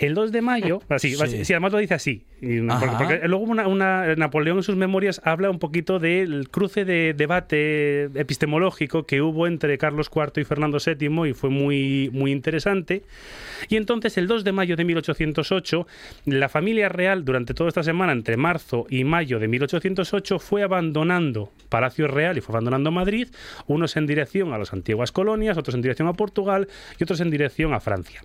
El 0.00 0.14
2 0.14 0.32
de 0.32 0.40
mayo, 0.40 0.80
así, 0.88 1.14
Sí. 1.14 1.22
así, 1.22 1.44
sí, 1.44 1.52
además 1.52 1.72
lo 1.72 1.78
dice 1.78 1.92
así, 1.92 2.24
porque, 2.40 2.86
porque 2.98 3.28
luego 3.28 3.44
una, 3.44 3.68
una- 3.68 4.14
Napoleón 4.16 4.56
en 4.56 4.62
sus 4.62 4.74
memorias 4.74 5.20
habla 5.24 5.50
un 5.50 5.58
poquito 5.58 5.98
del 5.98 6.48
cruce 6.50 6.86
de 6.86 7.12
debate 7.14 8.04
epistemológico 8.18 9.04
que 9.04 9.20
hubo 9.20 9.46
entre 9.46 9.76
Carlos 9.76 10.10
IV 10.14 10.40
y 10.40 10.44
Fernando 10.44 10.78
VII 10.84 11.28
y 11.28 11.34
fue 11.34 11.50
muy, 11.50 12.08
muy 12.14 12.32
interesante. 12.32 13.02
Y 13.68 13.76
entonces 13.76 14.16
el 14.16 14.26
2 14.26 14.42
de 14.42 14.52
mayo 14.52 14.74
de 14.74 14.84
1808, 14.84 15.86
la 16.24 16.48
familia 16.48 16.88
real 16.88 17.22
durante 17.26 17.52
toda 17.52 17.68
esta 17.68 17.82
semana, 17.82 18.12
entre 18.12 18.38
marzo 18.38 18.86
y 18.88 19.04
mayo 19.04 19.38
de 19.38 19.48
1808, 19.48 20.38
fue 20.38 20.62
abandonando 20.62 21.52
Palacio 21.68 22.08
Real 22.08 22.38
y 22.38 22.40
fue 22.40 22.54
abandonando 22.54 22.90
Madrid, 22.90 23.28
unos 23.66 23.96
en 23.98 24.06
dirección 24.06 24.54
a 24.54 24.58
las 24.58 24.72
antiguas 24.72 25.12
colonias, 25.12 25.58
otros 25.58 25.74
en 25.74 25.82
dirección 25.82 26.08
a 26.08 26.14
Portugal 26.14 26.68
y 26.98 27.02
otros 27.04 27.20
en 27.20 27.30
dirección 27.30 27.74
a 27.74 27.80
Francia. 27.80 28.22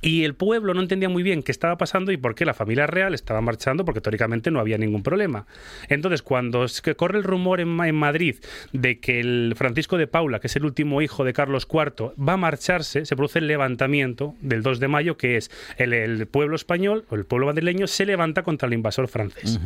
Y 0.00 0.24
el 0.24 0.34
pueblo 0.34 0.74
no 0.74 0.80
entendía 0.80 1.08
muy 1.08 1.22
bien 1.22 1.42
qué 1.42 1.52
estaba 1.52 1.76
pasando 1.76 2.12
y 2.12 2.16
por 2.16 2.34
qué 2.34 2.44
la 2.44 2.54
familia 2.54 2.86
real 2.86 3.14
estaba 3.14 3.40
marchando, 3.40 3.84
porque 3.84 4.00
teóricamente 4.00 4.50
no 4.50 4.60
había 4.60 4.78
ningún 4.78 5.02
problema. 5.02 5.46
Entonces, 5.88 6.22
cuando 6.22 6.66
corre 6.96 7.18
el 7.18 7.24
rumor 7.24 7.60
en, 7.60 7.68
Ma- 7.68 7.88
en 7.88 7.94
Madrid 7.96 8.36
de 8.72 8.98
que 9.00 9.20
el 9.20 9.54
Francisco 9.56 9.98
de 9.98 10.06
Paula, 10.06 10.40
que 10.40 10.46
es 10.46 10.56
el 10.56 10.64
último 10.64 11.02
hijo 11.02 11.24
de 11.24 11.32
Carlos 11.32 11.66
IV, 11.70 12.12
va 12.18 12.32
a 12.34 12.36
marcharse, 12.36 13.04
se 13.04 13.16
produce 13.16 13.38
el 13.40 13.46
levantamiento 13.46 14.34
del 14.40 14.62
2 14.62 14.80
de 14.80 14.88
mayo, 14.88 15.16
que 15.16 15.36
es 15.36 15.50
el, 15.76 15.92
el 15.92 16.26
pueblo 16.26 16.56
español 16.56 17.04
o 17.10 17.14
el 17.14 17.24
pueblo 17.24 17.46
madrileño 17.46 17.86
se 17.86 18.06
levanta 18.06 18.42
contra 18.42 18.66
el 18.68 18.74
invasor 18.74 19.08
francés. 19.08 19.58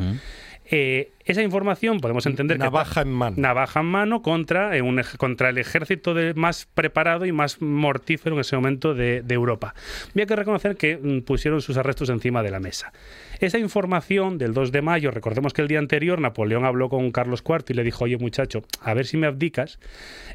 Eh, 0.68 1.12
esa 1.24 1.42
información 1.42 2.00
podemos 2.00 2.26
entender 2.26 2.58
Navaja 2.58 3.02
que 3.02 3.08
en 3.08 3.14
mano. 3.14 3.36
navaja 3.38 3.80
en 3.80 3.86
mano 3.86 4.22
contra, 4.22 4.76
eh, 4.76 4.82
un 4.82 4.98
ej- 4.98 5.16
contra 5.16 5.48
el 5.50 5.58
ejército 5.58 6.12
de- 6.12 6.34
más 6.34 6.66
preparado 6.74 7.24
y 7.24 7.30
más 7.32 7.62
mortífero 7.62 8.34
en 8.34 8.40
ese 8.40 8.56
momento 8.56 8.92
de, 8.94 9.22
de 9.22 9.34
Europa. 9.34 9.74
Había 10.10 10.26
que 10.26 10.34
reconocer 10.34 10.76
que 10.76 10.96
mm, 10.96 11.20
pusieron 11.20 11.60
sus 11.62 11.76
arrestos 11.76 12.08
encima 12.10 12.42
de 12.42 12.50
la 12.50 12.58
mesa. 12.58 12.92
Esa 13.38 13.58
información 13.58 14.38
del 14.38 14.54
2 14.54 14.72
de 14.72 14.82
mayo, 14.82 15.10
recordemos 15.12 15.52
que 15.52 15.62
el 15.62 15.68
día 15.68 15.78
anterior 15.78 16.20
Napoleón 16.20 16.64
habló 16.64 16.88
con 16.88 17.12
Carlos 17.12 17.44
IV 17.46 17.64
y 17.68 17.74
le 17.74 17.84
dijo, 17.84 18.04
oye 18.04 18.18
muchacho, 18.18 18.62
a 18.80 18.92
ver 18.94 19.06
si 19.06 19.16
me 19.16 19.26
abdicas. 19.28 19.78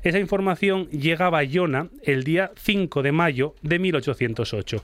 Esa 0.03 0.19
información 0.19 0.87
llega 0.91 1.25
a 1.25 1.29
Bayona 1.29 1.89
el 2.03 2.23
día 2.23 2.51
5 2.55 3.01
de 3.01 3.11
mayo 3.11 3.55
de 3.63 3.79
1808, 3.79 4.83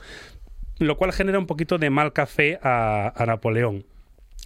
lo 0.79 0.97
cual 0.97 1.13
genera 1.13 1.39
un 1.39 1.45
poquito 1.47 1.77
de 1.77 1.89
mal 1.89 2.11
café 2.11 2.59
a, 2.61 3.13
a 3.15 3.25
Napoleón. 3.25 3.85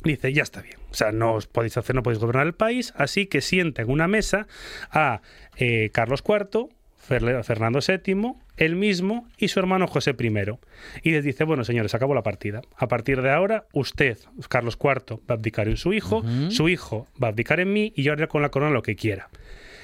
Dice, 0.04 0.34
ya 0.34 0.44
está 0.44 0.62
bien. 0.62 0.81
O 0.92 0.94
sea, 0.94 1.12
no 1.12 1.34
os 1.36 1.48
podéis 1.48 1.78
hacer, 1.78 1.96
no 1.96 2.04
podéis 2.04 2.20
gobernar 2.20 2.46
el 2.46 2.54
país, 2.54 2.94
así 2.98 3.26
que 3.26 3.42
sienta 3.42 3.82
en 3.82 3.90
una 3.90 4.08
mesa 4.08 4.46
a 4.92 5.22
eh, 5.58 5.90
Carlos 5.94 6.22
IV, 6.28 6.68
Fer- 7.10 7.44
Fernando 7.44 7.80
VII, 7.80 8.34
él 8.58 8.76
mismo 8.76 9.28
y 9.38 9.48
su 9.48 9.60
hermano 9.60 9.88
José 9.88 10.16
I. 10.20 10.32
Y 11.02 11.12
les 11.12 11.24
dice, 11.24 11.46
bueno, 11.46 11.64
señores, 11.64 11.96
acabó 11.96 12.14
la 12.14 12.22
partida. 12.24 12.62
A 12.78 12.88
partir 12.88 13.22
de 13.22 13.32
ahora, 13.32 13.66
usted, 13.74 14.18
Carlos 14.50 14.78
IV, 14.82 15.18
va 15.22 15.24
a 15.30 15.34
abdicar 15.34 15.68
en 15.68 15.78
su 15.78 15.94
hijo, 15.94 16.24
su 16.52 16.70
hijo 16.70 17.08
va 17.22 17.28
a 17.28 17.32
abdicar 17.32 17.60
en 17.60 17.74
mí 17.74 17.92
y 17.96 18.04
yo 18.04 18.12
haré 18.14 18.28
con 18.28 18.42
la 18.42 18.50
corona 18.50 18.72
lo 18.72 18.84
que 18.84 18.96
quiera. 18.96 19.30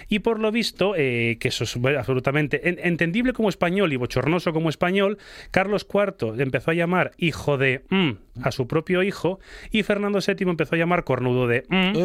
Y 0.09 0.19
por 0.19 0.39
lo 0.39 0.51
visto, 0.51 0.93
eh, 0.95 1.37
que 1.39 1.49
eso 1.49 1.63
es 1.65 1.75
absolutamente 1.97 2.69
en- 2.69 2.79
entendible 2.81 3.33
como 3.33 3.49
español 3.49 3.91
y 3.91 3.97
bochornoso 3.97 4.53
como 4.53 4.69
español, 4.69 5.17
Carlos 5.51 5.85
IV 5.91 6.41
empezó 6.41 6.71
a 6.71 6.73
llamar 6.73 7.11
hijo 7.17 7.57
de 7.57 7.83
mm 7.89 8.11
a 8.43 8.51
su 8.51 8.67
propio 8.67 9.01
hijo 9.01 9.39
y 9.71 9.81
Fernando 9.83 10.19
VII 10.19 10.47
empezó 10.49 10.75
a 10.75 10.77
llamar 10.77 11.03
cornudo 11.03 11.47
de 11.47 11.63
mm 11.69 11.97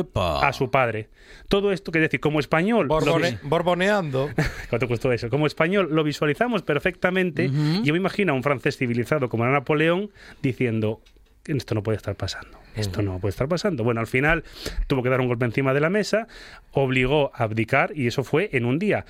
a 0.43 0.53
su 0.53 0.71
padre. 0.71 1.09
Todo 1.49 1.73
esto, 1.73 1.93
que 1.93 1.99
decir, 2.01 2.21
como 2.21 2.41
español, 2.41 2.89
lo 2.89 2.95
Borbone- 2.95 3.39
borboneando. 3.43 4.31
¿Cuánto 4.71 4.89
costó 4.89 5.13
eso? 5.13 5.29
Como 5.29 5.47
español 5.47 5.89
lo 5.93 6.03
visualizamos 6.05 6.63
perfectamente. 6.63 7.51
Yo 7.85 7.93
me 7.93 7.99
imagino 7.99 8.33
a 8.33 8.37
un 8.37 8.43
francés 8.43 8.77
civilizado 8.79 9.29
como 9.29 9.45
era 9.45 9.53
Napoleón 9.53 10.11
diciendo 10.43 11.01
esto 11.45 11.75
no 11.75 11.83
puede 11.83 11.97
estar 11.97 12.15
pasando. 12.17 12.59
Esto 12.77 13.03
no 13.03 13.19
puede 13.19 13.31
estar 13.31 13.49
pasando. 13.49 13.85
Bueno, 13.85 14.01
al 14.01 14.07
final 14.07 14.45
tuvo 14.87 15.03
que 15.03 15.09
dar 15.09 15.21
un 15.21 15.29
golpe 15.29 15.45
encima 15.45 15.75
de 15.75 15.81
la 15.81 15.91
mesa, 15.91 16.27
obligó 16.73 17.31
a 17.35 17.45
abdicar 17.45 17.93
y 17.95 18.07
eso 18.07 18.25
fue 18.25 18.51
en 18.53 18.65
un 18.65 18.79
día. 18.79 19.05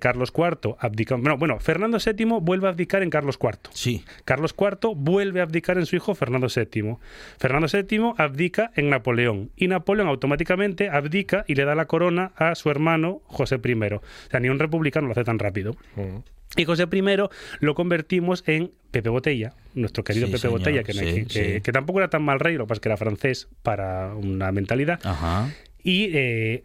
Carlos 0.00 0.32
IV 0.36 0.76
abdicó. 0.78 1.18
Bueno, 1.18 1.36
bueno, 1.36 1.58
Fernando 1.60 1.98
VII 1.98 2.38
vuelve 2.40 2.68
a 2.68 2.70
abdicar 2.70 3.02
en 3.02 3.10
Carlos 3.10 3.38
IV. 3.42 3.70
Sí. 3.72 4.04
Carlos 4.24 4.54
IV 4.58 4.94
vuelve 4.96 5.40
a 5.40 5.42
abdicar 5.42 5.78
en 5.78 5.86
su 5.86 5.96
hijo 5.96 6.14
Fernando 6.14 6.48
VII. 6.54 6.96
Fernando 7.38 7.66
VII 7.72 8.14
abdica 8.16 8.70
en 8.76 8.90
Napoleón 8.90 9.50
y 9.56 9.68
Napoleón 9.68 10.08
automáticamente 10.08 10.88
abdica 10.88 11.44
y 11.46 11.54
le 11.54 11.64
da 11.64 11.74
la 11.74 11.86
corona 11.86 12.32
a 12.36 12.54
su 12.54 12.70
hermano 12.70 13.22
José 13.26 13.60
I. 13.62 13.74
O 13.74 14.00
sea, 14.30 14.40
ni 14.40 14.48
un 14.48 14.58
republicano 14.58 15.06
lo 15.06 15.12
hace 15.12 15.24
tan 15.24 15.38
rápido. 15.38 15.76
Y 16.56 16.64
José 16.64 16.84
I 16.90 17.02
lo 17.60 17.74
convertimos 17.74 18.42
en 18.46 18.70
Pepe 18.90 19.08
Botella, 19.10 19.52
nuestro 19.74 20.02
querido 20.04 20.26
Sí, 20.26 20.32
Pepe 20.32 20.40
señor, 20.42 20.58
Botella, 20.58 20.82
que, 20.82 20.94
no 20.94 21.00
hay 21.00 21.06
sí, 21.12 21.24
que- 21.26 21.26
que- 21.26 21.62
sí. 21.64 21.72
tampoco 21.72 21.98
era 22.00 22.08
tan 22.08 22.22
mal 22.22 22.40
rey, 22.40 22.56
lo 22.56 22.64
que 22.64 22.68
pasa 22.68 22.78
es 22.78 22.80
que 22.80 22.88
era 22.88 22.96
francés 22.96 23.48
para 23.62 24.14
una 24.14 24.50
mentalidad. 24.52 24.98
Ajá. 25.04 25.50
Y 25.82 26.10
eh, 26.14 26.64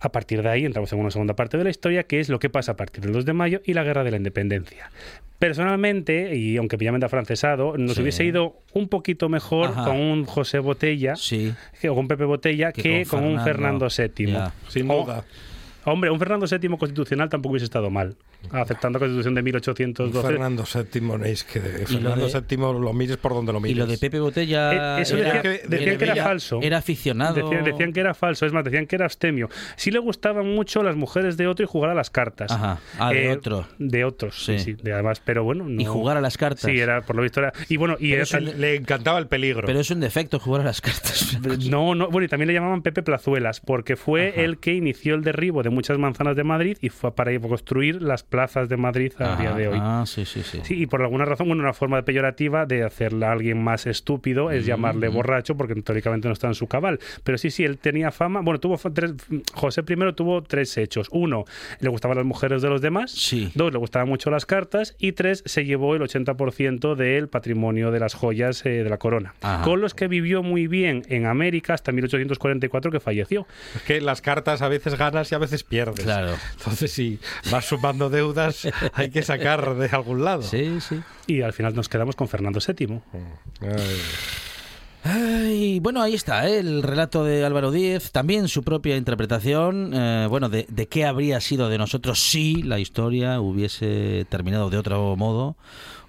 a 0.00 0.10
partir 0.12 0.42
de 0.42 0.48
ahí 0.48 0.64
entramos 0.64 0.92
en 0.92 0.98
una 0.98 1.10
segunda 1.10 1.34
parte 1.34 1.56
de 1.56 1.64
la 1.64 1.70
historia, 1.70 2.02
que 2.04 2.20
es 2.20 2.28
lo 2.28 2.38
que 2.38 2.50
pasa 2.50 2.72
a 2.72 2.76
partir 2.76 3.02
del 3.02 3.12
2 3.12 3.24
de 3.24 3.32
mayo 3.32 3.60
y 3.64 3.74
la 3.74 3.84
Guerra 3.84 4.04
de 4.04 4.10
la 4.10 4.16
Independencia. 4.16 4.90
Personalmente, 5.38 6.36
y 6.36 6.56
aunque 6.56 6.76
me 6.76 6.84
llamen 6.84 6.98
de 7.00 7.06
afrancesado, 7.06 7.76
nos 7.78 7.94
Sí. 7.94 8.02
hubiese 8.02 8.24
ido 8.24 8.56
un 8.74 8.88
poquito 8.88 9.28
mejor 9.28 9.68
Ajá. 9.70 9.84
con 9.84 9.96
un 9.96 10.24
José 10.24 10.58
Botella 10.58 11.14
Sí. 11.14 11.54
que- 11.80 11.88
o 11.88 11.94
con 11.94 12.08
Pepe 12.08 12.24
Botella 12.24 12.72
Que 12.72 12.82
que, 12.82 13.04
con 13.06 13.20
con, 13.20 13.28
un 13.30 13.44
Fernando. 13.44 13.88
Fernando 13.88 14.14
VII. 14.16 14.32
Ya. 14.32 14.52
Sin 14.68 14.88
duda. 14.88 15.24
Hombre, 15.84 16.10
un 16.10 16.18
Fernando 16.18 16.46
VII 16.46 16.76
constitucional 16.76 17.28
tampoco 17.30 17.52
hubiese 17.52 17.64
estado 17.64 17.88
mal, 17.88 18.16
aceptando 18.52 18.98
la 18.98 19.04
constitución 19.06 19.34
de 19.34 19.42
1812. 19.42 20.26
Fernando 20.28 20.64
VII, 20.64 21.30
es 21.30 21.44
que 21.44 21.58
Y 21.58 21.62
lo 21.62 21.86
Fernando 21.86 22.26
de- 22.28 22.40
VII 22.40 22.80
lo 22.80 22.92
mires 22.92 23.16
por 23.18 23.34
donde 23.34 23.52
lo 23.52 23.58
Y 23.58 23.62
mires. 23.62 23.78
lo 23.78 23.86
de 23.86 23.98
Pepe 23.98 24.20
Botella. 24.20 24.98
Eh, 24.98 25.02
eso 25.02 25.16
era- 25.16 25.34
decía 25.34 25.42
que- 25.42 25.68
decían 25.68 25.98
que 25.98 26.04
era 26.04 26.16
falso. 26.24 26.60
Era 26.62 26.78
aficionado. 26.78 27.34
Decían, 27.34 27.64
decían 27.64 27.92
que 27.92 28.00
era 28.00 28.14
falso, 28.14 28.46
es 28.46 28.52
más, 28.52 28.64
decían 28.64 28.86
que 28.86 28.96
era 28.96 29.04
abstemio. 29.04 29.48
Sí 29.76 29.90
le 29.90 29.98
gustaban 29.98 30.46
mucho 30.54 30.82
las 30.82 30.96
mujeres 30.96 31.36
de 31.36 31.46
otro 31.46 31.64
y 31.64 31.68
jugar 31.68 31.90
a 31.90 31.94
las 31.94 32.10
cartas. 32.10 32.50
Ajá. 32.52 32.78
Ah, 32.98 33.12
de 33.12 33.30
otro. 33.30 33.66
De 33.78 34.04
otros, 34.04 34.44
sí, 34.44 34.58
Sí. 34.58 34.64
sí. 34.64 34.72
de 34.82 34.92
además, 34.92 35.20
pero 35.24 35.44
bueno. 35.44 35.64
no- 35.68 35.80
Y 35.80 35.84
jugar 35.84 36.16
a 36.16 36.20
las 36.20 36.36
cartas. 36.38 36.70
Sí, 36.70 36.78
era, 36.78 37.02
por 37.02 37.16
lo 37.16 37.22
visto 37.22 37.40
era. 37.40 37.52
Y 37.68 37.76
bueno, 37.76 37.96
y 37.98 38.12
era- 38.12 38.22
eso 38.22 38.38
le 38.40 38.76
encantaba 38.76 39.18
el 39.18 39.26
peligro. 39.26 39.66
Pero 39.66 39.80
es 39.80 39.90
un 39.90 40.00
defecto 40.00 40.38
jugar 40.38 40.62
a 40.62 40.64
las 40.64 40.80
cartas. 40.80 41.38
No, 41.68 41.94
no, 41.94 42.08
bueno, 42.10 42.24
y 42.24 42.28
también 42.28 42.48
le 42.48 42.54
llamaban 42.54 42.82
Pepe 42.82 43.02
Plazuelas, 43.02 43.60
porque 43.60 43.96
fue 43.96 44.28
Ajá. 44.30 44.40
el 44.42 44.58
que 44.58 44.74
inició 44.74 45.14
el 45.14 45.22
derribo 45.22 45.62
de 45.62 45.70
muchas 45.70 45.98
manzanas 45.98 46.36
de 46.36 46.44
Madrid 46.44 46.76
y 46.80 46.88
fue 46.88 47.14
para 47.14 47.38
construir 47.40 48.00
las 48.02 48.22
plazas 48.28 48.68
de 48.68 48.76
Madrid 48.76 49.12
a 49.18 49.36
día 49.36 49.52
de 49.52 49.68
hoy. 49.68 49.78
Ah, 49.80 50.04
sí, 50.06 50.24
sí, 50.24 50.42
sí. 50.42 50.60
Sí, 50.62 50.82
y 50.82 50.86
por 50.86 51.02
alguna 51.02 51.24
razón, 51.24 51.48
bueno, 51.48 51.62
una 51.62 51.72
forma 51.72 52.02
peyorativa 52.02 52.66
de 52.66 52.84
hacerle 52.84 53.26
a 53.26 53.32
alguien 53.32 53.62
más 53.62 53.86
estúpido 53.86 54.50
es 54.50 54.66
llamarle 54.66 55.08
borracho 55.08 55.56
porque 55.56 55.74
teóricamente 55.76 56.28
no 56.28 56.32
está 56.32 56.48
en 56.48 56.54
su 56.54 56.66
cabal. 56.66 56.98
Pero 57.24 57.38
sí, 57.38 57.50
sí, 57.50 57.64
él 57.64 57.78
tenía 57.78 58.10
fama. 58.10 58.40
Bueno, 58.40 58.60
tuvo 58.60 58.78
tres. 58.92 59.14
José 59.54 59.82
I 59.88 60.12
tuvo 60.14 60.42
tres 60.42 60.76
hechos. 60.76 61.08
Uno, 61.10 61.44
le 61.80 61.88
gustaban 61.88 62.16
las 62.16 62.26
mujeres 62.26 62.62
de 62.62 62.68
los 62.68 62.80
demás. 62.80 63.10
Sí. 63.10 63.50
Dos, 63.54 63.72
le 63.72 63.78
gustaban 63.78 64.08
mucho 64.08 64.30
las 64.30 64.46
cartas. 64.46 64.94
Y 64.98 65.12
tres, 65.12 65.42
se 65.46 65.64
llevó 65.64 65.94
el 65.94 66.02
80% 66.02 66.94
del 66.94 67.28
patrimonio 67.28 67.90
de 67.90 68.00
las 68.00 68.14
joyas 68.14 68.64
eh, 68.66 68.84
de 68.84 68.90
la 68.90 68.98
corona. 68.98 69.34
Ajá. 69.40 69.62
Con 69.64 69.80
los 69.80 69.94
que 69.94 70.08
vivió 70.08 70.42
muy 70.42 70.66
bien 70.66 71.02
en 71.08 71.26
América 71.26 71.74
hasta 71.74 71.92
1844 71.92 72.90
que 72.90 73.00
falleció. 73.00 73.46
Es 73.74 73.82
que 73.82 74.00
las 74.00 74.20
cartas 74.20 74.62
a 74.62 74.68
veces 74.68 74.96
ganas 74.96 75.30
y 75.32 75.34
a 75.34 75.38
veces 75.38 75.64
pierdes. 75.64 76.04
Claro. 76.04 76.34
Entonces, 76.58 76.92
si 76.92 77.18
vas 77.50 77.64
sumando 77.64 78.10
deudas, 78.18 78.68
hay 78.94 79.10
que 79.10 79.22
sacar 79.22 79.74
de 79.74 79.88
algún 79.88 80.24
lado. 80.24 80.42
Sí, 80.42 80.80
sí. 80.80 81.00
Y 81.26 81.42
al 81.42 81.52
final 81.52 81.74
nos 81.74 81.88
quedamos 81.88 82.16
con 82.16 82.28
Fernando 82.28 82.60
VII. 82.66 83.00
Ay. 83.60 84.00
Ay, 85.04 85.80
bueno, 85.80 86.02
ahí 86.02 86.14
está 86.14 86.48
¿eh? 86.48 86.58
el 86.58 86.82
relato 86.82 87.24
de 87.24 87.44
Álvaro 87.44 87.70
Díez, 87.70 88.10
también 88.10 88.48
su 88.48 88.64
propia 88.64 88.96
interpretación, 88.96 89.92
eh, 89.94 90.26
bueno, 90.28 90.48
de, 90.48 90.66
de 90.68 90.88
qué 90.88 91.06
habría 91.06 91.40
sido 91.40 91.68
de 91.68 91.78
nosotros 91.78 92.18
si 92.18 92.62
la 92.62 92.78
historia 92.80 93.40
hubiese 93.40 94.26
terminado 94.28 94.70
de 94.70 94.76
otro 94.76 95.14
modo 95.16 95.56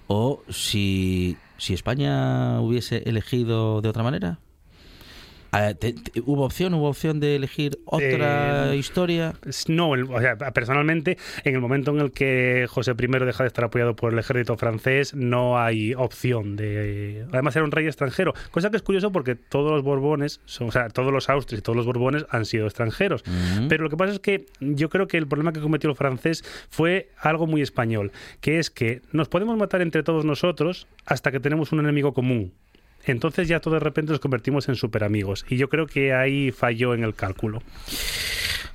o 0.08 0.42
si, 0.48 1.36
si 1.56 1.72
España 1.72 2.60
hubiese 2.60 3.04
elegido 3.06 3.80
de 3.80 3.88
otra 3.88 4.02
manera. 4.02 4.38
Te- 5.50 5.74
te- 5.94 6.20
¿Hubo 6.24 6.44
opción? 6.44 6.74
¿Hubo 6.74 6.88
opción 6.88 7.18
de 7.20 7.36
elegir 7.36 7.78
otra 7.84 8.72
Eh, 8.72 8.76
historia? 8.76 9.34
No, 9.68 9.94
el- 9.94 10.04
o 10.04 10.20
sea, 10.20 10.36
personalmente, 10.36 11.18
en 11.44 11.54
el 11.54 11.60
momento 11.60 11.90
en 11.90 11.98
el 12.00 12.12
que 12.12 12.66
José 12.68 12.92
I 12.92 13.06
deja 13.24 13.42
de 13.42 13.48
estar 13.48 13.64
apoyado 13.64 13.96
por 13.96 14.12
el 14.12 14.18
ejército 14.18 14.56
francés, 14.56 15.14
no 15.14 15.58
hay 15.58 15.94
opción 15.94 16.56
de. 16.56 17.26
Además, 17.32 17.56
era 17.56 17.64
un 17.64 17.72
rey 17.72 17.86
extranjero, 17.86 18.32
cosa 18.50 18.70
que 18.70 18.76
es 18.76 18.82
curioso 18.82 19.10
porque 19.10 19.34
todos 19.34 19.72
los 19.72 19.82
Borbones, 19.82 20.40
son- 20.44 20.68
o 20.68 20.72
sea, 20.72 20.88
todos 20.88 21.12
los 21.12 21.28
Austrias 21.28 21.58
y 21.60 21.62
todos 21.62 21.76
los 21.76 21.86
Borbones 21.86 22.26
han 22.30 22.44
sido 22.44 22.66
extranjeros. 22.66 23.22
Ujú. 23.26 23.68
Pero 23.68 23.82
lo 23.84 23.90
que 23.90 23.96
pasa 23.96 24.12
es 24.12 24.20
que 24.20 24.46
yo 24.60 24.88
creo 24.88 25.08
que 25.08 25.16
el 25.16 25.26
problema 25.26 25.52
que 25.52 25.60
cometió 25.60 25.90
el 25.90 25.96
francés 25.96 26.44
fue 26.70 27.08
algo 27.18 27.46
muy 27.46 27.60
español, 27.62 28.12
que 28.40 28.58
es 28.58 28.70
que 28.70 29.02
nos 29.12 29.28
podemos 29.28 29.56
matar 29.58 29.82
entre 29.82 30.02
todos 30.02 30.24
nosotros 30.24 30.86
hasta 31.06 31.32
que 31.32 31.40
tenemos 31.40 31.72
un 31.72 31.80
enemigo 31.80 32.12
común. 32.14 32.52
Entonces 33.04 33.48
ya 33.48 33.60
todo 33.60 33.74
de 33.74 33.80
repente 33.80 34.12
nos 34.12 34.20
convertimos 34.20 34.68
en 34.68 34.76
super 34.76 35.04
amigos. 35.04 35.44
Y 35.48 35.56
yo 35.56 35.68
creo 35.68 35.86
que 35.86 36.12
ahí 36.12 36.50
falló 36.52 36.94
en 36.94 37.04
el 37.04 37.14
cálculo. 37.14 37.62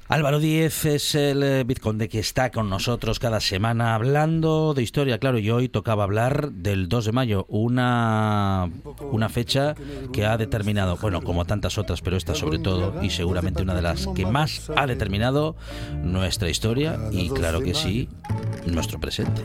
Álvaro 0.08 0.40
Díez 0.40 0.86
es 0.86 1.16
el 1.16 1.42
eh, 1.42 1.64
vizconde 1.64 2.10
que 2.10 2.20
está 2.20 2.52
con 2.52 2.70
nosotros 2.70 3.18
cada 3.18 3.40
semana 3.40 3.96
hablando 3.96 4.76
de 4.76 4.84
historia, 4.84 5.18
claro, 5.18 5.40
y 5.40 5.50
hoy 5.50 5.68
tocaba 5.68 6.04
hablar 6.04 6.52
del 6.52 6.88
2 6.88 7.06
de 7.06 7.12
mayo, 7.12 7.46
una, 7.50 8.70
una 9.12 9.30
fecha 9.30 9.74
que 10.14 10.28
ha 10.28 10.38
determinado, 10.38 10.98
bueno, 10.98 11.24
como 11.24 11.46
tantas 11.46 11.80
otras, 11.80 12.02
pero 12.02 12.18
esta 12.18 12.36
sobre 12.36 12.60
todo, 12.60 13.02
y 13.02 13.10
seguramente 13.10 13.64
una 13.64 13.74
de 13.74 13.82
las 13.82 14.06
que 14.10 14.28
más 14.28 14.70
ha 14.76 14.86
determinado 14.86 15.56
nuestra 16.04 16.50
historia 16.50 17.00
y 17.12 17.30
claro 17.30 17.62
que 17.62 17.74
sí, 17.74 18.08
nuestro 18.68 19.00
presente. 19.00 19.42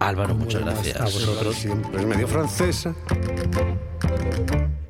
Álvaro, 0.00 0.34
muchas 0.34 0.62
gracias. 0.62 1.00
A 1.00 1.04
vosotros. 1.04 1.54
Siempre 1.54 2.00
es 2.00 2.06
medio 2.06 2.26
francesa. 2.26 2.96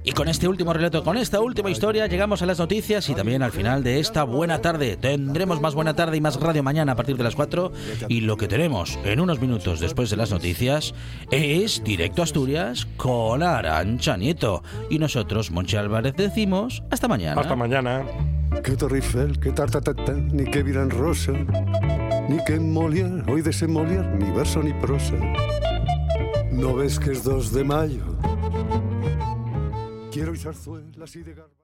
Y 0.03 0.13
con 0.13 0.29
este 0.29 0.49
último 0.49 0.73
relato, 0.73 1.05
con 1.05 1.19
esta 1.19 1.41
última 1.41 1.71
historia, 1.71 2.07
llegamos 2.07 2.41
a 2.41 2.47
las 2.47 2.59
noticias 2.59 3.09
y 3.11 3.15
también 3.15 3.43
al 3.43 3.53
final 3.53 3.85
de 3.85 4.01
esta 4.01 4.25
buena 4.25 4.61
tarde. 4.61 4.97
Tendremos 4.97 5.61
más 5.61 5.75
buena 5.75 5.95
tarde 5.95 6.17
y 6.17 6.23
más 6.23 6.41
radio 6.41 6.63
mañana 6.63 6.93
a 6.93 6.97
partir 6.97 7.19
de 7.19 7.25
las 7.25 7.35
4. 7.35 7.71
Y 8.09 8.23
lo 8.23 8.39
que 8.39 8.49
tenemos 8.49 8.99
en 9.05 9.21
unos 9.21 9.41
minutos 9.41 9.79
después 9.79 10.09
de 10.09 10.17
las 10.17 10.31
noticias 10.31 10.95
es 11.31 11.85
Directo 11.85 12.23
a 12.23 12.25
Asturias 12.25 12.87
con 12.97 13.43
Arancha 13.43 14.17
Nieto. 14.17 14.63
Y 14.89 14.99
nosotros, 14.99 15.51
Monchi 15.51 15.77
Álvarez, 15.77 16.17
decimos 16.17 16.83
hasta 16.91 17.07
mañana. 17.07 17.41
Hasta 17.41 17.55
mañana. 17.55 18.05
Eiffel, 18.93 19.39
que 19.39 19.53
Tartatata, 19.53 20.15
ni 20.15 20.45
que 20.45 20.63
Viran 20.63 20.91
Rosa, 20.91 21.33
ni 22.29 22.43
que 22.45 22.59
Molière, 22.59 23.23
hoy 23.31 23.43
de 23.43 23.51
ese 23.51 23.67
Molière, 23.69 24.07
ni 24.19 24.31
verso 24.31 24.63
ni 24.63 24.73
prosa. 24.73 25.15
¿No 26.51 26.75
ves 26.75 26.99
que 26.99 27.13
es 27.13 27.23
2 27.23 27.53
de 27.53 27.65
mayo? 27.65 28.03
Quiero 30.21 30.35
ir 30.35 30.39
zarzuelas 30.39 31.17
y 31.17 31.23
de 31.23 31.33
garba. 31.33 31.55